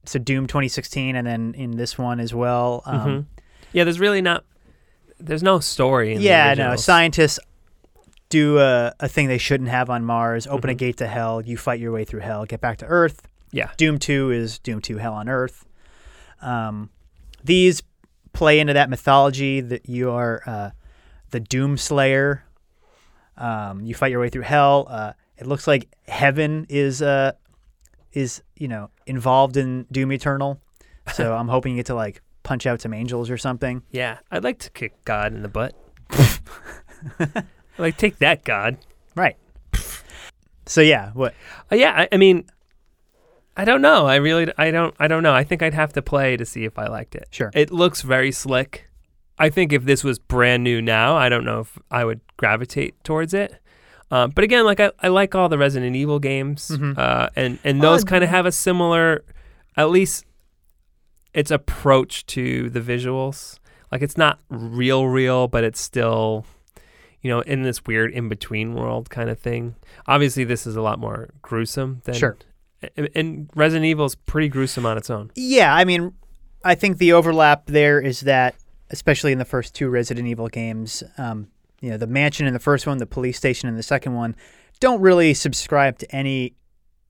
so 0.06 0.18
Doom 0.18 0.46
2016, 0.46 1.14
and 1.16 1.26
then 1.26 1.52
in 1.54 1.72
this 1.76 1.98
one 1.98 2.18
as 2.18 2.32
well. 2.34 2.82
Um, 2.86 3.00
Mhm. 3.00 3.26
Yeah, 3.74 3.84
there's 3.84 4.00
really 4.00 4.22
not. 4.22 4.44
There's 5.20 5.42
no 5.42 5.60
story. 5.60 6.14
In 6.14 6.20
Yeah, 6.20 6.54
no. 6.54 6.76
Scientists 6.76 7.38
do 8.28 8.58
a, 8.58 8.92
a 9.00 9.08
thing 9.08 9.28
they 9.28 9.38
shouldn't 9.38 9.70
have 9.70 9.88
on 9.90 10.04
Mars. 10.04 10.46
Open 10.46 10.70
a 10.70 10.74
Mhm. 10.74 10.78
gate 10.78 10.96
to 10.98 11.06
hell. 11.06 11.40
You 11.42 11.56
fight 11.56 11.80
your 11.80 11.92
way 11.92 12.04
through 12.04 12.20
hell. 12.20 12.44
Get 12.44 12.60
back 12.60 12.78
to 12.78 12.86
Earth. 12.86 13.22
Yeah. 13.50 13.70
Doom 13.78 13.98
2 13.98 14.30
is 14.30 14.58
Doom 14.58 14.80
2 14.82 14.98
Hell 14.98 15.14
on 15.14 15.28
Earth. 15.28 15.64
Um, 16.42 16.90
these 17.42 17.82
play 18.34 18.60
into 18.60 18.74
that 18.74 18.90
mythology 18.90 19.60
that 19.62 19.88
you 19.88 20.10
are 20.10 20.42
uh, 20.46 20.70
the 21.30 21.40
Doom 21.40 21.76
Slayer. 21.78 22.44
Um, 23.36 23.80
you 23.80 23.94
fight 23.94 24.10
your 24.10 24.20
way 24.20 24.28
through 24.28 24.42
hell. 24.42 24.86
Uh, 24.90 25.12
it 25.36 25.46
looks 25.46 25.66
like 25.66 25.88
heaven 26.06 26.66
is 26.68 27.00
uh, 27.00 27.32
is 28.12 28.42
you 28.56 28.68
know 28.68 28.90
involved 29.06 29.56
in 29.56 29.86
Doom 29.90 30.12
Eternal. 30.12 30.60
So 31.14 31.34
I'm 31.36 31.48
hoping 31.48 31.72
you 31.72 31.78
get 31.78 31.86
to 31.86 31.94
like 31.94 32.20
punch 32.48 32.66
out 32.66 32.80
some 32.80 32.94
angels 32.94 33.28
or 33.28 33.36
something. 33.36 33.82
Yeah, 33.90 34.18
I'd 34.30 34.42
like 34.42 34.58
to 34.60 34.70
kick 34.70 35.04
God 35.04 35.34
in 35.34 35.42
the 35.42 35.48
butt. 35.48 35.74
like 37.78 37.96
take 37.98 38.18
that, 38.20 38.42
God. 38.44 38.78
Right. 39.14 39.36
So 40.66 40.80
yeah, 40.80 41.10
what? 41.12 41.34
Uh, 41.70 41.76
yeah, 41.76 41.92
I, 41.92 42.08
I 42.12 42.16
mean, 42.16 42.44
I 43.56 43.64
don't 43.64 43.82
know. 43.82 44.06
I 44.06 44.16
really, 44.16 44.50
I 44.56 44.70
don't, 44.70 44.94
I 44.98 45.08
don't 45.08 45.22
know. 45.22 45.34
I 45.34 45.44
think 45.44 45.62
I'd 45.62 45.74
have 45.74 45.92
to 45.94 46.02
play 46.02 46.36
to 46.36 46.44
see 46.46 46.64
if 46.64 46.78
I 46.78 46.86
liked 46.88 47.14
it. 47.14 47.28
Sure. 47.30 47.50
It 47.54 47.70
looks 47.70 48.02
very 48.02 48.32
slick. 48.32 48.88
I 49.38 49.50
think 49.50 49.72
if 49.72 49.84
this 49.84 50.02
was 50.02 50.18
brand 50.18 50.64
new 50.64 50.80
now, 50.82 51.16
I 51.16 51.28
don't 51.28 51.44
know 51.44 51.60
if 51.60 51.78
I 51.90 52.04
would 52.04 52.20
gravitate 52.36 53.02
towards 53.04 53.34
it. 53.34 53.54
Um, 54.10 54.30
but 54.30 54.42
again, 54.42 54.64
like 54.64 54.80
I, 54.80 54.90
I 55.02 55.08
like 55.08 55.34
all 55.34 55.48
the 55.50 55.58
Resident 55.58 55.94
Evil 55.94 56.18
games, 56.18 56.68
Mhm. 56.70 56.96
uh, 56.98 57.28
and 57.36 57.58
and 57.62 57.82
those 57.82 58.04
kind 58.04 58.24
of 58.24 58.30
have 58.30 58.46
a 58.46 58.52
similar, 58.52 59.22
at 59.76 59.90
least, 59.90 60.24
its 61.38 61.50
approach 61.52 62.26
to 62.26 62.68
the 62.70 62.80
visuals. 62.80 63.58
Like 63.92 64.02
it's 64.02 64.16
not 64.16 64.40
real, 64.48 65.06
real, 65.06 65.46
but 65.48 65.62
it's 65.64 65.80
still, 65.80 66.44
you 67.22 67.30
know, 67.30 67.40
in 67.42 67.62
this 67.62 67.84
weird 67.86 68.12
in 68.12 68.28
between 68.28 68.74
world 68.74 69.08
kind 69.08 69.30
of 69.30 69.38
thing. 69.38 69.76
Obviously, 70.06 70.42
this 70.44 70.66
is 70.66 70.74
a 70.76 70.82
lot 70.82 70.98
more 70.98 71.28
gruesome 71.40 72.00
than 72.04 72.14
Sure. 72.16 72.36
and- 72.96 73.08
And 73.14 73.50
Resident 73.54 73.86
Evil 73.86 74.04
is 74.06 74.14
pretty 74.16 74.48
gruesome 74.48 74.84
on 74.84 74.98
its 74.98 75.10
own. 75.10 75.30
Yeah, 75.36 75.72
I 75.74 75.84
mean, 75.84 76.12
I 76.64 76.74
think 76.74 76.98
the 76.98 77.12
overlap 77.12 77.66
there 77.66 78.00
is 78.00 78.20
that, 78.22 78.56
especially 78.90 79.30
in 79.32 79.38
the 79.38 79.44
first 79.44 79.74
two 79.76 79.88
Resident 79.88 80.26
Evil 80.26 80.48
games, 80.48 81.02
um, 81.18 81.48
you 81.80 81.90
know, 81.90 81.96
the 81.96 82.06
mansion 82.08 82.46
in 82.48 82.52
the 82.52 82.58
first 82.60 82.84
one, 82.86 82.98
the 82.98 83.06
police 83.06 83.36
station 83.36 83.68
in 83.68 83.76
the 83.76 83.82
second 83.84 84.14
one, 84.14 84.34
don't 84.80 85.00
really 85.00 85.34
subscribe 85.34 85.98
to 85.98 86.14
any 86.14 86.54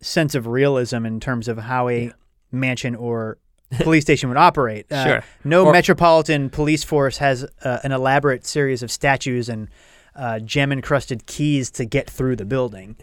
sense 0.02 0.34
of 0.34 0.46
realism 0.46 1.06
in 1.06 1.18
terms 1.18 1.48
of 1.48 1.56
how 1.58 1.88
a 1.88 2.04
Yeah. 2.06 2.12
mansion 2.52 2.94
or 2.94 3.38
police 3.80 4.02
station 4.04 4.28
would 4.28 4.38
operate. 4.38 4.90
Uh, 4.90 5.04
Sure. 5.04 5.24
No 5.44 5.66
Or- 5.66 5.72
metropolitan 5.72 6.50
police 6.50 6.84
force 6.84 7.18
has 7.18 7.44
uh, 7.64 7.78
an 7.84 7.92
elaborate 7.92 8.46
series 8.46 8.82
of 8.82 8.90
statues 8.90 9.48
and 9.48 9.68
uh, 10.16 10.38
gem 10.40 10.72
encrusted 10.72 11.26
keys 11.26 11.70
to 11.72 11.84
get 11.84 12.08
through 12.10 12.36
the 12.36 12.44
building. 12.44 12.96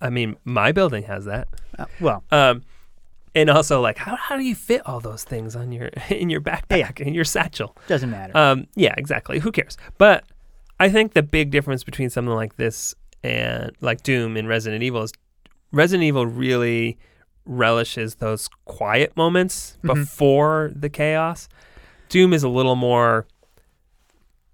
I 0.00 0.10
mean, 0.10 0.36
my 0.44 0.72
building 0.72 1.04
has 1.04 1.24
that. 1.26 1.46
Uh, 1.78 1.84
well, 2.00 2.24
Um, 2.32 2.62
and 3.36 3.48
also, 3.48 3.80
like, 3.80 3.96
how, 3.96 4.16
how 4.16 4.36
do 4.36 4.42
you 4.42 4.54
fit 4.56 4.82
all 4.84 4.98
those 5.00 5.22
things 5.24 5.54
on 5.56 5.70
your 5.72 5.86
in 6.10 6.28
your 6.28 6.40
backpack 6.40 7.00
in 7.00 7.14
your 7.14 7.24
satchel? 7.24 7.76
doesn't 7.86 8.10
matter. 8.10 8.36
Um, 8.36 8.66
yeah, 8.74 8.94
exactly. 8.98 9.38
Who 9.38 9.52
cares? 9.52 9.76
But 9.98 10.24
I 10.80 10.88
think 10.90 11.14
the 11.14 11.22
big 11.22 11.50
difference 11.50 11.84
between 11.84 12.10
something 12.10 12.34
like 12.34 12.56
this 12.56 12.94
and 13.22 13.70
like 13.80 14.02
Doom 14.02 14.36
and 14.36 14.48
Resident 14.48 14.82
Evil 14.82 15.02
is 15.04 15.12
Resident 15.70 16.04
Evil 16.04 16.26
really 16.26 16.98
relishes 17.44 18.16
those 18.16 18.48
quiet 18.64 19.16
moments 19.16 19.76
Mhm. 19.82 19.94
before 19.94 20.70
the 20.74 20.88
chaos. 20.88 21.48
Doom 22.08 22.32
is 22.32 22.42
a 22.42 22.48
little 22.48 22.76
more 22.76 23.26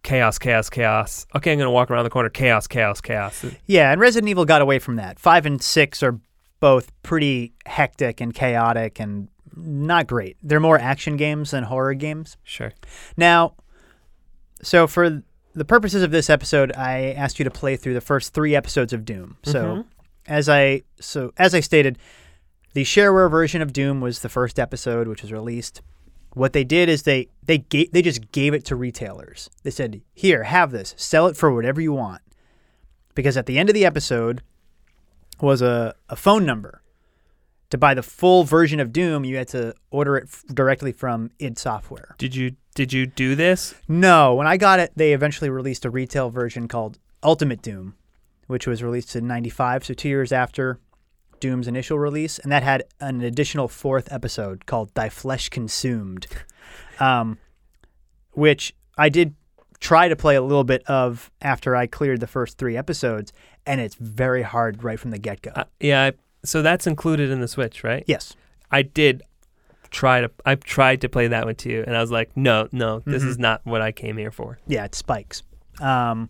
chaos, 0.02 0.38
chaos, 0.38 0.70
chaos. 0.70 1.26
Okay, 1.34 1.52
I'm 1.52 1.58
gonna 1.58 1.70
walk 1.70 1.90
around 1.90 2.04
the 2.04 2.10
corner. 2.10 2.28
Chaos, 2.30 2.66
chaos, 2.66 3.00
chaos. 3.00 3.44
Yeah, 3.66 3.92
and 3.92 4.00
Resident 4.00 4.28
Evil 4.28 4.44
got 4.44 4.62
away 4.62 4.78
from 4.78 4.96
that. 4.96 5.18
Five 5.18 5.44
and 5.44 5.60
six 5.62 6.02
are 6.02 6.18
both 6.60 6.90
pretty 7.02 7.52
hectic 7.66 8.20
and 8.20 8.32
chaotic 8.34 8.98
and 9.00 9.28
not 9.56 10.06
great. 10.06 10.36
They're 10.42 10.60
more 10.60 10.78
action 10.78 11.16
games 11.16 11.50
than 11.50 11.64
horror 11.64 11.94
games. 11.94 12.36
Sure. 12.42 12.72
Now, 13.16 13.54
so 14.62 14.86
for 14.86 15.22
the 15.54 15.64
purposes 15.64 16.02
of 16.02 16.10
this 16.10 16.30
episode, 16.30 16.72
I 16.76 17.12
asked 17.16 17.38
you 17.38 17.44
to 17.44 17.50
play 17.50 17.76
through 17.76 17.94
the 17.94 18.00
first 18.00 18.32
three 18.32 18.54
episodes 18.54 18.92
of 18.92 19.04
Doom. 19.04 19.36
So 19.42 19.64
Mhm. 19.64 19.84
as 20.26 20.48
I 20.48 20.82
so 21.00 21.32
as 21.36 21.54
I 21.54 21.60
stated, 21.60 21.98
the 22.78 22.84
shareware 22.84 23.28
version 23.28 23.60
of 23.60 23.72
Doom 23.72 24.00
was 24.00 24.20
the 24.20 24.28
first 24.28 24.56
episode, 24.56 25.08
which 25.08 25.22
was 25.22 25.32
released. 25.32 25.82
What 26.34 26.52
they 26.52 26.62
did 26.62 26.88
is 26.88 27.02
they 27.02 27.26
they 27.42 27.58
gave 27.58 27.90
they 27.90 28.02
just 28.02 28.30
gave 28.30 28.54
it 28.54 28.64
to 28.66 28.76
retailers. 28.76 29.50
They 29.64 29.72
said, 29.72 30.00
"Here, 30.14 30.44
have 30.44 30.70
this. 30.70 30.94
Sell 30.96 31.26
it 31.26 31.36
for 31.36 31.52
whatever 31.52 31.80
you 31.80 31.92
want." 31.92 32.22
Because 33.16 33.36
at 33.36 33.46
the 33.46 33.58
end 33.58 33.68
of 33.68 33.74
the 33.74 33.84
episode 33.84 34.42
was 35.40 35.60
a, 35.60 35.92
a 36.08 36.14
phone 36.14 36.46
number. 36.46 36.84
To 37.70 37.78
buy 37.78 37.94
the 37.94 38.02
full 38.04 38.44
version 38.44 38.78
of 38.78 38.92
Doom, 38.92 39.24
you 39.24 39.38
had 39.38 39.48
to 39.48 39.74
order 39.90 40.16
it 40.16 40.28
f- 40.28 40.44
directly 40.54 40.92
from 40.92 41.32
id 41.40 41.58
Software. 41.58 42.14
Did 42.16 42.36
you 42.36 42.54
did 42.76 42.92
you 42.92 43.06
do 43.06 43.34
this? 43.34 43.74
No, 43.88 44.36
when 44.36 44.46
I 44.46 44.56
got 44.56 44.78
it, 44.78 44.92
they 44.94 45.14
eventually 45.14 45.50
released 45.50 45.84
a 45.84 45.90
retail 45.90 46.30
version 46.30 46.68
called 46.68 47.00
Ultimate 47.24 47.60
Doom, 47.60 47.96
which 48.46 48.68
was 48.68 48.84
released 48.84 49.16
in 49.16 49.26
95, 49.26 49.84
so 49.84 49.94
two 49.94 50.08
years 50.08 50.30
after 50.30 50.78
Doom's 51.40 51.68
initial 51.68 51.98
release. 51.98 52.38
And 52.38 52.50
that 52.52 52.62
had 52.62 52.84
an 53.00 53.20
additional 53.22 53.68
fourth 53.68 54.10
episode 54.12 54.66
called 54.66 54.92
Thy 54.94 55.08
Flesh 55.08 55.48
Consumed, 55.48 56.26
um, 57.00 57.38
which 58.32 58.74
I 58.96 59.08
did 59.08 59.34
try 59.80 60.08
to 60.08 60.16
play 60.16 60.34
a 60.36 60.42
little 60.42 60.64
bit 60.64 60.82
of 60.88 61.30
after 61.40 61.76
I 61.76 61.86
cleared 61.86 62.20
the 62.20 62.26
first 62.26 62.58
three 62.58 62.76
episodes, 62.76 63.32
and 63.66 63.80
it's 63.80 63.94
very 63.94 64.42
hard 64.42 64.82
right 64.82 64.98
from 64.98 65.10
the 65.12 65.18
get 65.18 65.42
go. 65.42 65.52
Uh, 65.54 65.64
yeah. 65.80 66.04
I, 66.06 66.12
so 66.44 66.62
that's 66.62 66.86
included 66.86 67.30
in 67.30 67.40
the 67.40 67.48
Switch, 67.48 67.82
right? 67.84 68.04
yes. 68.06 68.34
I 68.70 68.82
did 68.82 69.22
try 69.90 70.20
to. 70.20 70.30
I 70.44 70.56
tried 70.56 71.00
to 71.00 71.08
play 71.08 71.28
that 71.28 71.46
one 71.46 71.54
too, 71.54 71.82
and 71.86 71.96
I 71.96 72.00
was 72.02 72.10
like, 72.10 72.36
no, 72.36 72.68
no, 72.70 73.00
this 73.00 73.22
Mhm. 73.24 73.28
is 73.28 73.38
not 73.38 73.62
what 73.64 73.80
I 73.80 73.92
came 73.92 74.18
here 74.18 74.30
for. 74.30 74.58
Yeah, 74.66 74.84
it 74.84 74.94
spikes. 74.94 75.42
Um, 75.80 76.28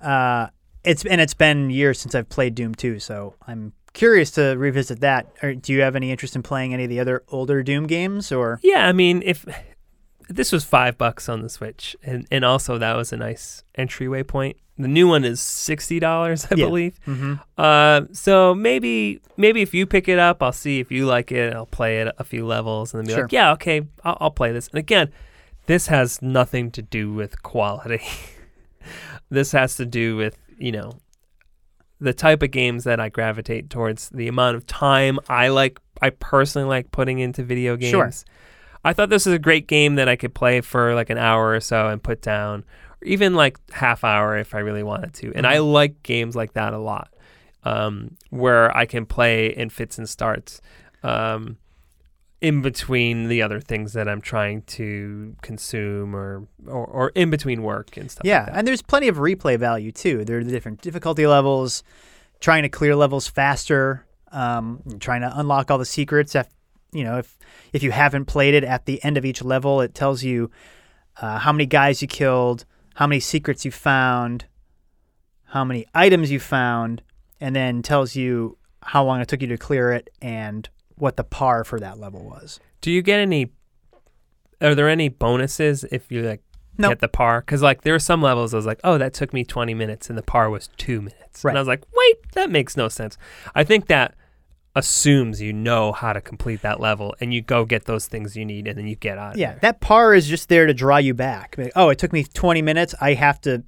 uh, 0.00 0.48
it's 0.82 1.04
and 1.06 1.20
it's 1.20 1.32
been 1.34 1.70
years 1.70 2.00
since 2.00 2.14
I've 2.16 2.28
played 2.28 2.54
Doom 2.56 2.74
2, 2.74 2.98
so 2.98 3.34
I'm 3.46 3.72
curious 3.94 4.30
to 4.32 4.54
revisit 4.58 5.00
that. 5.00 5.26
Or 5.42 5.54
do 5.54 5.72
you 5.72 5.80
have 5.80 5.96
any 5.96 6.10
interest 6.10 6.36
in 6.36 6.42
playing 6.42 6.74
any 6.74 6.84
of 6.84 6.90
the 6.90 7.00
other 7.00 7.22
older 7.28 7.62
Doom 7.62 7.86
games? 7.86 8.30
Or 8.30 8.60
Yeah, 8.62 8.86
I 8.86 8.92
mean, 8.92 9.22
if 9.24 9.46
this 10.28 10.52
was 10.52 10.64
five 10.64 10.98
bucks 10.98 11.28
on 11.28 11.40
the 11.42 11.48
Switch, 11.48 11.96
and 12.02 12.26
and 12.30 12.44
also 12.44 12.76
that 12.78 12.96
was 12.96 13.12
a 13.12 13.16
nice 13.16 13.64
entryway 13.74 14.22
point. 14.22 14.56
The 14.76 14.88
new 14.88 15.06
one 15.06 15.24
is 15.24 15.40
sixty 15.40 16.00
dollars, 16.00 16.46
I 16.50 16.56
Yeah. 16.56 16.66
believe. 16.66 16.98
mm-hmm. 17.06 17.34
Uh, 17.56 18.02
so 18.12 18.54
maybe 18.54 19.20
maybe 19.36 19.62
if 19.62 19.72
you 19.72 19.86
pick 19.86 20.08
it 20.08 20.18
up, 20.18 20.42
I'll 20.42 20.50
see 20.52 20.80
if 20.80 20.90
you 20.90 21.06
like 21.06 21.30
it. 21.30 21.54
I'll 21.54 21.66
play 21.66 22.00
it 22.00 22.12
a 22.18 22.24
few 22.24 22.44
levels, 22.44 22.92
and 22.92 23.00
then 23.00 23.06
be 23.06 23.12
Sure. 23.14 23.22
like, 23.24 23.32
yeah, 23.32 23.52
okay, 23.52 23.82
I'll, 24.02 24.16
I'll 24.20 24.30
play 24.32 24.50
this. 24.52 24.66
And 24.68 24.78
again, 24.78 25.12
this 25.66 25.86
has 25.86 26.20
nothing 26.20 26.70
to 26.72 26.82
do 26.82 27.12
with 27.12 27.42
quality. 27.42 28.02
this 29.30 29.52
has 29.52 29.76
to 29.76 29.86
do 29.86 30.16
with 30.16 30.38
you 30.58 30.72
know 30.72 30.98
the 32.04 32.12
type 32.14 32.42
of 32.42 32.50
games 32.50 32.84
that 32.84 33.00
I 33.00 33.08
gravitate 33.08 33.70
towards, 33.70 34.10
the 34.10 34.28
amount 34.28 34.56
of 34.56 34.66
time 34.66 35.18
I 35.28 35.48
like. 35.48 35.80
I 36.02 36.10
personally 36.10 36.68
like 36.68 36.90
putting 36.90 37.18
into 37.18 37.42
video 37.42 37.76
games. 37.76 37.90
Sure. 37.90 38.12
I 38.84 38.92
thought 38.92 39.08
this 39.08 39.24
was 39.24 39.34
a 39.34 39.38
great 39.38 39.66
game 39.66 39.94
that 39.94 40.08
I 40.08 40.16
could 40.16 40.34
play 40.34 40.60
for 40.60 40.94
like 40.94 41.08
an 41.08 41.16
hour 41.16 41.52
or 41.52 41.60
so 41.60 41.88
and 41.88 42.02
put 42.02 42.20
down, 42.20 42.64
or 43.00 43.06
even 43.06 43.34
like 43.34 43.58
half 43.70 44.04
hour 44.04 44.36
if 44.36 44.54
I 44.54 44.58
really 44.58 44.82
wanted 44.82 45.14
to. 45.14 45.32
And 45.34 45.46
I 45.46 45.58
like 45.58 46.02
games 46.02 46.36
like 46.36 46.52
that 46.52 46.74
a 46.74 46.78
lot, 46.78 47.08
um, 47.62 48.16
where 48.30 48.76
I 48.76 48.84
can 48.84 49.06
play 49.06 49.46
in 49.46 49.70
fits 49.70 49.96
and 49.96 50.08
starts, 50.08 50.60
um, 51.02 51.56
in 52.44 52.60
between 52.60 53.28
the 53.28 53.40
other 53.40 53.58
things 53.58 53.94
that 53.94 54.06
I'm 54.06 54.20
trying 54.20 54.60
to 54.62 55.34
consume, 55.40 56.14
or 56.14 56.46
or, 56.66 56.84
or 56.84 57.08
in 57.14 57.30
between 57.30 57.62
work 57.62 57.96
and 57.96 58.10
stuff. 58.10 58.26
yeah, 58.26 58.42
like 58.42 58.50
and 58.56 58.68
there's 58.68 58.82
plenty 58.82 59.08
of 59.08 59.16
replay 59.16 59.58
value 59.58 59.90
too. 59.90 60.26
There 60.26 60.38
are 60.38 60.44
the 60.44 60.50
different 60.50 60.82
difficulty 60.82 61.26
levels, 61.26 61.82
trying 62.40 62.64
to 62.64 62.68
clear 62.68 62.94
levels 62.94 63.26
faster, 63.26 64.04
um, 64.30 64.82
trying 65.00 65.22
to 65.22 65.32
unlock 65.34 65.70
all 65.70 65.78
the 65.78 65.86
secrets. 65.86 66.34
If 66.34 66.46
you 66.92 67.02
know 67.02 67.16
if 67.16 67.34
if 67.72 67.82
you 67.82 67.92
haven't 67.92 68.26
played 68.26 68.52
it 68.52 68.62
at 68.62 68.84
the 68.84 69.02
end 69.02 69.16
of 69.16 69.24
each 69.24 69.42
level, 69.42 69.80
it 69.80 69.94
tells 69.94 70.22
you 70.22 70.50
uh, 71.22 71.38
how 71.38 71.50
many 71.50 71.64
guys 71.64 72.02
you 72.02 72.08
killed, 72.08 72.66
how 72.94 73.06
many 73.06 73.20
secrets 73.20 73.64
you 73.64 73.70
found, 73.70 74.44
how 75.44 75.64
many 75.64 75.86
items 75.94 76.30
you 76.30 76.40
found, 76.40 77.02
and 77.40 77.56
then 77.56 77.80
tells 77.80 78.14
you 78.14 78.58
how 78.82 79.02
long 79.02 79.22
it 79.22 79.28
took 79.28 79.40
you 79.40 79.48
to 79.48 79.56
clear 79.56 79.92
it 79.92 80.10
and 80.20 80.68
what 80.96 81.16
the 81.16 81.24
par 81.24 81.64
for 81.64 81.78
that 81.80 81.98
level 81.98 82.24
was. 82.24 82.60
Do 82.80 82.90
you 82.90 83.02
get 83.02 83.20
any? 83.20 83.50
Are 84.60 84.74
there 84.74 84.88
any 84.88 85.08
bonuses 85.08 85.84
if 85.90 86.10
you 86.10 86.22
like 86.22 86.42
Nope. 86.78 86.92
get 86.92 87.00
the 87.00 87.08
par? 87.08 87.40
Because 87.40 87.62
like 87.62 87.82
there 87.82 87.94
are 87.94 87.98
some 88.00 88.22
levels 88.22 88.54
I 88.54 88.56
was 88.56 88.66
like, 88.66 88.80
oh, 88.84 88.98
that 88.98 89.12
took 89.14 89.32
me 89.32 89.44
20 89.44 89.74
minutes, 89.74 90.08
and 90.08 90.16
the 90.18 90.22
par 90.22 90.48
was 90.50 90.68
two 90.76 91.00
minutes, 91.00 91.44
Right. 91.44 91.50
and 91.52 91.58
I 91.58 91.60
was 91.60 91.68
like, 91.68 91.82
wait, 91.94 92.32
that 92.32 92.50
makes 92.50 92.76
no 92.76 92.88
sense. 92.88 93.16
I 93.54 93.64
think 93.64 93.86
that 93.88 94.14
assumes 94.76 95.40
you 95.40 95.52
know 95.52 95.92
how 95.92 96.12
to 96.12 96.20
complete 96.20 96.62
that 96.62 96.80
level, 96.80 97.14
and 97.20 97.32
you 97.32 97.40
go 97.42 97.64
get 97.64 97.84
those 97.84 98.06
things 98.06 98.36
you 98.36 98.44
need, 98.44 98.66
and 98.66 98.76
then 98.78 98.86
you 98.88 98.96
get 98.96 99.18
out. 99.18 99.36
Yeah, 99.36 99.50
there. 99.52 99.58
that 99.62 99.80
par 99.80 100.14
is 100.14 100.26
just 100.26 100.48
there 100.48 100.66
to 100.66 100.74
draw 100.74 100.96
you 100.96 101.14
back. 101.14 101.54
Like, 101.58 101.72
oh, 101.76 101.90
it 101.90 101.98
took 101.98 102.12
me 102.12 102.24
20 102.24 102.60
minutes. 102.62 102.94
I 103.00 103.14
have 103.14 103.40
to, 103.42 103.62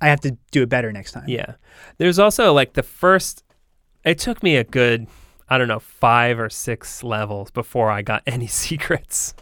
I 0.00 0.08
have 0.08 0.20
to 0.20 0.38
do 0.50 0.62
it 0.62 0.68
better 0.70 0.90
next 0.92 1.12
time. 1.12 1.24
Yeah. 1.28 1.54
There's 1.98 2.18
also 2.18 2.52
like 2.54 2.72
the 2.74 2.82
first, 2.82 3.42
it 4.04 4.18
took 4.18 4.42
me 4.42 4.56
a 4.56 4.64
good, 4.64 5.06
I 5.50 5.58
don't 5.58 5.68
know, 5.68 5.80
five 5.80 6.38
or 6.38 6.50
six 6.50 7.02
levels 7.02 7.50
before 7.50 7.90
I 7.90 8.02
got 8.02 8.22
any 8.26 8.46
secrets. 8.46 9.34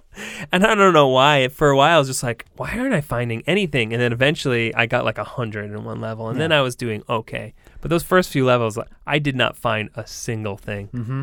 And 0.51 0.65
I 0.65 0.75
don't 0.75 0.95
know 0.95 1.09
why. 1.09 1.49
For 1.49 1.69
a 1.69 1.77
while, 1.77 1.97
I 1.97 1.99
was 1.99 2.09
just 2.09 2.23
like, 2.23 2.47
why 2.57 2.79
aren't 2.79 2.95
I 2.95 3.03
finding 3.03 3.43
anything? 3.47 3.93
And 3.93 4.01
then 4.01 4.13
eventually 4.13 4.75
I 4.75 4.87
got 4.87 5.05
like 5.05 5.19
a 5.19 5.25
hundred 5.25 5.71
in 5.71 5.85
one 5.85 6.01
level. 6.01 6.29
And 6.31 6.41
then 6.41 6.53
I 6.53 6.63
was 6.63 6.75
doing 6.75 7.03
okay. 7.09 7.53
But 7.83 7.91
those 7.91 8.03
first 8.03 8.31
few 8.31 8.45
levels, 8.47 8.79
I 9.07 9.19
did 9.19 9.37
not 9.37 9.57
find 9.59 9.91
a 9.95 10.07
single 10.07 10.57
thing. 10.57 10.87
hmm 10.87 11.23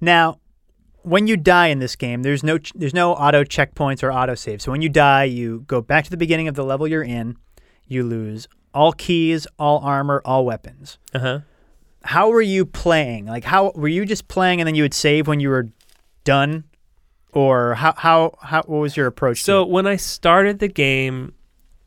Now, 0.00 0.38
when 1.02 1.26
you 1.26 1.36
die 1.36 1.66
in 1.66 1.80
this 1.80 1.96
game, 1.96 2.22
there's 2.22 2.42
no 2.42 2.56
ch- 2.56 2.72
there's 2.74 2.94
no 2.94 3.12
auto 3.12 3.44
checkpoints 3.44 4.02
or 4.02 4.10
auto 4.10 4.34
save. 4.34 4.62
So 4.62 4.72
when 4.72 4.80
you 4.80 4.88
die, 4.88 5.24
you 5.24 5.64
go 5.66 5.82
back 5.82 6.04
to 6.04 6.10
the 6.10 6.16
beginning 6.16 6.48
of 6.48 6.54
the 6.54 6.64
level 6.64 6.88
you're 6.88 7.02
in. 7.02 7.36
You 7.86 8.04
lose 8.04 8.48
all 8.72 8.92
keys, 8.92 9.46
all 9.58 9.80
armor, 9.80 10.22
all 10.24 10.46
weapons. 10.46 10.98
Uh 11.12 11.18
huh. 11.18 11.38
How 12.04 12.28
were 12.28 12.42
you 12.42 12.66
playing? 12.66 13.26
Like 13.26 13.44
how 13.44 13.72
were 13.74 13.88
you 13.88 14.04
just 14.04 14.28
playing 14.28 14.60
and 14.60 14.66
then 14.68 14.74
you 14.74 14.82
would 14.82 14.94
save 14.94 15.26
when 15.26 15.40
you 15.40 15.48
were 15.48 15.70
done, 16.22 16.64
or 17.32 17.74
how 17.74 17.94
how 17.96 18.36
how 18.42 18.62
what 18.66 18.78
was 18.78 18.96
your 18.96 19.06
approach? 19.06 19.42
So 19.42 19.64
when 19.64 19.86
I 19.86 19.96
started 19.96 20.58
the 20.58 20.68
game, 20.68 21.32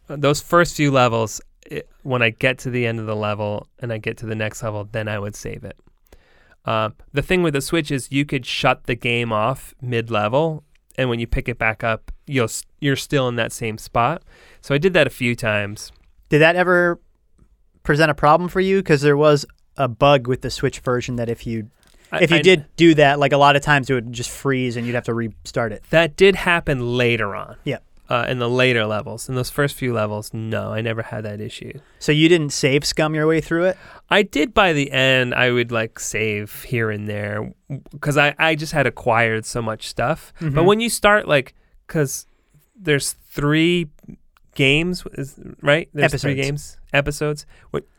those 0.08 0.42
first 0.42 0.76
few 0.76 0.92
levels, 0.92 1.40
it, 1.66 1.88
when 2.04 2.22
I 2.22 2.32
get 2.32 2.58
to 2.60 2.70
the 2.70 2.88
end 2.88 3.00
of 3.00 3.06
the 3.06 3.16
level 3.16 3.68
and 3.80 3.94
I 3.94 4.00
get 4.00 4.18
to 4.18 4.26
the 4.26 4.36
next 4.36 4.64
level, 4.64 4.90
then 4.92 5.08
I 5.08 5.20
would 5.20 5.36
save 5.36 5.64
it. 5.64 5.78
Uh, 6.66 6.90
the 7.14 7.22
thing 7.22 7.44
with 7.44 7.54
the 7.54 7.62
Switch 7.62 7.92
is 7.92 8.12
you 8.12 8.26
could 8.26 8.46
shut 8.46 8.86
the 8.86 8.96
game 8.96 9.32
off 9.32 9.74
mid-level, 9.82 10.64
and 10.98 11.10
when 11.10 11.20
you 11.20 11.28
pick 11.28 11.48
it 11.48 11.58
back 11.58 11.84
up, 11.84 12.12
you'll 12.26 12.50
you're 12.82 12.96
still 12.98 13.28
in 13.30 13.36
that 13.36 13.52
same 13.52 13.78
spot. 13.78 14.24
So 14.62 14.76
I 14.76 14.78
did 14.78 14.94
that 14.94 15.08
a 15.08 15.12
few 15.12 15.36
times. 15.36 15.92
Did 16.30 16.40
that 16.40 16.56
ever 16.58 17.00
present 17.84 18.12
a 18.12 18.16
problem 18.16 18.50
for 18.50 18.60
you? 18.60 18.80
Because 18.80 19.02
there 19.02 19.16
was 19.16 19.46
a 19.78 19.88
bug 19.88 20.28
with 20.28 20.42
the 20.42 20.50
Switch 20.50 20.80
version 20.80 21.16
that 21.18 21.30
if 21.30 21.46
you 21.48 21.70
I- 22.12 22.20
if 22.24 22.32
you 22.32 22.38
I- 22.38 22.42
did 22.42 22.66
do 22.78 22.94
that, 22.96 23.20
like 23.20 23.34
a 23.34 23.38
lot 23.38 23.56
of 23.56 23.62
times 23.62 23.90
it 23.90 23.94
would 23.94 24.14
just 24.14 24.30
freeze 24.30 24.78
and 24.78 24.86
you'd 24.88 24.96
have 24.96 25.06
to 25.06 25.14
restart 25.14 25.72
it. 25.74 25.84
that 25.90 26.16
did 26.16 26.36
happen 26.36 26.96
later 26.98 27.36
on. 27.36 27.56
Yeah. 27.64 27.80
uh, 28.10 28.26
in 28.30 28.40
the 28.40 28.50
later 28.50 28.86
levels. 28.86 29.28
In 29.28 29.36
those 29.36 29.50
first 29.50 29.76
few 29.76 29.92
levels, 29.94 30.34
no, 30.34 30.72
I 30.72 30.80
never 30.80 31.02
had 31.02 31.26
that 31.26 31.42
issue. 31.42 31.78
So 32.00 32.14
you 32.14 32.30
didn't 32.30 32.52
save 32.52 32.86
scum 32.86 33.14
your 33.14 33.28
way 33.28 33.42
through 33.42 33.66
it? 33.66 33.78
I 34.10 34.22
did 34.22 34.54
by 34.54 34.72
the 34.72 34.90
end. 34.94 35.36
I 35.36 35.52
would 35.52 35.74
like 35.74 36.00
save 36.00 36.64
here 36.64 36.90
and 36.90 37.10
there 37.10 37.52
because 37.92 38.16
I, 38.16 38.34
I 38.40 38.56
just 38.56 38.72
had 38.72 38.88
acquired 38.88 39.46
so 39.46 39.62
much 39.62 39.90
stuff. 39.90 40.32
But 40.40 40.54
Mhm. 40.54 40.66
when 40.66 40.80
you 40.80 40.90
start 40.90 41.28
like, 41.28 41.54
because 41.86 42.26
there's 42.80 43.12
three 43.12 43.90
games, 44.56 45.04
right? 45.62 45.90
There's 45.94 46.22
three 46.22 46.32
Episodes. 46.32 46.36
games, 46.48 46.78
episodes. 46.94 47.46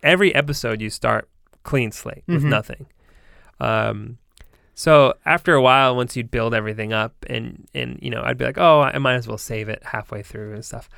Every 0.03 0.35
episode, 0.35 0.81
you 0.81 0.89
start 0.89 1.29
clean 1.69 1.93
slate 1.93 2.25
with 2.27 2.43
Mhm. 2.45 2.49
nothing. 2.51 2.87
Um, 3.61 4.19
so 4.75 5.15
after 5.27 5.55
a 5.55 5.61
while, 5.63 5.95
once 5.97 6.17
you'd 6.17 6.31
build 6.31 6.55
everything 6.55 6.93
up, 6.93 7.13
and 7.29 7.67
and 7.75 7.99
you 8.01 8.11
know, 8.11 8.23
I'd 8.25 8.39
be 8.39 8.45
like, 8.45 8.59
oh, 8.59 8.81
I 8.81 8.97
might 8.99 9.15
as 9.17 9.29
well 9.29 9.39
save 9.39 9.69
it 9.69 9.83
halfway 9.85 10.23
through 10.23 10.55
and 10.55 10.65
stuff. 10.65 10.89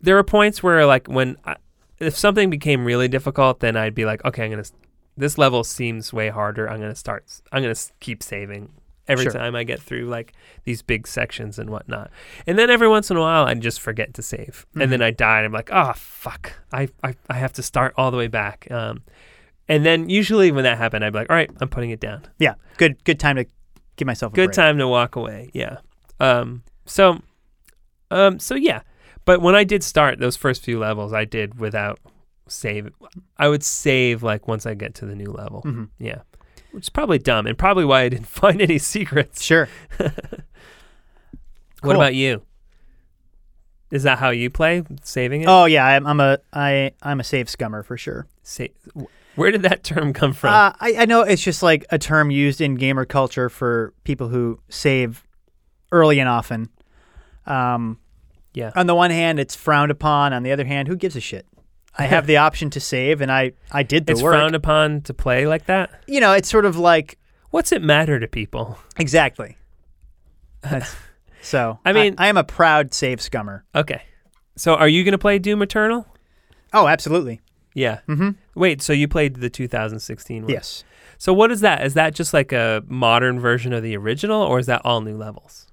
There 0.00 0.14
were 0.14 0.24
points 0.24 0.62
where 0.62 0.86
like 0.86 1.06
when 1.08 1.36
I, 1.44 1.56
if 1.98 2.16
something 2.16 2.50
became 2.50 2.84
really 2.84 3.08
difficult, 3.08 3.60
then 3.60 3.76
I'd 3.76 3.94
be 3.94 4.04
like, 4.04 4.24
okay, 4.24 4.44
I'm 4.44 4.50
gonna. 4.50 4.64
This 5.16 5.38
level 5.38 5.62
seems 5.64 6.12
way 6.12 6.28
harder. 6.28 6.68
I'm 6.68 6.80
gonna 6.80 6.94
start. 6.94 7.24
I'm 7.52 7.62
gonna 7.62 7.74
keep 8.00 8.22
saving 8.22 8.72
every 9.06 9.24
Sure. 9.24 9.32
time 9.32 9.54
I 9.54 9.64
get 9.64 9.80
through 9.80 10.06
like 10.06 10.32
these 10.64 10.80
big 10.82 11.06
sections 11.06 11.58
and 11.58 11.68
whatnot. 11.70 12.10
And 12.46 12.58
then 12.58 12.70
every 12.70 12.88
once 12.88 13.10
in 13.10 13.16
a 13.16 13.20
while, 13.20 13.44
I'd 13.46 13.60
just 13.60 13.80
forget 13.80 14.14
to 14.14 14.22
save, 14.22 14.64
and 14.80 14.90
then 14.90 15.02
I 15.02 15.10
die, 15.10 15.38
and 15.38 15.46
I'm 15.46 15.52
like, 15.52 15.70
oh 15.72 15.92
fuck, 15.96 16.52
I 16.72 16.88
I, 17.02 17.14
I 17.28 17.34
have 17.34 17.52
to 17.54 17.62
start 17.62 17.94
all 17.96 18.10
the 18.10 18.16
way 18.16 18.28
back. 18.28 18.66
Um, 18.70 19.02
and 19.68 19.84
then 19.84 20.08
usually 20.08 20.52
when 20.52 20.64
that 20.64 20.78
happened, 20.78 21.04
I'd 21.04 21.12
be 21.12 21.18
like, 21.20 21.30
all 21.30 21.36
right, 21.36 21.50
I'm 21.60 21.68
putting 21.68 21.90
it 21.90 22.00
down. 22.00 22.22
Yeah. 22.38 22.54
Good 22.76 23.02
good 23.04 23.18
time 23.20 23.36
to 23.36 23.46
give 23.96 24.06
myself 24.06 24.32
a 24.32 24.36
Good 24.36 24.46
break. 24.48 24.56
time 24.56 24.78
to 24.78 24.88
walk 24.88 25.16
away. 25.16 25.50
Yeah. 25.54 25.78
Um. 26.20 26.62
So, 26.86 27.20
um. 28.10 28.38
So 28.38 28.54
yeah. 28.54 28.82
But 29.24 29.40
when 29.40 29.54
I 29.54 29.64
did 29.64 29.82
start 29.82 30.18
those 30.18 30.36
first 30.36 30.62
few 30.62 30.78
levels, 30.78 31.12
I 31.12 31.24
did 31.24 31.58
without 31.58 31.98
save. 32.48 32.90
I 33.38 33.48
would 33.48 33.62
save 33.62 34.22
like 34.22 34.46
once 34.48 34.66
I 34.66 34.74
get 34.74 34.94
to 34.96 35.06
the 35.06 35.14
new 35.14 35.30
level. 35.32 35.62
Mhm. 35.62 35.88
Yeah. 35.98 36.20
Which 36.72 36.84
is 36.84 36.88
probably 36.90 37.18
dumb 37.18 37.46
and 37.46 37.56
probably 37.56 37.84
why 37.84 38.02
I 38.02 38.08
didn't 38.08 38.26
find 38.42 38.60
any 38.60 38.78
secrets. 38.78 39.42
Sure. 39.42 39.68
What 41.82 41.96
about 41.96 42.14
you? 42.14 42.42
Is 43.90 44.04
that 44.04 44.18
how 44.18 44.30
you 44.30 44.48
play? 44.50 44.82
Saving 45.02 45.42
it? 45.42 45.48
Oh 45.48 45.66
yeah, 45.66 45.84
I'm, 45.84 46.06
I'm 46.06 46.18
a 46.18 46.38
I 46.52 46.92
I'm 47.02 47.20
a 47.20 47.24
save 47.24 47.46
scummer 47.46 47.84
for 47.84 47.96
sure. 47.98 48.26
Sa- 48.42 48.64
where 49.36 49.50
did 49.50 49.62
that 49.62 49.82
term 49.84 50.12
come 50.12 50.32
from? 50.32 50.52
Uh, 50.52 50.72
I 50.80 50.94
I 51.00 51.04
know 51.06 51.22
it's 51.22 51.42
just 51.42 51.62
like 51.62 51.84
a 51.90 51.98
term 51.98 52.30
used 52.30 52.60
in 52.60 52.74
gamer 52.76 53.04
culture 53.04 53.48
for 53.48 53.92
people 54.04 54.28
who 54.28 54.60
save 54.68 55.24
early 55.92 56.18
and 56.18 56.28
often. 56.28 56.68
Um, 57.46 57.98
yeah. 58.54 58.70
on 58.76 58.86
the 58.86 58.94
one 58.94 59.10
hand, 59.10 59.38
it's 59.38 59.54
frowned 59.54 59.90
upon. 59.90 60.32
On 60.32 60.42
the 60.42 60.52
other 60.52 60.64
hand, 60.64 60.88
who 60.88 60.96
gives 60.96 61.16
a 61.16 61.20
shit? 61.20 61.46
I 61.98 62.04
have 62.06 62.26
the 62.26 62.36
option 62.46 62.70
to 62.70 62.80
save, 62.80 63.20
and 63.20 63.30
I 63.30 63.52
I 63.70 63.82
did 63.82 64.06
the 64.06 64.12
It's 64.12 64.22
work. 64.22 64.34
frowned 64.34 64.54
upon 64.54 65.02
to 65.02 65.14
play 65.14 65.46
like 65.46 65.66
that. 65.66 66.02
you 66.06 66.20
know, 66.20 66.32
it's 66.32 66.48
sort 66.48 66.64
of 66.64 66.76
like 66.76 67.18
What's 67.50 67.70
it 67.72 67.82
matter 67.82 68.18
to 68.18 68.26
people? 68.26 68.78
exactly. 68.98 69.56
So 71.42 71.78
I 71.84 71.92
mean- 71.92 72.14
I, 72.16 72.28
am 72.28 72.36
a 72.38 72.44
proud 72.44 72.94
save 72.94 73.18
scummer. 73.18 73.62
Okay. 73.74 74.02
So 74.56 74.74
are 74.74 74.88
you 74.88 75.04
going 75.04 75.12
to 75.12 75.18
play 75.18 75.38
Doom 75.38 75.60
Eternal? 75.60 76.06
Oh, 76.72 76.86
absolutely. 76.88 77.40
Yeah. 77.74 78.00
Mm-hmm. 78.08 78.30
Wait, 78.54 78.80
so 78.82 78.92
you 78.92 79.08
played 79.08 79.36
the 79.36 79.50
2016 79.50 80.42
one? 80.44 80.50
Yes. 80.50 80.84
So 81.18 81.32
what 81.32 81.50
is 81.50 81.60
that? 81.60 81.84
Is 81.84 81.94
that 81.94 82.14
just 82.14 82.32
like 82.32 82.52
a 82.52 82.82
modern 82.86 83.38
version 83.40 83.72
of 83.72 83.82
the 83.82 83.96
original, 83.96 84.40
or 84.42 84.58
is 84.58 84.66
that 84.66 84.80
all 84.84 85.00
new 85.00 85.16
levels? 85.16 85.66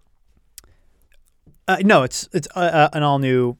Uh, 1.67 1.77
no, 1.81 2.03
it's 2.03 2.27
it's 2.33 2.47
uh, 2.55 2.59
uh, 2.59 2.89
an 2.93 3.03
all 3.03 3.19
new 3.19 3.57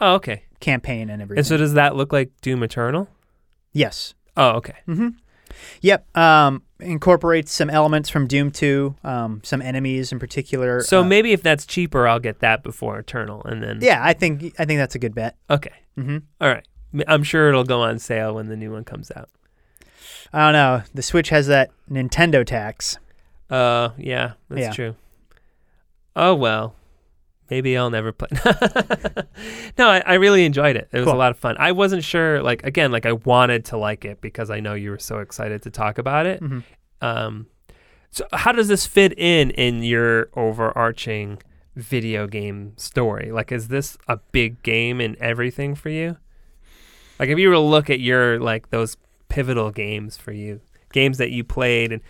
Oh, 0.00 0.14
okay. 0.14 0.44
campaign 0.60 1.10
and 1.10 1.20
everything. 1.20 1.40
And 1.40 1.46
so 1.46 1.56
does 1.56 1.74
that 1.74 1.94
look 1.96 2.12
like 2.12 2.30
Doom 2.40 2.62
Eternal? 2.62 3.08
yes. 3.72 4.14
Oh, 4.36 4.50
okay. 4.52 4.76
Mm-hmm. 4.88 5.08
Yep. 5.82 6.16
Um, 6.16 6.62
incorporates 6.78 7.52
some 7.52 7.68
elements 7.68 8.08
from 8.08 8.26
Doom 8.28 8.50
2, 8.52 8.94
um, 9.04 9.40
some 9.44 9.60
enemies 9.60 10.12
in 10.12 10.18
particular. 10.18 10.80
So 10.82 11.00
uh, 11.00 11.04
maybe 11.04 11.32
if 11.32 11.42
that's 11.42 11.66
cheaper, 11.66 12.06
I'll 12.06 12.20
get 12.20 12.38
that 12.38 12.62
before 12.62 12.98
Eternal, 12.98 13.42
and 13.44 13.62
then 13.62 13.80
yeah, 13.82 14.00
I 14.02 14.12
think 14.14 14.54
I 14.58 14.64
think 14.64 14.78
that's 14.78 14.94
a 14.94 14.98
good 14.98 15.14
bet. 15.14 15.36
Okay. 15.50 15.72
Mm-hmm. 15.98 16.18
All 16.40 16.48
right. 16.48 16.64
I'm 17.06 17.22
sure 17.22 17.48
it'll 17.48 17.64
go 17.64 17.80
on 17.82 17.98
sale 17.98 18.34
when 18.34 18.48
the 18.48 18.56
new 18.56 18.72
one 18.72 18.84
comes 18.84 19.10
out. 19.14 19.28
I 20.32 20.44
don't 20.46 20.52
know. 20.52 20.82
The 20.94 21.02
Switch 21.02 21.28
has 21.30 21.46
that 21.48 21.70
Nintendo 21.90 22.44
tax. 22.46 22.98
Uh, 23.48 23.90
yeah, 23.98 24.32
that's 24.48 24.60
Yeah. 24.62 24.72
true. 24.72 24.96
Oh 26.16 26.34
well, 26.34 26.74
maybe 27.50 27.76
I'll 27.76 27.90
never 27.90 28.12
play. 28.12 28.28
no, 29.78 29.88
I, 29.88 30.02
I 30.06 30.14
really 30.14 30.44
enjoyed 30.44 30.76
it. 30.76 30.88
It 30.92 30.98
was 30.98 31.08
a 31.08 31.14
lot 31.14 31.30
of 31.30 31.38
fun. 31.38 31.56
I 31.58 31.72
wasn't 31.72 32.04
sure, 32.04 32.42
like 32.42 32.64
again, 32.64 32.92
like 32.92 33.06
I 33.06 33.12
wanted 33.12 33.64
to 33.66 33.76
like 33.76 34.04
it 34.04 34.20
because 34.20 34.50
I 34.50 34.60
know 34.60 34.74
you 34.74 34.90
were 34.90 34.98
so 34.98 35.18
excited 35.18 35.62
to 35.62 35.70
talk 35.70 35.98
about 35.98 36.26
it. 36.26 36.40
Mhm. 36.40 36.62
Um, 37.00 37.46
so 38.10 38.26
how 38.32 38.52
does 38.52 38.68
this 38.68 38.86
fit 38.86 39.16
in 39.18 39.50
in 39.52 39.82
your 39.82 40.28
overarching 40.34 41.38
video 41.76 42.26
game 42.26 42.72
story? 42.76 43.30
Like, 43.32 43.52
is 43.52 43.68
this 43.68 43.96
a 44.08 44.18
big 44.32 44.62
game 44.62 45.00
in 45.00 45.16
everything 45.20 45.74
for 45.74 45.88
you? 45.90 46.16
Like, 47.20 47.28
if 47.28 47.38
you 47.38 47.48
were 47.48 47.54
to 47.54 47.60
look 47.60 47.90
at 47.90 48.00
your 48.00 48.40
like 48.40 48.70
those 48.70 48.96
pivotal 49.28 49.70
games 49.70 50.16
for 50.16 50.32
you, 50.32 50.60
games 50.92 51.18
that 51.18 51.30
you 51.30 51.44
played 51.44 51.92
and 51.92 52.00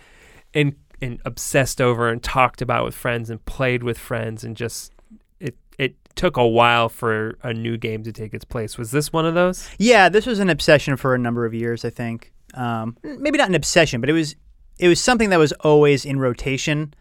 and 0.53 0.75
and 1.01 1.19
obsessed 1.25 1.81
over 1.81 2.09
and 2.09 2.23
talked 2.23 2.61
about 2.61 2.85
with 2.85 2.95
friends 2.95 3.29
and 3.29 3.43
played 3.45 3.83
with 3.83 3.97
friends 3.97 4.45
and 4.45 4.55
just 4.55 4.93
it 5.41 5.55
it 5.77 5.95
took 6.15 6.37
a 6.37 6.47
while 6.47 6.87
for 6.87 7.37
a 7.43 7.53
new 7.53 7.77
game 7.77 8.03
to 8.03 8.13
take 8.13 8.33
its 8.33 8.45
place. 8.45 8.77
Was 8.77 8.91
this 8.91 9.11
one 9.11 9.25
of 9.25 9.33
those? 9.33 9.69
Yeah, 9.77 10.07
this 10.07 10.25
was 10.25 10.39
an 10.39 10.49
obsession 10.49 10.95
for 10.95 11.13
a 11.13 11.17
number 11.17 11.45
of 11.45 11.53
years. 11.53 11.83
I 11.83 11.89
think 11.89 12.31
um, 12.53 12.95
maybe 13.03 13.37
not 13.37 13.49
an 13.49 13.55
obsession, 13.55 13.99
but 13.99 14.09
it 14.09 14.13
was 14.13 14.35
it 14.79 14.87
was 14.87 15.01
something 15.01 15.29
that 15.31 15.39
was 15.39 15.51
always 15.59 16.05
in 16.05 16.19
rotation. 16.19 16.93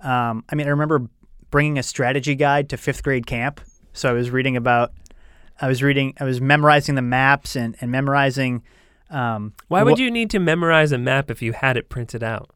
Um, 0.00 0.44
I 0.50 0.56
mean, 0.56 0.66
I 0.66 0.70
remember 0.70 1.08
bringing 1.52 1.78
a 1.78 1.82
strategy 1.84 2.34
guide 2.34 2.68
to 2.70 2.76
fifth 2.76 3.04
grade 3.04 3.26
camp, 3.26 3.60
so 3.92 4.08
I 4.08 4.12
was 4.12 4.30
reading 4.30 4.56
about. 4.56 4.92
I 5.62 5.68
was 5.68 5.82
reading. 5.82 6.12
I 6.20 6.24
was 6.24 6.40
memorizing 6.40 6.96
the 6.96 7.02
maps 7.02 7.56
and 7.56 7.76
and 7.80 7.90
memorizing. 7.90 8.62
Um, 9.08 9.54
Why 9.68 9.82
would 9.82 9.98
you 9.98 10.10
need 10.10 10.28
to 10.30 10.38
memorize 10.38 10.90
a 10.92 10.98
map 10.98 11.30
if 11.30 11.40
you 11.42 11.52
had 11.52 11.76
it 11.76 11.88
printed 11.88 12.22
out? 12.22 12.50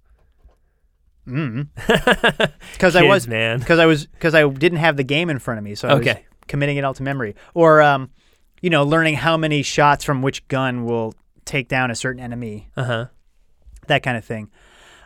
Mm. 1.26 1.68
Because 2.72 2.94
I 2.96 3.02
was 3.02 3.26
man. 3.26 3.58
because 3.58 3.78
I 3.78 3.86
was 3.86 4.06
because 4.06 4.34
I 4.34 4.46
didn't 4.48 4.78
have 4.78 4.96
the 4.96 5.02
game 5.04 5.30
in 5.30 5.38
front 5.38 5.58
of 5.58 5.64
me, 5.64 5.74
so 5.74 5.88
I 5.88 5.94
was 5.94 6.06
committing 6.46 6.76
it 6.76 6.84
all 6.84 6.94
to 6.94 7.02
memory, 7.02 7.34
or 7.54 7.80
um, 7.82 8.10
you 8.60 8.70
know, 8.70 8.84
learning 8.84 9.14
how 9.16 9.36
many 9.36 9.62
shots 9.62 10.04
from 10.04 10.22
which 10.22 10.46
gun 10.48 10.84
will 10.84 11.14
take 11.44 11.68
down 11.68 11.90
a 11.90 11.94
certain 11.94 12.20
enemy, 12.22 12.68
Uh 12.76 12.84
huh. 12.84 13.06
that 13.86 14.02
kind 14.02 14.16
of 14.16 14.24
thing. 14.24 14.50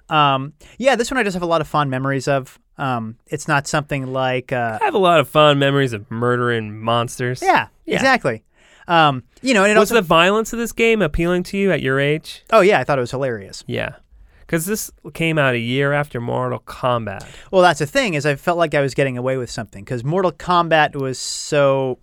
Um, 0.09 0.55
yeah, 0.79 0.97
this 0.97 1.11
one 1.11 1.19
I 1.19 1.23
just 1.23 1.35
have 1.35 1.43
a 1.43 1.47
lot 1.47 1.61
of 1.61 1.69
fond 1.69 1.91
memories 1.91 2.27
of. 2.29 2.59
Um, 2.81 3.17
it's 3.27 3.47
not 3.47 3.67
something 3.67 4.13
like 4.13 4.53
uh, 4.53 4.79
I 4.81 4.85
have 4.87 4.95
a 4.95 4.99
lot 4.99 5.21
of 5.21 5.29
fond 5.29 5.61
memories 5.61 5.93
of 5.93 6.11
murdering 6.11 6.81
monsters. 6.81 7.43
yeah, 7.43 7.69
Yeah. 7.85 7.97
exactly. 7.97 8.43
Um, 8.89 9.23
you 9.43 9.53
know, 9.55 9.63
and 9.65 9.71
it 9.71 9.79
Was 9.79 9.91
also 9.93 10.01
the 10.01 10.07
violence 10.07 10.53
of 10.55 10.59
this 10.59 10.73
game 10.73 11.03
appealing 11.03 11.43
to 11.45 11.59
you 11.59 11.71
at 11.73 11.83
your 11.83 12.01
age? 12.01 12.43
oh 12.51 12.61
yeah, 12.61 12.81
I 12.81 12.85
thought 12.85 12.99
it 12.99 13.03
was 13.03 13.11
hilarious. 13.11 13.63
Yeah. 13.67 13.97
Because 14.41 14.67
this 14.67 14.91
came 15.15 15.39
out 15.39 15.55
a 15.55 15.59
year 15.59 15.93
after 15.93 16.21
Mortal 16.21 16.59
Kombat. 16.61 17.25
Well, 17.53 17.63
that's 17.63 17.79
the 17.79 17.87
thing 17.87 18.15
is 18.15 18.27
I 18.27 18.35
felt 18.35 18.59
like 18.59 18.75
I 18.75 18.81
was 18.81 18.95
getting 18.95 19.17
away 19.19 19.37
with 19.37 19.51
something 19.51 19.85
because 19.85 20.03
Mortal 20.03 20.33
Kombat 20.33 20.97
was 20.97 21.19
so 21.19 21.99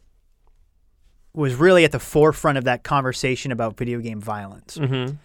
was 1.33 1.55
really 1.55 1.83
at 1.83 1.91
the 1.91 1.99
forefront 1.99 2.57
of 2.57 2.63
that 2.65 2.83
conversation 2.83 3.51
about 3.51 3.77
video 3.77 3.99
game 3.99 4.21
violence. 4.21 4.77
Mm-hmm. 4.77 5.15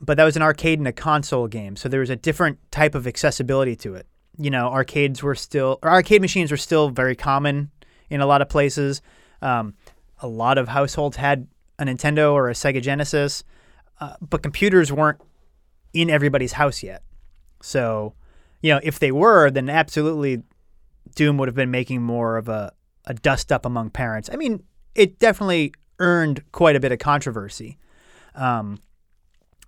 but 0.00 0.16
that 0.16 0.24
was 0.24 0.36
an 0.36 0.42
arcade 0.42 0.78
and 0.78 0.88
a 0.88 0.92
console 0.92 1.46
game, 1.46 1.76
so 1.76 1.88
there 1.88 2.00
was 2.00 2.10
a 2.10 2.16
different 2.16 2.58
type 2.70 2.94
of 2.94 3.06
accessibility 3.06 3.76
to 3.76 3.94
it. 3.94 4.06
You 4.36 4.50
know, 4.50 4.68
arcades 4.68 5.22
were 5.22 5.34
still, 5.34 5.78
or 5.82 5.90
arcade 5.90 6.20
machines 6.20 6.50
were 6.50 6.56
still 6.56 6.90
very 6.90 7.14
common 7.14 7.70
in 8.10 8.20
a 8.20 8.26
lot 8.26 8.42
of 8.42 8.48
places. 8.48 9.00
Um, 9.42 9.74
a 10.20 10.26
lot 10.26 10.58
of 10.58 10.68
households 10.68 11.16
had 11.16 11.46
a 11.78 11.84
Nintendo 11.84 12.32
or 12.32 12.48
a 12.48 12.52
Sega 12.52 12.82
Genesis, 12.82 13.44
uh, 14.00 14.14
but 14.20 14.42
computers 14.42 14.92
weren't 14.92 15.20
in 15.92 16.10
everybody's 16.10 16.52
house 16.52 16.82
yet. 16.82 17.02
So, 17.62 18.14
you 18.60 18.72
know, 18.72 18.80
if 18.82 18.98
they 18.98 19.12
were, 19.12 19.50
then 19.50 19.68
absolutely 19.68 20.42
Doom 21.14 21.38
would 21.38 21.48
have 21.48 21.54
been 21.54 21.70
making 21.70 22.02
more 22.02 22.36
of 22.36 22.48
a, 22.48 22.72
a 23.04 23.14
dust 23.14 23.52
up 23.52 23.64
among 23.64 23.90
parents. 23.90 24.28
I 24.32 24.36
mean, 24.36 24.62
it 24.94 25.18
definitely 25.18 25.72
earned 25.98 26.42
quite 26.52 26.76
a 26.76 26.80
bit 26.80 26.92
of 26.92 26.98
controversy. 26.98 27.78
Um, 28.34 28.78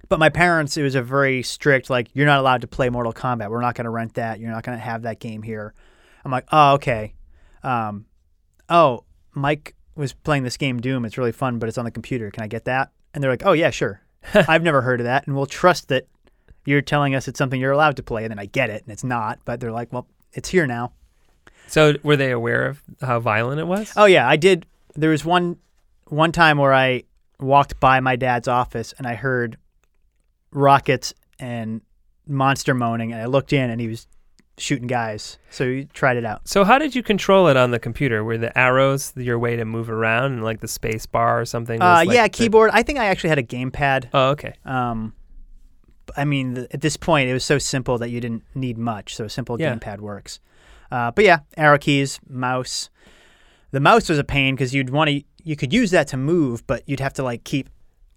but 0.08 0.18
my 0.18 0.28
parents, 0.28 0.76
it 0.76 0.82
was 0.82 0.94
a 0.94 1.02
very 1.02 1.42
strict, 1.42 1.90
like, 1.90 2.08
you're 2.14 2.26
not 2.26 2.38
allowed 2.38 2.60
to 2.60 2.66
play 2.66 2.88
Mortal 2.90 3.12
Kombat. 3.12 3.50
We're 3.50 3.60
not 3.60 3.74
going 3.74 3.84
to 3.86 3.90
rent 3.90 4.14
that. 4.14 4.40
You're 4.40 4.50
not 4.50 4.62
going 4.62 4.78
to 4.78 4.84
have 4.84 5.02
that 5.02 5.20
game 5.20 5.42
here. 5.42 5.74
I'm 6.24 6.30
like, 6.30 6.46
oh, 6.52 6.74
okay. 6.74 7.14
Um, 7.62 8.06
oh, 8.68 9.04
Mike 9.34 9.74
was 9.96 10.12
playing 10.12 10.44
this 10.44 10.56
game 10.56 10.80
Doom. 10.80 11.04
It's 11.04 11.18
really 11.18 11.32
fun, 11.32 11.58
but 11.58 11.68
it's 11.68 11.78
on 11.78 11.84
the 11.84 11.90
computer. 11.90 12.30
Can 12.30 12.42
I 12.44 12.46
get 12.46 12.64
that? 12.66 12.92
And 13.14 13.22
they're 13.22 13.30
like, 13.30 13.44
oh, 13.44 13.52
yeah, 13.52 13.70
sure. 13.70 14.00
I've 14.34 14.62
never 14.62 14.82
heard 14.82 15.00
of 15.00 15.04
that. 15.04 15.26
And 15.26 15.36
we'll 15.36 15.46
trust 15.46 15.88
that 15.88 16.06
you're 16.64 16.82
telling 16.82 17.14
us 17.14 17.28
it's 17.28 17.38
something 17.38 17.60
you're 17.60 17.72
allowed 17.72 17.96
to 17.96 18.02
play. 18.02 18.24
And 18.24 18.30
then 18.30 18.38
I 18.38 18.46
get 18.46 18.70
it, 18.70 18.82
and 18.82 18.92
it's 18.92 19.04
not. 19.04 19.40
But 19.44 19.60
they're 19.60 19.72
like, 19.72 19.92
well, 19.92 20.06
it's 20.32 20.48
here 20.48 20.66
now. 20.66 20.92
So 21.68 21.94
were 22.02 22.16
they 22.16 22.30
aware 22.30 22.66
of 22.66 22.82
how 23.00 23.18
violent 23.20 23.60
it 23.60 23.66
was? 23.66 23.92
Oh 23.96 24.04
yeah, 24.04 24.28
I 24.28 24.36
did. 24.36 24.66
There 24.94 25.10
was 25.10 25.24
one 25.24 25.56
one 26.08 26.32
time 26.32 26.58
where 26.58 26.72
I 26.72 27.02
walked 27.40 27.80
by 27.80 28.00
my 28.00 28.16
dad's 28.16 28.48
office 28.48 28.94
and 28.98 29.06
I 29.06 29.14
heard 29.14 29.58
rockets 30.52 31.14
and 31.38 31.80
monster 32.26 32.74
moaning, 32.74 33.12
and 33.12 33.20
I 33.20 33.26
looked 33.26 33.52
in 33.52 33.70
and 33.70 33.80
he 33.80 33.88
was 33.88 34.06
shooting 34.58 34.86
guys. 34.86 35.38
So 35.50 35.68
he 35.68 35.84
tried 35.86 36.16
it 36.16 36.24
out. 36.24 36.48
So 36.48 36.64
how 36.64 36.78
did 36.78 36.94
you 36.94 37.02
control 37.02 37.48
it 37.48 37.56
on 37.56 37.70
the 37.72 37.78
computer? 37.78 38.24
Were 38.24 38.38
the 38.38 38.56
arrows 38.56 39.12
your 39.16 39.38
way 39.38 39.56
to 39.56 39.64
move 39.64 39.90
around, 39.90 40.32
and 40.32 40.44
like 40.44 40.60
the 40.60 40.68
space 40.68 41.04
bar 41.06 41.40
or 41.40 41.44
something? 41.44 41.80
Uh, 41.80 42.02
like, 42.06 42.10
yeah, 42.10 42.22
the- 42.24 42.30
keyboard. 42.30 42.70
I 42.72 42.82
think 42.82 42.98
I 42.98 43.06
actually 43.06 43.30
had 43.30 43.38
a 43.38 43.42
gamepad. 43.42 44.08
Oh, 44.14 44.30
okay. 44.30 44.54
Um, 44.64 45.12
I 46.16 46.24
mean, 46.24 46.54
th- 46.54 46.68
at 46.72 46.80
this 46.80 46.96
point, 46.96 47.28
it 47.28 47.32
was 47.34 47.44
so 47.44 47.58
simple 47.58 47.98
that 47.98 48.08
you 48.10 48.20
didn't 48.20 48.44
need 48.54 48.78
much. 48.78 49.14
So 49.16 49.24
a 49.24 49.28
simple 49.28 49.60
Yeah. 49.60 49.74
gamepad 49.74 50.00
works. 50.00 50.40
Uh, 50.90 51.10
but 51.10 51.24
yeah, 51.24 51.40
arrow 51.56 51.78
keys, 51.78 52.20
mouse. 52.28 52.88
The 53.72 53.80
mouse 53.80 54.08
was 54.08 54.18
a 54.18 54.24
pain 54.24 54.54
because 54.54 54.72
you'd 54.74 54.90
want 54.90 55.10
to. 55.10 55.22
You 55.42 55.54
could 55.56 55.72
use 55.72 55.90
that 55.90 56.08
to 56.08 56.16
move, 56.16 56.66
but 56.66 56.82
you'd 56.88 57.00
have 57.00 57.12
to 57.14 57.22
like 57.22 57.44
keep 57.44 57.68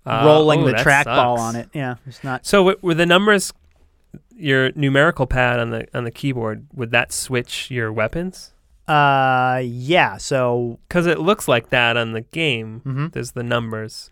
Uh, 0.10 0.26
rolling 0.26 0.62
oh, 0.64 0.66
the 0.68 0.74
trackball 0.74 1.38
on 1.38 1.56
it. 1.56 1.70
Yeah, 1.74 1.96
it's 2.06 2.24
not. 2.24 2.46
So 2.46 2.60
w- 2.60 2.78
were 2.82 2.94
the 2.96 3.06
numbers, 3.06 3.54
your 4.36 4.72
numerical 4.74 5.28
pad 5.28 5.60
on 5.60 5.70
the 5.70 5.88
on 5.94 6.04
the 6.04 6.12
keyboard, 6.12 6.68
would 6.74 6.92
that 6.92 7.12
switch 7.14 7.70
your 7.72 7.92
weapons? 7.94 8.54
Uh, 8.88 9.62
yeah. 9.64 10.18
So, 10.18 10.80
Because 10.88 11.06
it 11.06 11.20
looks 11.20 11.48
like 11.48 11.70
that 11.70 11.96
on 11.96 12.14
the 12.14 12.22
game. 12.22 12.82
mhm. 12.84 13.12
There's 13.12 13.34
the 13.34 13.44
numbers. 13.44 14.10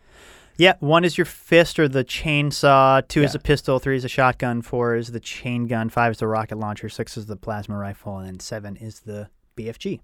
yeah, 0.57 0.73
one 0.79 1.03
is 1.03 1.17
your 1.17 1.25
fist 1.25 1.79
or 1.79 1.87
the 1.87 2.03
chainsaw. 2.03 3.07
Two 3.07 3.23
is 3.23 3.33
a 3.33 3.39
pistol. 3.39 3.79
Three 3.79 3.95
is 3.95 4.05
a 4.05 4.09
shotgun. 4.09 4.61
Four 4.61 4.95
is 4.95 5.11
the 5.11 5.19
chain 5.19 5.65
gun. 5.65 5.89
Five 5.89 6.11
is 6.11 6.17
the 6.19 6.27
rocket 6.27 6.57
launcher. 6.59 6.89
Six 6.89 7.17
is 7.17 7.25
the 7.25 7.35
plasma 7.35 7.75
rifle, 7.77 8.19
and 8.19 8.39
seven 8.41 8.75
is 8.75 8.99
the 8.99 9.29
BFG. 9.55 10.01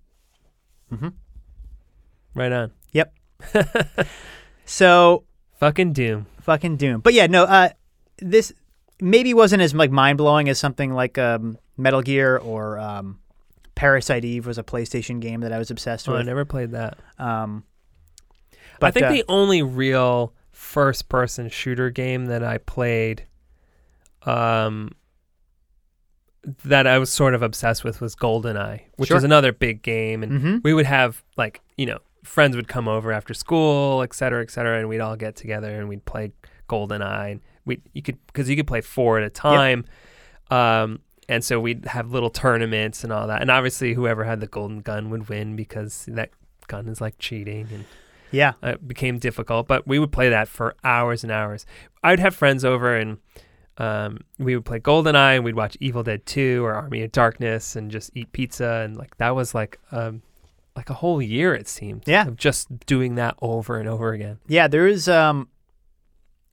Mm-hmm. 0.91 1.09
Right 2.33 2.51
on. 2.51 2.71
Yep. 2.93 3.13
so 4.65 5.23
Fucking 5.63 5.93
Doom. 5.93 6.25
fucking 6.41 6.75
Doom. 6.75 6.99
But 6.99 7.13
yeah, 7.13 7.27
no. 7.27 7.45
Uh, 7.45 7.69
this 8.17 8.51
maybe 8.99 9.33
wasn't 9.33 9.61
as 9.61 9.73
like 9.73 9.91
mind 9.91 10.17
blowing 10.17 10.49
as 10.49 10.59
something 10.59 10.93
like 10.93 11.17
um, 11.17 11.57
Metal 11.77 12.01
Gear 12.01 12.37
or 12.37 12.77
um, 12.79 13.19
Parasite 13.75 14.25
Eve 14.25 14.45
was 14.45 14.57
a 14.57 14.63
PlayStation 14.63 15.21
game 15.21 15.39
that 15.39 15.53
I 15.53 15.57
was 15.57 15.71
obsessed 15.71 16.09
Oh, 16.09 16.15
I 16.15 16.21
never 16.21 16.43
played 16.43 16.71
that. 16.71 16.97
Um, 17.17 17.63
but, 18.81 18.87
I 18.87 18.91
think 18.91 19.05
uh, 19.05 19.11
the 19.13 19.23
only 19.29 19.61
real 19.61 20.33
first 20.51 21.07
person 21.07 21.49
shooter 21.49 21.89
game 21.89 22.25
that 22.25 22.43
I 22.43 22.57
played 22.57 23.25
um 24.23 24.91
that 26.65 26.85
I 26.87 26.97
was 26.99 27.09
sort 27.11 27.33
of 27.35 27.41
obsessed 27.41 27.85
with 27.85 28.01
was 28.01 28.15
GoldenEye, 28.17 28.81
which 28.97 29.07
Sure. 29.07 29.15
was 29.15 29.23
another 29.23 29.53
big 29.53 29.81
game 29.81 30.23
and 30.23 30.41
mhm. 30.41 30.63
we 30.63 30.73
would 30.73 30.85
have 30.85 31.23
like, 31.37 31.61
you 31.77 31.85
know, 31.85 31.99
friends 32.23 32.55
would 32.55 32.67
come 32.67 32.87
over 32.87 33.11
after 33.11 33.33
school, 33.33 34.01
et 34.01 34.13
cetera, 34.13 34.41
et 34.41 34.51
cetera, 34.51 34.79
and 34.79 34.89
we'd 34.89 35.01
all 35.01 35.15
get 35.15 35.35
together 35.35 35.79
and 35.79 35.87
we'd 35.89 36.05
play 36.05 36.31
GoldenEye 36.69 37.31
and 37.31 37.41
we 37.65 37.81
you 37.93 38.01
could 38.01 38.17
because 38.27 38.49
you 38.49 38.55
could 38.55 38.67
play 38.67 38.81
four 38.81 39.17
at 39.19 39.23
a 39.23 39.29
time. 39.29 39.85
Um 40.49 40.99
and 41.29 41.43
so 41.43 41.59
we'd 41.59 41.85
have 41.85 42.11
little 42.11 42.29
tournaments 42.29 43.03
and 43.03 43.13
all 43.13 43.27
that. 43.27 43.41
And 43.41 43.49
obviously 43.49 43.93
whoever 43.93 44.23
had 44.23 44.39
the 44.39 44.47
golden 44.47 44.81
gun 44.81 45.09
would 45.09 45.29
win 45.29 45.55
because 45.55 46.05
that 46.09 46.31
gun 46.67 46.87
is 46.87 46.99
like 46.99 47.17
cheating 47.17 47.67
and 47.73 47.85
yeah, 48.31 48.53
uh, 48.63 48.69
it 48.69 48.87
became 48.87 49.19
difficult, 49.19 49.67
but 49.67 49.87
we 49.87 49.99
would 49.99 50.11
play 50.11 50.29
that 50.29 50.47
for 50.47 50.75
hours 50.83 51.23
and 51.23 51.31
hours. 51.31 51.67
I'd 52.03 52.19
have 52.19 52.35
friends 52.35 52.65
over 52.65 52.97
and 52.97 53.19
um, 53.77 54.21
we 54.39 54.55
would 54.55 54.65
play 54.65 54.79
GoldenEye 54.79 55.35
and 55.35 55.43
we'd 55.45 55.55
watch 55.55 55.77
Evil 55.79 56.01
Dead 56.01 56.25
2 56.25 56.65
or 56.65 56.73
Army 56.73 57.03
of 57.03 57.11
Darkness 57.11 57.75
and 57.75 57.91
just 57.91 58.09
eat 58.15 58.31
pizza 58.31 58.81
and 58.83 58.97
like 58.97 59.15
that 59.17 59.35
was 59.35 59.53
like 59.53 59.79
um, 59.91 60.23
like 60.75 60.89
a 60.89 60.95
whole 60.95 61.21
year 61.21 61.53
it 61.53 61.67
seemed. 61.67 62.03
Yeah. 62.07 62.27
Of 62.27 62.35
just 62.35 62.85
doing 62.85 63.15
that 63.15 63.35
over 63.41 63.79
and 63.79 63.87
over 63.87 64.13
again. 64.13 64.39
yeah. 64.47 64.67
There 64.67 64.87
is 64.87 65.07
um, 65.07 65.49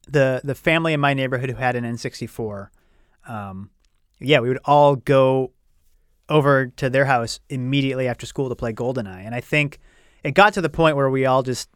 the 0.07 0.41
the 0.43 0.55
family 0.55 0.93
in 0.93 0.99
my 0.99 1.13
neighborhood 1.13 1.49
who 1.49 1.55
had 1.55 1.75
an 1.75 1.83
N64. 1.83 2.69
Um, 3.27 3.69
yeah, 4.19 4.39
we 4.39 4.49
would 4.49 4.59
all 4.65 4.95
go 4.95 5.51
over 6.29 6.67
to 6.67 6.89
their 6.89 7.05
house 7.05 7.39
immediately 7.49 8.07
after 8.07 8.25
school 8.25 8.49
to 8.49 8.55
play 8.55 8.73
GoldenEye, 8.73 9.25
and 9.25 9.35
I 9.35 9.41
think 9.41 9.79
it 10.23 10.31
got 10.31 10.53
to 10.53 10.61
the 10.61 10.69
point 10.69 10.95
where 10.95 11.09
we 11.09 11.25
all 11.25 11.43
just 11.43 11.69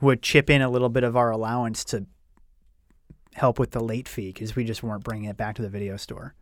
would 0.00 0.22
chip 0.22 0.50
in 0.50 0.62
a 0.62 0.70
little 0.70 0.88
bit 0.88 1.04
of 1.04 1.16
our 1.16 1.30
allowance 1.30 1.84
to 1.84 2.06
help 3.34 3.58
with 3.58 3.70
the 3.70 3.80
late 3.80 4.08
fee 4.08 4.28
because 4.28 4.54
we 4.56 4.64
just 4.64 4.82
weren't 4.82 5.04
bringing 5.04 5.28
it 5.28 5.36
back 5.36 5.54
to 5.56 5.62
the 5.62 5.68
video 5.68 5.96
store. 5.96 6.34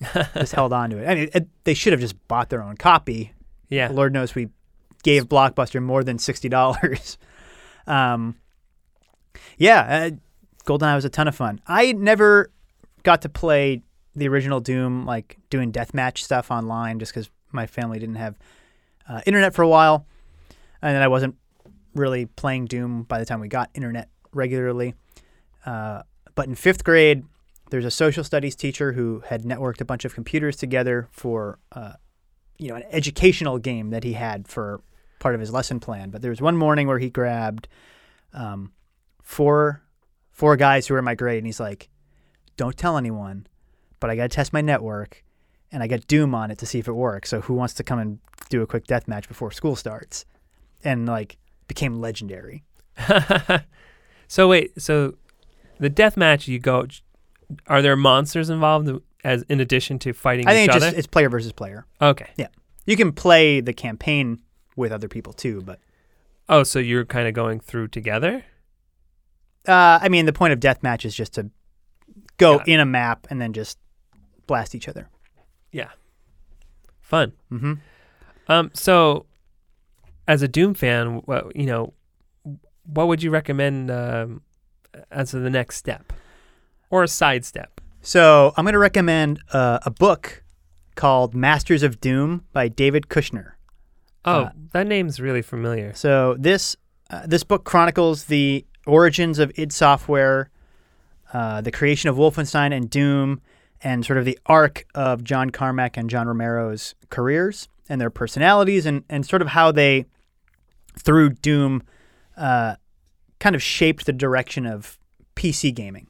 just 0.34 0.54
held 0.54 0.72
on 0.72 0.90
to 0.90 0.98
it. 0.98 1.06
I 1.08 1.14
mean, 1.14 1.28
it, 1.34 1.48
they 1.64 1.74
should 1.74 1.92
have 1.92 2.00
just 2.00 2.28
bought 2.28 2.50
their 2.50 2.62
own 2.62 2.76
copy. 2.76 3.32
Yeah. 3.68 3.88
Lord 3.90 4.12
knows 4.12 4.34
we 4.34 4.48
gave 5.02 5.28
Blockbuster 5.28 5.82
more 5.82 6.04
than 6.04 6.18
sixty 6.18 6.48
dollars. 6.48 7.18
um, 7.86 8.36
yeah, 9.56 10.10
uh, 10.10 10.16
GoldenEye 10.64 10.94
was 10.94 11.04
a 11.04 11.10
ton 11.10 11.28
of 11.28 11.34
fun. 11.34 11.60
I 11.66 11.92
never 11.92 12.50
got 13.02 13.22
to 13.22 13.28
play 13.28 13.82
the 14.14 14.28
original 14.28 14.60
Doom, 14.60 15.06
like 15.06 15.38
doing 15.50 15.72
deathmatch 15.72 16.18
stuff 16.18 16.50
online, 16.50 16.98
just 16.98 17.12
because 17.12 17.30
my 17.52 17.66
family 17.66 17.98
didn't 17.98 18.16
have 18.16 18.36
uh, 19.08 19.20
internet 19.26 19.54
for 19.54 19.62
a 19.62 19.68
while, 19.68 20.06
and 20.82 20.94
then 20.94 21.02
I 21.02 21.08
wasn't 21.08 21.36
really 21.94 22.26
playing 22.26 22.66
Doom 22.66 23.02
by 23.04 23.18
the 23.18 23.24
time 23.24 23.40
we 23.40 23.48
got 23.48 23.70
internet 23.74 24.08
regularly. 24.32 24.94
Uh, 25.64 26.02
but 26.34 26.46
in 26.46 26.54
fifth 26.54 26.84
grade, 26.84 27.24
there's 27.70 27.84
a 27.84 27.90
social 27.90 28.24
studies 28.24 28.54
teacher 28.54 28.92
who 28.92 29.22
had 29.26 29.42
networked 29.42 29.80
a 29.80 29.84
bunch 29.84 30.04
of 30.04 30.14
computers 30.14 30.56
together 30.56 31.08
for, 31.10 31.58
uh, 31.72 31.94
you 32.58 32.68
know, 32.68 32.76
an 32.76 32.84
educational 32.90 33.58
game 33.58 33.90
that 33.90 34.04
he 34.04 34.14
had 34.14 34.48
for 34.48 34.80
part 35.18 35.34
of 35.34 35.40
his 35.40 35.52
lesson 35.52 35.80
plan. 35.80 36.10
But 36.10 36.22
there 36.22 36.30
was 36.30 36.40
one 36.40 36.56
morning 36.56 36.86
where 36.88 36.98
he 36.98 37.10
grabbed 37.10 37.68
um, 38.32 38.72
four 39.22 39.82
four 40.30 40.56
guys 40.56 40.86
who 40.86 40.94
were 40.94 40.98
in 40.98 41.04
my 41.04 41.14
grade, 41.14 41.38
and 41.38 41.46
he's 41.46 41.60
like, 41.60 41.88
"Don't 42.56 42.76
tell 42.76 42.96
anyone, 42.96 43.46
but 44.00 44.10
I 44.10 44.16
got 44.16 44.22
to 44.22 44.28
test 44.28 44.52
my 44.52 44.60
network, 44.60 45.24
and 45.72 45.82
I 45.82 45.86
got 45.86 46.06
Doom 46.06 46.34
on 46.34 46.50
it 46.50 46.58
to 46.58 46.66
see 46.66 46.78
if 46.78 46.88
it 46.88 46.92
works. 46.92 47.28
So 47.30 47.40
who 47.42 47.54
wants 47.54 47.74
to 47.74 47.84
come 47.84 47.98
and 47.98 48.18
do 48.48 48.62
a 48.62 48.66
quick 48.66 48.86
death 48.86 49.08
match 49.08 49.28
before 49.28 49.50
school 49.50 49.76
starts?" 49.76 50.24
And 50.84 51.06
like 51.06 51.38
became 51.66 52.00
legendary. 52.00 52.64
so 54.28 54.48
wait, 54.48 54.80
so 54.80 55.14
the 55.78 55.88
death 55.88 56.16
match 56.16 56.48
you 56.48 56.58
go 56.58 56.86
are 57.66 57.80
there 57.82 57.96
monsters 57.96 58.50
involved 58.50 58.90
as 59.24 59.42
in 59.48 59.60
addition 59.60 59.98
to 60.00 60.12
fighting 60.12 60.46
I 60.46 60.52
think 60.52 60.70
each 60.70 60.76
it's 60.76 60.84
other? 60.84 60.86
just 60.90 60.98
it's 60.98 61.06
player 61.06 61.28
versus 61.28 61.52
player. 61.52 61.86
okay. 62.00 62.28
Yeah. 62.36 62.48
You 62.86 62.96
can 62.96 63.12
play 63.12 63.60
the 63.60 63.72
campaign 63.72 64.40
with 64.78 64.92
other 64.92 65.08
people 65.08 65.32
too, 65.32 65.60
but 65.62 65.80
Oh, 66.48 66.62
so 66.62 66.78
you're 66.78 67.04
kind 67.04 67.28
of 67.28 67.34
going 67.34 67.60
through 67.60 67.88
together? 67.88 68.44
uh, 69.66 69.98
I 70.00 70.08
mean 70.08 70.24
the 70.26 70.32
point 70.32 70.52
of 70.54 70.60
deathmatch 70.60 71.04
is 71.04 71.14
just 71.14 71.34
to 71.34 71.50
go 72.38 72.62
in 72.66 72.80
a 72.80 72.86
map 72.86 73.26
and 73.30 73.40
then 73.40 73.52
just 73.52 73.78
blast 74.46 74.74
each 74.74 74.88
other. 74.88 75.08
Yeah, 75.72 75.90
fun. 77.00 77.32
hmm 77.50 77.74
Um, 78.48 78.70
so, 78.72 79.26
as 80.26 80.40
a 80.42 80.48
Doom 80.48 80.72
fan, 80.74 81.16
what 81.26 81.54
you 81.54 81.66
know, 81.66 81.92
what 82.84 83.08
would 83.08 83.22
you 83.22 83.30
recommend 83.30 83.90
um, 83.90 84.40
as 85.10 85.32
the 85.32 85.50
next 85.50 85.76
step, 85.76 86.12
or 86.88 87.02
a 87.02 87.08
side 87.08 87.44
step? 87.44 87.80
So 88.00 88.54
I'm 88.56 88.64
going 88.64 88.72
to 88.72 88.78
recommend 88.78 89.40
uh, 89.52 89.80
a 89.84 89.90
book 89.90 90.42
called 90.94 91.34
Masters 91.34 91.82
of 91.82 92.00
Doom 92.00 92.44
by 92.54 92.68
David 92.68 93.08
Kushner. 93.08 93.52
Oh, 94.24 94.42
Uh, 94.42 94.50
that 94.72 94.86
name's 94.86 95.20
really 95.20 95.42
familiar. 95.42 95.92
So 95.94 96.36
this 96.38 96.76
uh, 97.10 97.22
this 97.26 97.42
book 97.44 97.64
chronicles 97.64 98.24
the 98.24 98.66
origins 98.86 99.38
of 99.38 99.50
id 99.56 99.72
Software, 99.72 100.50
uh, 101.32 101.60
the 101.60 101.70
creation 101.70 102.10
of 102.10 102.16
Wolfenstein 102.16 102.74
and 102.76 102.90
Doom, 102.90 103.40
and 103.82 104.04
sort 104.04 104.18
of 104.18 104.24
the 104.24 104.38
arc 104.46 104.84
of 104.94 105.24
John 105.24 105.50
Carmack 105.50 105.96
and 105.96 106.10
John 106.10 106.26
Romero's 106.26 106.94
careers 107.10 107.68
and 107.88 108.00
their 108.00 108.10
personalities, 108.10 108.84
and 108.86 109.04
and 109.08 109.24
sort 109.24 109.40
of 109.42 109.48
how 109.48 109.72
they, 109.72 110.06
through 110.98 111.30
Doom, 111.30 111.82
uh, 112.36 112.76
kind 113.40 113.54
of 113.54 113.62
shaped 113.62 114.04
the 114.06 114.12
direction 114.12 114.66
of 114.66 114.98
PC 115.36 115.74
gaming. 115.74 116.08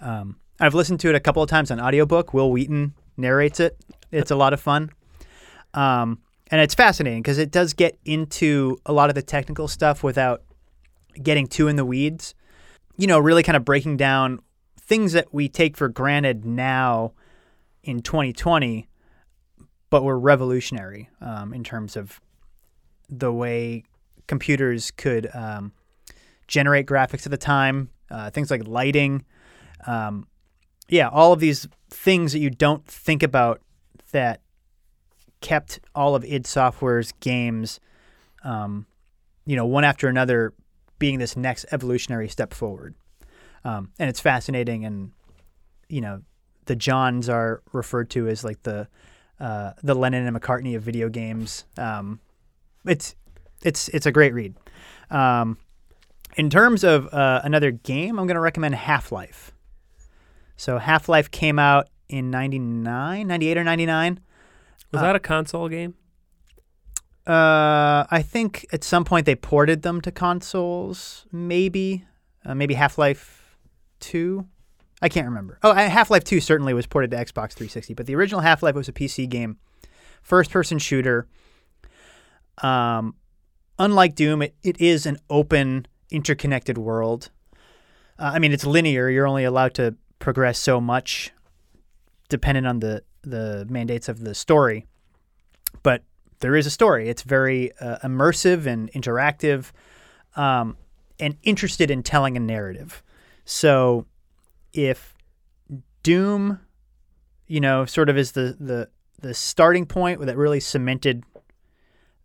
Um, 0.00 0.36
I've 0.58 0.74
listened 0.74 1.00
to 1.00 1.08
it 1.10 1.14
a 1.14 1.20
couple 1.20 1.42
of 1.42 1.48
times 1.48 1.70
on 1.70 1.80
audiobook. 1.80 2.32
Wil 2.34 2.50
Wheaton 2.50 2.94
narrates 3.16 3.60
it. 3.60 3.76
It's 4.10 4.30
a 4.30 4.36
lot 4.36 4.52
of 4.52 4.60
fun. 4.60 4.90
Um, 5.74 6.18
and 6.50 6.60
it's 6.60 6.74
fascinating 6.74 7.22
because 7.22 7.38
it 7.38 7.50
does 7.50 7.72
get 7.72 7.98
into 8.04 8.78
a 8.84 8.92
lot 8.92 9.08
of 9.08 9.14
the 9.14 9.22
technical 9.22 9.68
stuff 9.68 10.02
without 10.02 10.42
getting 11.22 11.46
too 11.46 11.68
in 11.68 11.76
the 11.76 11.84
weeds. 11.84 12.34
You 12.96 13.06
know, 13.06 13.18
really 13.18 13.42
kind 13.42 13.56
of 13.56 13.64
breaking 13.64 13.96
down 13.96 14.40
things 14.78 15.12
that 15.12 15.32
we 15.32 15.48
take 15.48 15.76
for 15.76 15.88
granted 15.88 16.44
now 16.44 17.12
in 17.82 18.02
2020, 18.02 18.88
but 19.88 20.02
were 20.02 20.18
revolutionary 20.18 21.08
um, 21.20 21.54
in 21.54 21.62
terms 21.62 21.96
of 21.96 22.20
the 23.08 23.32
way 23.32 23.84
computers 24.26 24.90
could 24.90 25.28
um, 25.34 25.72
generate 26.46 26.86
graphics 26.86 27.24
at 27.24 27.30
the 27.30 27.38
time, 27.38 27.90
uh, 28.10 28.30
things 28.30 28.50
like 28.50 28.66
lighting. 28.66 29.24
Um, 29.86 30.26
yeah, 30.88 31.08
all 31.08 31.32
of 31.32 31.40
these 31.40 31.68
things 31.88 32.32
that 32.32 32.40
you 32.40 32.50
don't 32.50 32.84
think 32.86 33.22
about 33.22 33.60
that 34.12 34.40
kept 35.40 35.80
all 35.94 36.14
of 36.14 36.24
id 36.24 36.46
Software's 36.46 37.12
games, 37.20 37.80
um, 38.44 38.86
you 39.46 39.56
know, 39.56 39.66
one 39.66 39.84
after 39.84 40.08
another, 40.08 40.52
being 40.98 41.18
this 41.18 41.36
next 41.36 41.66
evolutionary 41.72 42.28
step 42.28 42.52
forward. 42.52 42.94
Um, 43.64 43.90
and 43.98 44.08
it's 44.08 44.20
fascinating, 44.20 44.84
and 44.84 45.12
you 45.88 46.00
know, 46.00 46.22
the 46.66 46.76
Johns 46.76 47.28
are 47.28 47.62
referred 47.72 48.10
to 48.10 48.28
as 48.28 48.44
like 48.44 48.62
the 48.62 48.88
uh, 49.38 49.72
the 49.82 49.94
Lennon 49.94 50.26
and 50.26 50.36
McCartney 50.36 50.76
of 50.76 50.82
video 50.82 51.08
games. 51.08 51.64
Um, 51.76 52.20
it's 52.84 53.14
it's 53.62 53.88
it's 53.88 54.06
a 54.06 54.12
great 54.12 54.34
read. 54.34 54.54
Um, 55.10 55.58
in 56.36 56.48
terms 56.48 56.84
of 56.84 57.12
uh, 57.12 57.40
another 57.44 57.70
game, 57.70 58.18
I'm 58.18 58.26
going 58.26 58.36
to 58.36 58.40
recommend 58.40 58.74
Half 58.74 59.12
Life. 59.12 59.52
So 60.56 60.78
Half 60.78 61.08
Life 61.08 61.30
came 61.30 61.58
out 61.58 61.88
in 62.08 62.30
99, 62.30 63.26
98 63.26 63.58
or 63.58 63.64
99. 63.64 64.20
Was 64.92 65.00
Uh, 65.00 65.02
that 65.02 65.16
a 65.16 65.20
console 65.20 65.68
game? 65.68 65.94
Uh, 67.26 68.06
I 68.10 68.22
think 68.26 68.66
at 68.72 68.82
some 68.82 69.04
point 69.04 69.26
they 69.26 69.36
ported 69.36 69.82
them 69.82 70.00
to 70.00 70.10
consoles, 70.10 71.26
maybe. 71.30 72.04
Uh, 72.44 72.54
maybe 72.54 72.74
Half 72.74 72.98
Life 72.98 73.56
2. 74.00 74.46
I 75.02 75.08
can't 75.08 75.26
remember. 75.26 75.58
Oh, 75.62 75.72
Half 75.74 76.10
Life 76.10 76.24
2 76.24 76.40
certainly 76.40 76.74
was 76.74 76.86
ported 76.86 77.10
to 77.12 77.16
Xbox 77.16 77.52
360, 77.52 77.94
but 77.94 78.06
the 78.06 78.14
original 78.14 78.40
Half 78.40 78.62
Life 78.62 78.74
was 78.74 78.88
a 78.88 78.92
PC 78.92 79.28
game, 79.28 79.58
first 80.22 80.50
person 80.50 80.78
shooter. 80.78 81.26
Um, 82.62 83.14
unlike 83.78 84.14
Doom, 84.14 84.42
it, 84.42 84.54
it 84.62 84.80
is 84.80 85.06
an 85.06 85.18
open, 85.30 85.86
interconnected 86.10 86.76
world. 86.78 87.30
Uh, 88.18 88.32
I 88.34 88.38
mean, 88.38 88.52
it's 88.52 88.66
linear. 88.66 89.08
You're 89.08 89.26
only 89.26 89.44
allowed 89.44 89.74
to 89.74 89.94
progress 90.18 90.58
so 90.58 90.80
much 90.80 91.32
dependent 92.28 92.66
on 92.66 92.80
the, 92.80 93.02
the 93.22 93.66
mandates 93.68 94.08
of 94.08 94.20
the 94.20 94.34
story. 94.34 94.86
But 95.82 96.02
there 96.40 96.56
is 96.56 96.66
a 96.66 96.70
story. 96.70 97.08
It's 97.08 97.22
very 97.22 97.72
uh, 97.80 97.98
immersive 97.98 98.66
and 98.66 98.90
interactive 98.92 99.72
um, 100.36 100.76
and 101.18 101.36
interested 101.42 101.90
in 101.90 102.02
telling 102.02 102.36
a 102.36 102.40
narrative. 102.40 103.02
So 103.44 104.06
if 104.72 105.14
Doom, 106.02 106.60
you 107.46 107.60
know, 107.60 107.84
sort 107.84 108.08
of 108.08 108.16
is 108.16 108.32
the, 108.32 108.56
the, 108.58 108.88
the 109.20 109.34
starting 109.34 109.86
point 109.86 110.24
that 110.24 110.36
really 110.36 110.60
cemented 110.60 111.24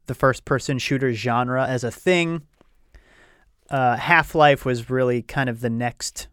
the 0.06 0.16
first 0.16 0.46
person 0.46 0.78
shooter 0.78 1.12
genre 1.14 1.66
as 1.66 1.84
a 1.84 1.92
thing, 1.92 2.44
uh, 3.70 3.98
Half 3.98 4.36
Life 4.36 4.66
was 4.66 4.90
really 4.90 5.22
kind 5.22 5.50
of 5.50 5.62
the 5.62 5.70
next 5.70 6.28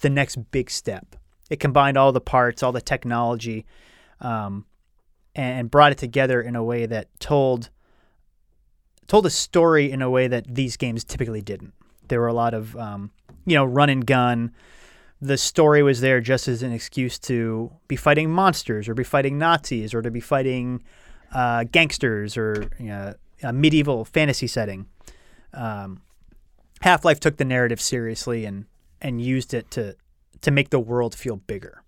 the 0.00 0.10
next 0.10 0.36
big 0.50 0.70
step. 0.70 1.16
It 1.50 1.60
combined 1.60 1.96
all 1.96 2.12
the 2.12 2.20
parts, 2.20 2.62
all 2.62 2.72
the 2.72 2.80
technology, 2.80 3.66
um, 4.20 4.64
and 5.34 5.70
brought 5.70 5.92
it 5.92 5.98
together 5.98 6.40
in 6.40 6.56
a 6.56 6.64
way 6.64 6.86
that 6.86 7.08
told 7.20 7.70
told 9.06 9.26
a 9.26 9.30
story 9.30 9.90
in 9.90 10.00
a 10.00 10.08
way 10.08 10.26
that 10.28 10.46
these 10.54 10.76
games 10.76 11.04
typically 11.04 11.42
didn't. 11.42 11.74
There 12.08 12.20
were 12.20 12.28
a 12.28 12.34
lot 12.34 12.54
of 12.54 12.76
um, 12.76 13.10
you 13.44 13.54
know 13.54 13.64
run 13.64 13.90
and 13.90 14.06
gun. 14.06 14.52
The 15.20 15.38
story 15.38 15.82
was 15.82 16.00
there 16.00 16.20
just 16.20 16.48
as 16.48 16.62
an 16.62 16.72
excuse 16.72 17.18
to 17.20 17.70
be 17.88 17.96
fighting 17.96 18.30
monsters 18.30 18.88
or 18.88 18.94
be 18.94 19.04
fighting 19.04 19.38
Nazis 19.38 19.94
or 19.94 20.02
to 20.02 20.10
be 20.10 20.20
fighting 20.20 20.82
uh, 21.32 21.64
gangsters 21.64 22.36
or 22.36 22.68
you 22.78 22.86
know, 22.86 23.14
a 23.42 23.52
medieval 23.52 24.04
fantasy 24.04 24.46
setting. 24.46 24.86
Um, 25.52 26.02
Half 26.82 27.04
Life 27.04 27.20
took 27.20 27.38
the 27.38 27.44
narrative 27.44 27.80
seriously 27.80 28.44
and 28.44 28.66
and 29.00 29.20
used 29.20 29.54
it 29.54 29.70
to 29.72 29.96
to 30.44 30.50
make 30.50 30.70
the 30.70 30.78
world 30.80 31.14
feel 31.14 31.36
bigger. 31.36 31.82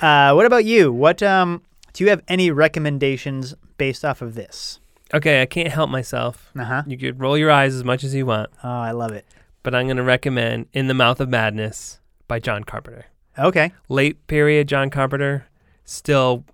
Uh, 0.00 0.32
what 0.32 0.46
about 0.46 0.64
you? 0.64 0.92
What 0.92 1.22
um, 1.22 1.62
do 1.92 2.04
you 2.04 2.10
have 2.10 2.22
any 2.28 2.50
recommendations 2.50 3.54
based 3.78 4.04
off 4.04 4.22
of 4.22 4.34
this? 4.34 4.80
Okay, 5.14 5.40
I 5.42 5.46
can't 5.46 5.68
help 5.72 5.88
myself. 5.90 6.50
Uh 6.58 6.64
huh. 6.64 6.82
You 6.86 6.98
could 6.98 7.20
roll 7.20 7.38
your 7.38 7.50
eyes 7.50 7.74
as 7.74 7.82
much 7.84 8.04
as 8.04 8.14
you 8.14 8.26
want, 8.26 8.50
Oh, 8.62 8.68
I 8.68 8.90
love 8.90 9.12
it. 9.12 9.24
but 9.62 9.74
I'm 9.74 9.86
going 9.86 9.96
to 9.96 10.02
recommend 10.02 10.66
In 10.72 10.86
the 10.86 10.94
Mouth 10.94 11.20
of 11.20 11.28
Madness 11.28 12.00
by 12.26 12.38
John 12.38 12.64
Carpenter. 12.64 13.06
Okay. 13.38 13.72
Late 13.88 14.26
period 14.26 14.68
John 14.68 14.90
Carpenter, 14.90 15.46
still 15.84 16.44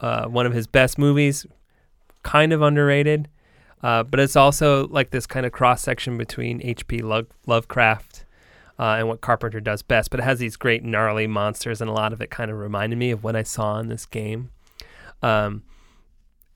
uh, 0.00 0.26
one 0.26 0.46
of 0.46 0.52
his 0.52 0.66
best 0.66 0.98
movies, 0.98 1.44
kind 2.22 2.52
of 2.52 2.62
underrated. 2.62 3.28
Uh, 3.82 4.02
but 4.02 4.18
it's 4.20 4.36
also 4.36 4.86
like 4.88 5.10
this 5.10 5.26
kind 5.26 5.44
of 5.44 5.52
cross 5.52 5.82
section 5.82 6.16
between 6.16 6.62
H.P. 6.62 7.00
Lo- 7.02 7.26
Lovecraft 7.46 8.23
uh, 8.78 8.96
and 8.98 9.08
what 9.08 9.20
Carpenter 9.20 9.60
does 9.60 9.82
best. 9.82 10.10
But 10.10 10.20
it 10.20 10.24
has 10.24 10.38
these 10.38 10.56
great 10.56 10.84
gnarly 10.84 11.26
monsters, 11.26 11.80
and 11.80 11.90
a 11.90 11.94
lot 11.94 12.12
of 12.12 12.20
it 12.20 12.30
kind 12.30 12.50
of 12.50 12.58
reminded 12.58 12.98
me 12.98 13.10
of 13.10 13.24
what 13.24 13.36
I 13.36 13.42
saw 13.42 13.78
in 13.78 13.88
this 13.88 14.06
game. 14.06 14.50
Um, 15.22 15.62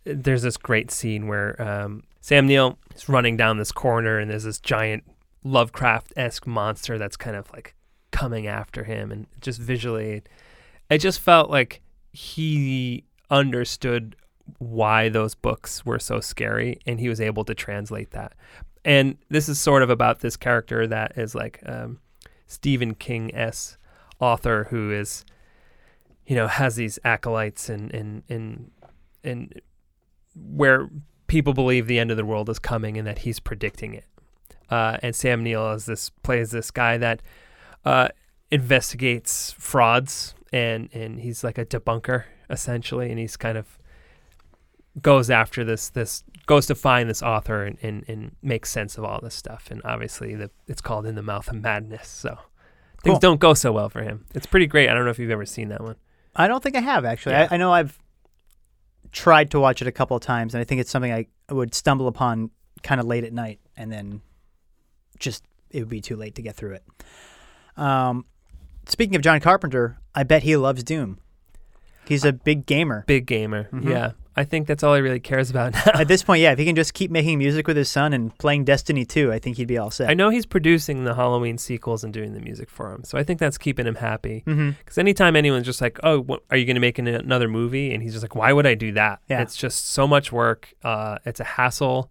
there's 0.04 0.42
this 0.42 0.56
great 0.56 0.90
scene 0.90 1.26
where 1.26 1.60
um, 1.60 2.02
Sam 2.20 2.46
Neill 2.46 2.78
is 2.94 3.08
running 3.08 3.36
down 3.36 3.58
this 3.58 3.72
corner, 3.72 4.18
and 4.18 4.30
there's 4.30 4.44
this 4.44 4.60
giant 4.60 5.04
Lovecraft 5.44 6.12
esque 6.16 6.46
monster 6.46 6.98
that's 6.98 7.16
kind 7.16 7.36
of 7.36 7.50
like 7.52 7.74
coming 8.10 8.46
after 8.46 8.84
him, 8.84 9.12
and 9.12 9.26
just 9.40 9.60
visually, 9.60 10.22
it 10.90 10.98
just 10.98 11.20
felt 11.20 11.50
like 11.50 11.80
he 12.12 13.04
understood 13.30 14.16
why 14.58 15.08
those 15.08 15.34
books 15.34 15.84
were 15.84 15.98
so 15.98 16.20
scary, 16.20 16.78
and 16.86 16.98
he 17.00 17.08
was 17.08 17.20
able 17.20 17.44
to 17.44 17.54
translate 17.54 18.10
that. 18.10 18.32
And 18.84 19.18
this 19.28 19.48
is 19.48 19.60
sort 19.60 19.82
of 19.82 19.90
about 19.90 20.20
this 20.20 20.36
character 20.36 20.86
that 20.86 21.18
is 21.18 21.34
like 21.34 21.60
um, 21.66 21.98
Stephen 22.48 22.94
King 22.94 23.32
s 23.34 23.76
author 24.18 24.66
who 24.70 24.90
is, 24.90 25.24
you 26.26 26.34
know, 26.34 26.48
has 26.48 26.74
these 26.74 26.98
acolytes 27.04 27.68
and 27.68 27.94
and 27.94 28.24
and 28.28 28.72
and 29.22 29.60
where 30.34 30.88
people 31.28 31.52
believe 31.52 31.86
the 31.86 31.98
end 31.98 32.10
of 32.10 32.16
the 32.16 32.24
world 32.24 32.48
is 32.48 32.58
coming 32.58 32.96
and 32.96 33.06
that 33.06 33.18
he's 33.18 33.38
predicting 33.38 33.94
it. 33.94 34.06
Uh, 34.70 34.98
and 35.02 35.14
Sam 35.14 35.44
Neill 35.44 35.72
is 35.72 35.86
this 35.86 36.10
plays 36.22 36.50
this 36.50 36.70
guy 36.70 36.96
that 36.98 37.22
uh, 37.84 38.08
investigates 38.50 39.52
frauds 39.52 40.34
and 40.52 40.88
and 40.92 41.20
he's 41.20 41.44
like 41.44 41.58
a 41.58 41.64
debunker 41.64 42.24
essentially, 42.50 43.10
and 43.10 43.18
he's 43.18 43.36
kind 43.36 43.58
of 43.58 43.77
goes 45.02 45.30
after 45.30 45.64
this 45.64 45.90
this 45.90 46.24
goes 46.46 46.66
to 46.66 46.74
find 46.74 47.08
this 47.10 47.22
author 47.22 47.64
and, 47.64 47.76
and, 47.82 48.04
and 48.08 48.32
makes 48.42 48.70
sense 48.70 48.96
of 48.98 49.04
all 49.04 49.20
this 49.22 49.34
stuff. 49.34 49.68
And 49.70 49.82
obviously, 49.84 50.34
the, 50.34 50.50
it's 50.66 50.80
called 50.80 51.04
In 51.06 51.14
the 51.14 51.22
Mouth 51.22 51.48
of 51.48 51.56
Madness. 51.62 52.08
So 52.08 52.38
things 53.02 53.14
Cool. 53.14 53.18
don't 53.20 53.40
go 53.40 53.54
so 53.54 53.70
well 53.72 53.88
for 53.90 54.02
him. 54.02 54.24
It's 54.34 54.46
pretty 54.46 54.66
great. 54.66 54.88
I 54.88 54.94
don't 54.94 55.04
know 55.04 55.10
if 55.10 55.18
you've 55.18 55.30
ever 55.30 55.44
seen 55.46 55.68
that 55.68 55.82
one. 55.82 55.96
I 56.34 56.48
don't 56.48 56.62
think 56.62 56.76
I 56.76 56.80
have 56.80 57.04
actually. 57.04 57.32
Yeah. 57.32 57.48
I, 57.50 57.54
I 57.54 57.58
know 57.58 57.72
I've 57.72 57.98
tried 59.12 59.50
to 59.52 59.60
watch 59.60 59.82
it 59.82 59.88
a 59.88 59.92
couple 59.92 60.16
of 60.16 60.22
times, 60.22 60.54
and 60.54 60.60
I 60.60 60.64
think 60.64 60.80
it's 60.80 60.90
something 60.90 61.12
I 61.12 61.26
would 61.50 61.74
stumble 61.74 62.08
upon 62.08 62.50
kind 62.82 63.00
of 63.00 63.06
late 63.06 63.24
at 63.24 63.32
night, 63.32 63.60
and 63.76 63.90
then 63.92 64.22
just 65.18 65.44
it 65.70 65.80
would 65.80 65.88
be 65.88 66.00
too 66.00 66.16
late 66.16 66.34
to 66.36 66.42
get 66.42 66.54
through 66.56 66.74
it. 66.74 66.84
Um, 67.76 68.24
speaking 68.86 69.16
of 69.16 69.22
John 69.22 69.40
Carpenter, 69.40 69.98
I 70.14 70.22
bet 70.22 70.42
he 70.42 70.56
loves 70.56 70.82
Doom. 70.82 71.18
He's 72.06 72.24
a 72.24 72.32
big 72.32 72.64
gamer. 72.66 73.04
Big 73.06 73.26
gamer. 73.26 73.68
Mhm. 73.72 73.88
Yeah. 73.88 74.12
I 74.38 74.44
think 74.44 74.68
that's 74.68 74.82
all 74.82 74.94
he 74.94 75.00
really 75.00 75.20
cares 75.20 75.50
about 75.50 75.74
now. 75.74 75.92
At 75.94 76.06
this 76.06 76.22
point, 76.28 76.40
yeah, 76.40 76.52
if 76.52 76.58
he 76.58 76.64
can 76.64 76.76
just 76.76 76.94
keep 76.94 77.10
making 77.10 77.38
music 77.38 77.66
with 77.66 77.76
his 77.76 77.88
son 77.88 78.12
and 78.12 78.36
playing 78.38 78.64
Destiny 78.64 79.04
2, 79.04 79.32
I 79.32 79.38
think 79.38 79.56
he'd 79.56 79.66
be 79.66 79.78
all 79.78 79.90
set. 79.90 80.08
I 80.08 80.14
know 80.14 80.30
he's 80.30 80.46
producing 80.46 81.04
the 81.04 81.14
Halloween 81.14 81.58
sequels 81.58 82.04
and 82.04 82.12
doing 82.14 82.34
the 82.34 82.40
music 82.40 82.70
for 82.70 82.92
him. 82.92 83.02
So 83.04 83.18
I 83.18 83.24
think 83.24 83.40
that's 83.40 83.58
keeping 83.58 83.86
him 83.86 83.96
happy. 83.96 84.44
Because 84.46 84.96
anytime 84.96 85.34
anyone's 85.34 85.66
just 85.66 85.80
like, 85.80 85.98
oh, 86.02 86.20
what, 86.20 86.42
are 86.50 86.56
you 86.56 86.64
going 86.64 86.76
to 86.76 86.80
make 86.80 86.98
an, 86.98 87.08
another 87.08 87.48
movie? 87.48 87.92
And 87.92 88.02
he's 88.02 88.12
just 88.12 88.22
like, 88.22 88.36
why 88.36 88.52
would 88.52 88.66
I 88.66 88.74
do 88.74 88.92
that? 88.92 89.20
Yeah. 89.28 89.42
It's 89.42 89.56
just 89.56 89.90
so 89.90 90.06
much 90.06 90.30
work. 90.30 90.72
Uh, 90.84 91.18
it's 91.26 91.40
a 91.40 91.44
hassle. 91.44 92.10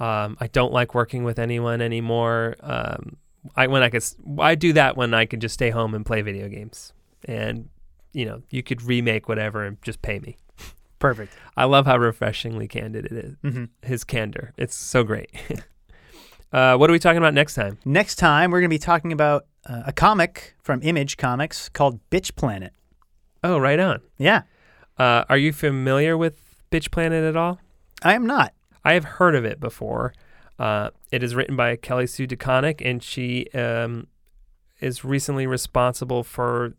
Um, 0.00 0.36
I 0.40 0.48
don't 0.48 0.72
like 0.72 0.94
working 0.94 1.24
with 1.24 1.38
anyone 1.38 1.80
anymore. 1.80 2.56
Um, 2.60 3.16
I 3.54 3.66
when 3.66 3.82
I 3.82 3.90
could, 3.90 4.04
I 4.38 4.54
do 4.54 4.72
that 4.72 4.96
when 4.96 5.14
I 5.14 5.26
could 5.26 5.40
just 5.40 5.54
stay 5.54 5.70
home 5.70 5.94
and 5.94 6.04
play 6.04 6.22
video 6.22 6.48
games, 6.48 6.92
and 7.26 7.68
you 8.12 8.24
know, 8.24 8.42
you 8.50 8.62
could 8.62 8.82
remake 8.82 9.28
whatever 9.28 9.64
and 9.64 9.80
just 9.82 10.02
pay 10.02 10.18
me. 10.18 10.36
Perfect. 11.04 11.34
I 11.56 11.64
love 11.64 11.84
how 11.86 11.98
refreshingly 11.98 12.66
candid 12.66 13.04
it 13.06 13.12
is. 13.12 13.36
hmm 13.42 13.64
His 13.82 14.04
candor, 14.04 14.54
it's 14.56 14.74
so 14.74 15.04
great. 15.04 15.30
uh, 16.52 16.76
what 16.76 16.88
are 16.88 16.92
we 16.92 16.98
talking 16.98 17.18
about 17.18 17.34
next 17.34 17.54
time? 17.54 17.78
Next 17.84 18.14
time, 18.16 18.50
we're 18.50 18.60
going 18.60 18.70
to 18.70 18.74
be 18.74 18.78
talking 18.78 19.12
about 19.12 19.44
uh, 19.66 19.82
a 19.86 19.92
comic 19.92 20.54
from 20.62 20.80
Image 20.82 21.16
Comics 21.18 21.68
called 21.68 22.00
Bitch 22.10 22.34
Planet. 22.36 22.72
Oh, 23.42 23.58
right 23.58 23.78
on. 23.78 24.00
Yeah, 24.16 24.42
Uh, 24.98 25.24
are 25.28 25.36
you 25.36 25.52
familiar 25.52 26.16
with 26.16 26.64
Bitch 26.70 26.90
Planet 26.90 27.22
at 27.24 27.36
all? 27.36 27.58
I 28.02 28.14
am 28.14 28.24
not. 28.26 28.54
I 28.84 28.94
have 28.94 29.04
heard 29.04 29.34
of 29.34 29.44
it 29.44 29.60
before. 29.60 30.14
Uh, 30.58 30.88
it 31.10 31.22
is 31.22 31.34
written 31.34 31.54
by 31.56 31.76
Kelly 31.76 32.06
Sue 32.06 32.26
DeConnick, 32.26 32.80
and 32.84 33.02
she 33.02 33.46
um, 33.52 34.06
is 34.80 35.04
recently 35.04 35.46
responsible 35.46 36.22
for 36.22 36.74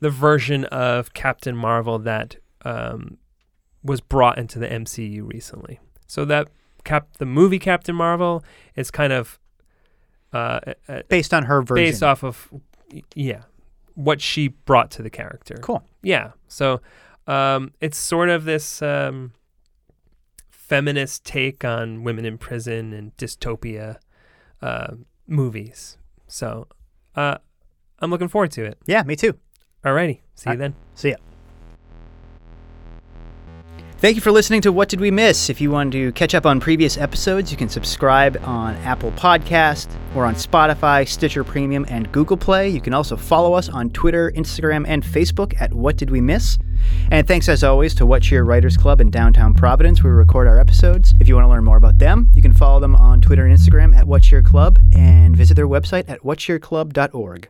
the 0.00 0.10
version 0.10 0.64
of 0.66 1.14
Captain 1.14 1.56
Marvel 1.56 1.98
that 2.00 2.36
um, 2.64 3.18
was 3.84 4.00
brought 4.00 4.38
into 4.38 4.58
the 4.58 4.66
MCU 4.68 5.30
recently. 5.30 5.78
So 6.06 6.24
that 6.24 6.48
cap, 6.84 7.08
the 7.18 7.26
movie 7.26 7.58
Captain 7.58 7.94
Marvel, 7.94 8.42
is 8.76 8.90
kind 8.90 9.12
of 9.12 9.38
uh, 10.32 10.60
uh, 10.88 11.02
Based 11.08 11.32
on 11.32 11.44
her 11.44 11.62
version. 11.62 11.84
based 11.84 12.02
off 12.02 12.24
of 12.24 12.48
yeah 13.14 13.42
what 13.94 14.20
she 14.20 14.48
brought 14.48 14.90
to 14.92 15.02
the 15.02 15.10
character. 15.10 15.56
Cool. 15.60 15.82
Yeah. 16.02 16.32
So 16.48 16.80
um, 17.28 17.72
it's 17.80 17.96
sort 17.96 18.28
of 18.28 18.44
this 18.44 18.82
um, 18.82 19.32
feminist 20.50 21.24
take 21.24 21.64
on 21.64 22.02
women 22.02 22.24
in 22.24 22.38
prison 22.38 22.92
and 22.92 23.16
dystopia 23.16 23.98
uh, 24.62 24.94
movies. 25.28 25.96
So 26.26 26.66
uh, 27.14 27.38
I'm 28.00 28.10
looking 28.10 28.28
forward 28.28 28.50
to 28.52 28.64
it. 28.64 28.78
Yeah, 28.86 29.02
me 29.04 29.14
too. 29.14 29.38
Alrighty, 29.84 30.20
see 30.34 30.50
you 30.50 30.56
then. 30.56 30.74
See 30.94 31.10
ya. 31.10 31.16
Thank 34.04 34.16
you 34.16 34.20
for 34.20 34.32
listening 34.32 34.60
to 34.60 34.70
What 34.70 34.90
Did 34.90 35.00
We 35.00 35.10
Miss? 35.10 35.48
If 35.48 35.62
you 35.62 35.70
want 35.70 35.90
to 35.94 36.12
catch 36.12 36.34
up 36.34 36.44
on 36.44 36.60
previous 36.60 36.98
episodes, 36.98 37.50
you 37.50 37.56
can 37.56 37.70
subscribe 37.70 38.38
on 38.44 38.74
Apple 38.84 39.12
Podcast 39.12 39.88
or 40.14 40.26
on 40.26 40.34
Spotify, 40.34 41.08
Stitcher 41.08 41.42
Premium, 41.42 41.86
and 41.88 42.12
Google 42.12 42.36
Play. 42.36 42.68
You 42.68 42.82
can 42.82 42.92
also 42.92 43.16
follow 43.16 43.54
us 43.54 43.70
on 43.70 43.88
Twitter, 43.88 44.30
Instagram, 44.32 44.84
and 44.86 45.02
Facebook 45.02 45.58
at 45.58 45.72
What 45.72 45.96
Did 45.96 46.10
We 46.10 46.20
Miss? 46.20 46.58
And 47.10 47.26
thanks 47.26 47.48
as 47.48 47.64
always 47.64 47.94
to 47.94 48.04
What 48.04 48.20
Cheer 48.20 48.44
Writers 48.44 48.76
Club 48.76 49.00
in 49.00 49.10
downtown 49.10 49.54
Providence, 49.54 50.04
where 50.04 50.12
we 50.12 50.18
record 50.18 50.48
our 50.48 50.60
episodes. 50.60 51.14
If 51.18 51.26
you 51.26 51.34
want 51.34 51.46
to 51.46 51.48
learn 51.48 51.64
more 51.64 51.78
about 51.78 51.96
them, 51.96 52.30
you 52.34 52.42
can 52.42 52.52
follow 52.52 52.80
them 52.80 52.94
on 52.96 53.22
Twitter 53.22 53.46
and 53.46 53.58
Instagram 53.58 53.96
at 53.96 54.06
What 54.06 54.22
Cheer 54.22 54.42
Club 54.42 54.80
and 54.94 55.34
visit 55.34 55.54
their 55.54 55.66
website 55.66 56.10
at 56.10 56.20
whatcheerclub.org. 56.20 57.48